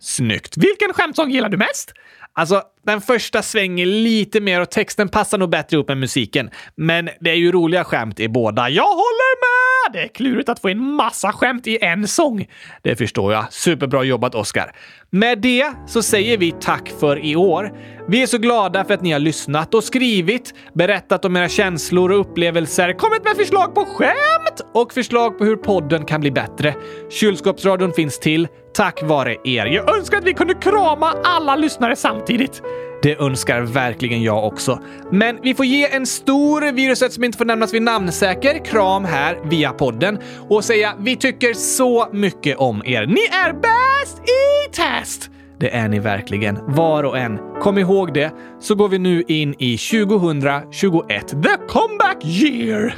Snyggt. 0.00 0.56
Vilken 0.56 0.92
skämtsång 0.92 1.30
gillar 1.30 1.48
du 1.48 1.56
mest? 1.56 1.92
Alltså, 2.32 2.62
den 2.86 3.00
första 3.00 3.42
svänger 3.42 3.86
lite 3.86 4.40
mer 4.40 4.60
och 4.60 4.70
texten 4.70 5.08
passar 5.08 5.38
nog 5.38 5.50
bättre 5.50 5.76
ihop 5.76 5.88
med 5.88 5.98
musiken. 5.98 6.50
Men 6.74 7.08
det 7.20 7.30
är 7.30 7.34
ju 7.34 7.52
roliga 7.52 7.84
skämt 7.84 8.20
i 8.20 8.28
båda. 8.28 8.68
Jag 8.68 8.82
håller 8.82 9.40
med! 9.40 9.92
Det 9.92 10.02
är 10.04 10.08
klurigt 10.08 10.48
att 10.48 10.60
få 10.60 10.70
in 10.70 10.78
massa 10.78 11.32
skämt 11.32 11.66
i 11.66 11.78
en 11.84 12.08
sång. 12.08 12.46
Det 12.82 12.96
förstår 12.96 13.32
jag. 13.32 13.52
Superbra 13.52 14.02
jobbat, 14.02 14.34
Oscar. 14.34 14.72
Med 15.10 15.38
det 15.38 15.72
så 15.86 16.02
säger 16.02 16.38
vi 16.38 16.54
tack 16.60 16.92
för 17.00 17.24
i 17.24 17.36
år. 17.36 17.72
Vi 18.10 18.22
är 18.22 18.26
så 18.26 18.38
glada 18.38 18.84
för 18.84 18.94
att 18.94 19.02
ni 19.02 19.12
har 19.12 19.18
lyssnat 19.18 19.74
och 19.74 19.84
skrivit, 19.84 20.54
berättat 20.72 21.24
om 21.24 21.36
era 21.36 21.48
känslor 21.48 22.12
och 22.12 22.20
upplevelser, 22.20 22.92
kommit 22.92 23.24
med 23.24 23.36
förslag 23.36 23.74
på 23.74 23.84
skämt 23.84 24.60
och 24.74 24.92
förslag 24.92 25.38
på 25.38 25.44
hur 25.44 25.56
podden 25.56 26.04
kan 26.04 26.20
bli 26.20 26.30
bättre. 26.30 26.74
Kylskåpsradion 27.10 27.92
finns 27.92 28.18
till 28.18 28.48
tack 28.74 29.02
vare 29.02 29.36
er. 29.44 29.66
Jag 29.66 29.96
önskar 29.96 30.18
att 30.18 30.24
vi 30.24 30.32
kunde 30.32 30.54
krama 30.54 31.14
alla 31.24 31.56
lyssnare 31.56 31.96
samtidigt. 31.96 32.62
Det 33.02 33.20
önskar 33.20 33.60
verkligen 33.60 34.22
jag 34.22 34.44
också. 34.44 34.80
Men 35.12 35.38
vi 35.42 35.54
får 35.54 35.66
ge 35.66 35.94
en 35.94 36.06
stor 36.06 36.72
viruset 36.72 37.12
som 37.12 37.24
inte 37.24 37.38
får 37.38 37.44
nämnas 37.44 37.74
vid 37.74 37.82
namnsäker 37.82 38.64
kram 38.64 39.04
här 39.04 39.38
via 39.44 39.72
podden 39.72 40.18
och 40.48 40.64
säga 40.64 40.94
vi 40.98 41.16
tycker 41.16 41.54
så 41.54 42.08
mycket 42.12 42.56
om 42.58 42.82
er. 42.86 43.06
Ni 43.06 43.22
är 43.22 43.52
bäst 43.52 44.18
i 44.18 44.74
test! 44.76 45.30
Det 45.60 45.74
är 45.74 45.88
ni 45.88 45.98
verkligen, 45.98 46.58
var 46.66 47.04
och 47.04 47.18
en. 47.18 47.38
Kom 47.62 47.78
ihåg 47.78 48.14
det, 48.14 48.30
så 48.60 48.74
går 48.74 48.88
vi 48.88 48.98
nu 48.98 49.22
in 49.28 49.54
i 49.58 49.76
2021, 49.76 51.28
the 51.28 51.56
comeback 51.68 52.24
year! 52.24 52.94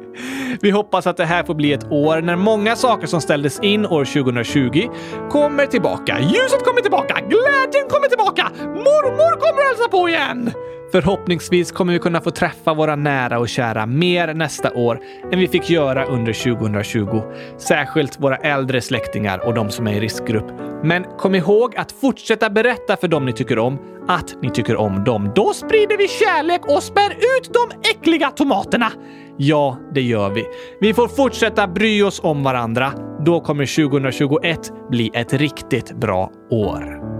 vi 0.60 0.70
hoppas 0.70 1.06
att 1.06 1.16
det 1.16 1.24
här 1.24 1.44
får 1.44 1.54
bli 1.54 1.72
ett 1.72 1.92
år 1.92 2.20
när 2.20 2.36
många 2.36 2.76
saker 2.76 3.06
som 3.06 3.20
ställdes 3.20 3.60
in 3.60 3.86
år 3.86 4.04
2020 4.04 4.88
kommer 5.30 5.66
tillbaka. 5.66 6.20
Ljuset 6.20 6.64
kommer 6.64 6.80
tillbaka, 6.80 7.14
glädjen 7.14 7.88
kommer 7.88 8.08
tillbaka, 8.08 8.50
mormor 8.60 9.40
kommer 9.40 9.68
hälsa 9.68 9.88
på 9.88 10.08
igen! 10.08 10.52
Förhoppningsvis 10.94 11.72
kommer 11.72 11.92
vi 11.92 11.98
kunna 11.98 12.20
få 12.20 12.30
träffa 12.30 12.74
våra 12.74 12.96
nära 12.96 13.38
och 13.38 13.48
kära 13.48 13.86
mer 13.86 14.34
nästa 14.34 14.72
år 14.74 15.00
än 15.32 15.38
vi 15.38 15.48
fick 15.48 15.70
göra 15.70 16.04
under 16.04 16.32
2020. 16.56 17.22
Särskilt 17.58 18.20
våra 18.20 18.36
äldre 18.36 18.80
släktingar 18.80 19.46
och 19.46 19.54
de 19.54 19.70
som 19.70 19.86
är 19.86 19.92
i 19.92 20.00
riskgrupp. 20.00 20.44
Men 20.82 21.04
kom 21.18 21.34
ihåg 21.34 21.76
att 21.76 21.92
fortsätta 21.92 22.50
berätta 22.50 22.96
för 22.96 23.08
dem 23.08 23.26
ni 23.26 23.32
tycker 23.32 23.58
om 23.58 23.78
att 24.08 24.34
ni 24.42 24.50
tycker 24.50 24.76
om 24.76 25.04
dem. 25.04 25.32
Då 25.34 25.52
sprider 25.52 25.98
vi 25.98 26.08
kärlek 26.08 26.66
och 26.66 26.82
spär 26.82 27.10
ut 27.10 27.50
de 27.52 27.90
äckliga 27.90 28.30
tomaterna. 28.30 28.92
Ja, 29.36 29.78
det 29.94 30.02
gör 30.02 30.30
vi. 30.30 30.44
Vi 30.80 30.94
får 30.94 31.08
fortsätta 31.08 31.68
bry 31.68 32.02
oss 32.02 32.20
om 32.22 32.42
varandra. 32.42 32.92
Då 33.24 33.40
kommer 33.40 33.88
2021 33.88 34.72
bli 34.90 35.10
ett 35.14 35.32
riktigt 35.32 35.92
bra 35.96 36.30
år. 36.50 37.13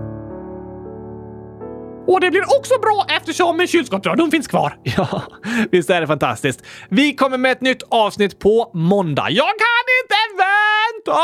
Och 2.14 2.20
det 2.20 2.30
blir 2.30 2.42
också 2.58 2.74
bra 2.82 3.06
eftersom 3.16 3.66
kylskåpsradion 3.66 4.30
finns 4.30 4.46
kvar. 4.46 4.76
Ja, 4.96 5.22
visst 5.70 5.90
är 5.90 6.00
det 6.00 6.06
fantastiskt. 6.06 6.62
Vi 6.88 7.14
kommer 7.14 7.38
med 7.38 7.52
ett 7.52 7.60
nytt 7.60 7.82
avsnitt 7.88 8.38
på 8.38 8.70
måndag. 8.74 9.30
Jag 9.30 9.46
kan 9.46 9.84
inte 10.02 10.16
vänta! 10.38 11.20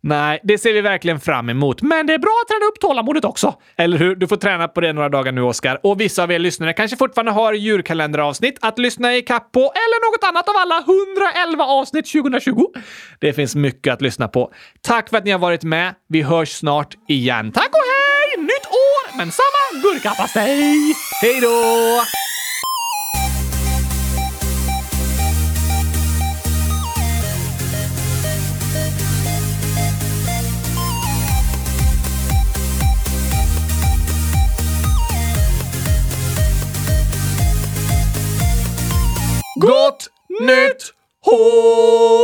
Nej, 0.00 0.40
det 0.42 0.58
ser 0.58 0.72
vi 0.72 0.80
verkligen 0.80 1.20
fram 1.20 1.50
emot. 1.50 1.82
Men 1.82 2.06
det 2.06 2.14
är 2.14 2.18
bra 2.18 2.42
att 2.42 2.48
träna 2.48 2.66
upp 2.66 2.80
tålamodet 2.80 3.24
också. 3.24 3.54
Eller 3.76 3.98
hur? 3.98 4.16
Du 4.16 4.28
får 4.28 4.36
träna 4.36 4.68
på 4.68 4.80
det 4.80 4.92
några 4.92 5.08
dagar 5.08 5.32
nu, 5.32 5.42
Oskar. 5.42 5.80
Och 5.82 6.00
vissa 6.00 6.22
av 6.22 6.32
er 6.32 6.38
lyssnare 6.38 6.72
kanske 6.72 6.96
fortfarande 6.96 7.32
har 7.32 7.52
julkalenderavsnitt 7.52 8.58
att 8.60 8.78
lyssna 8.78 9.16
i 9.16 9.22
kapp 9.22 9.52
på, 9.52 9.60
eller 9.60 10.10
något 10.12 10.24
annat 10.28 10.48
av 10.48 10.54
alla 10.56 10.84
111 11.44 11.64
avsnitt 11.64 12.12
2020. 12.12 12.64
Det 13.18 13.32
finns 13.32 13.54
mycket 13.54 13.92
att 13.92 14.02
lyssna 14.02 14.28
på. 14.28 14.52
Tack 14.82 15.10
för 15.10 15.16
att 15.16 15.24
ni 15.24 15.30
har 15.30 15.38
varit 15.38 15.62
med. 15.62 15.94
Vi 16.08 16.22
hörs 16.22 16.52
snart 16.52 16.94
igen. 17.08 17.52
Tack 17.52 17.68
och 17.68 17.74
hej! 17.74 18.07
Men 19.18 19.32
samma 19.32 19.82
gurkapastej! 19.82 20.94
Hej 21.20 21.40
då! 21.40 21.48
Gott 39.54 40.10
nytt 40.40 40.92
hår! 41.24 42.18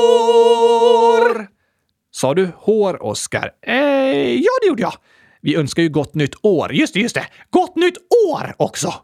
Sa 2.10 2.34
du 2.34 2.50
hår, 2.56 3.02
Oskar? 3.02 3.50
Eh, 3.62 3.74
ja, 4.34 4.50
det 4.62 4.66
gjorde 4.66 4.82
jag. 4.82 4.94
Vi 5.44 5.56
önskar 5.56 5.82
ju 5.82 5.88
gott 5.88 6.14
nytt 6.14 6.34
år. 6.42 6.72
Just 6.72 6.94
det, 6.94 7.00
just 7.00 7.14
det. 7.14 7.26
Gott 7.50 7.76
nytt 7.76 7.96
år 8.28 8.54
också! 8.58 8.94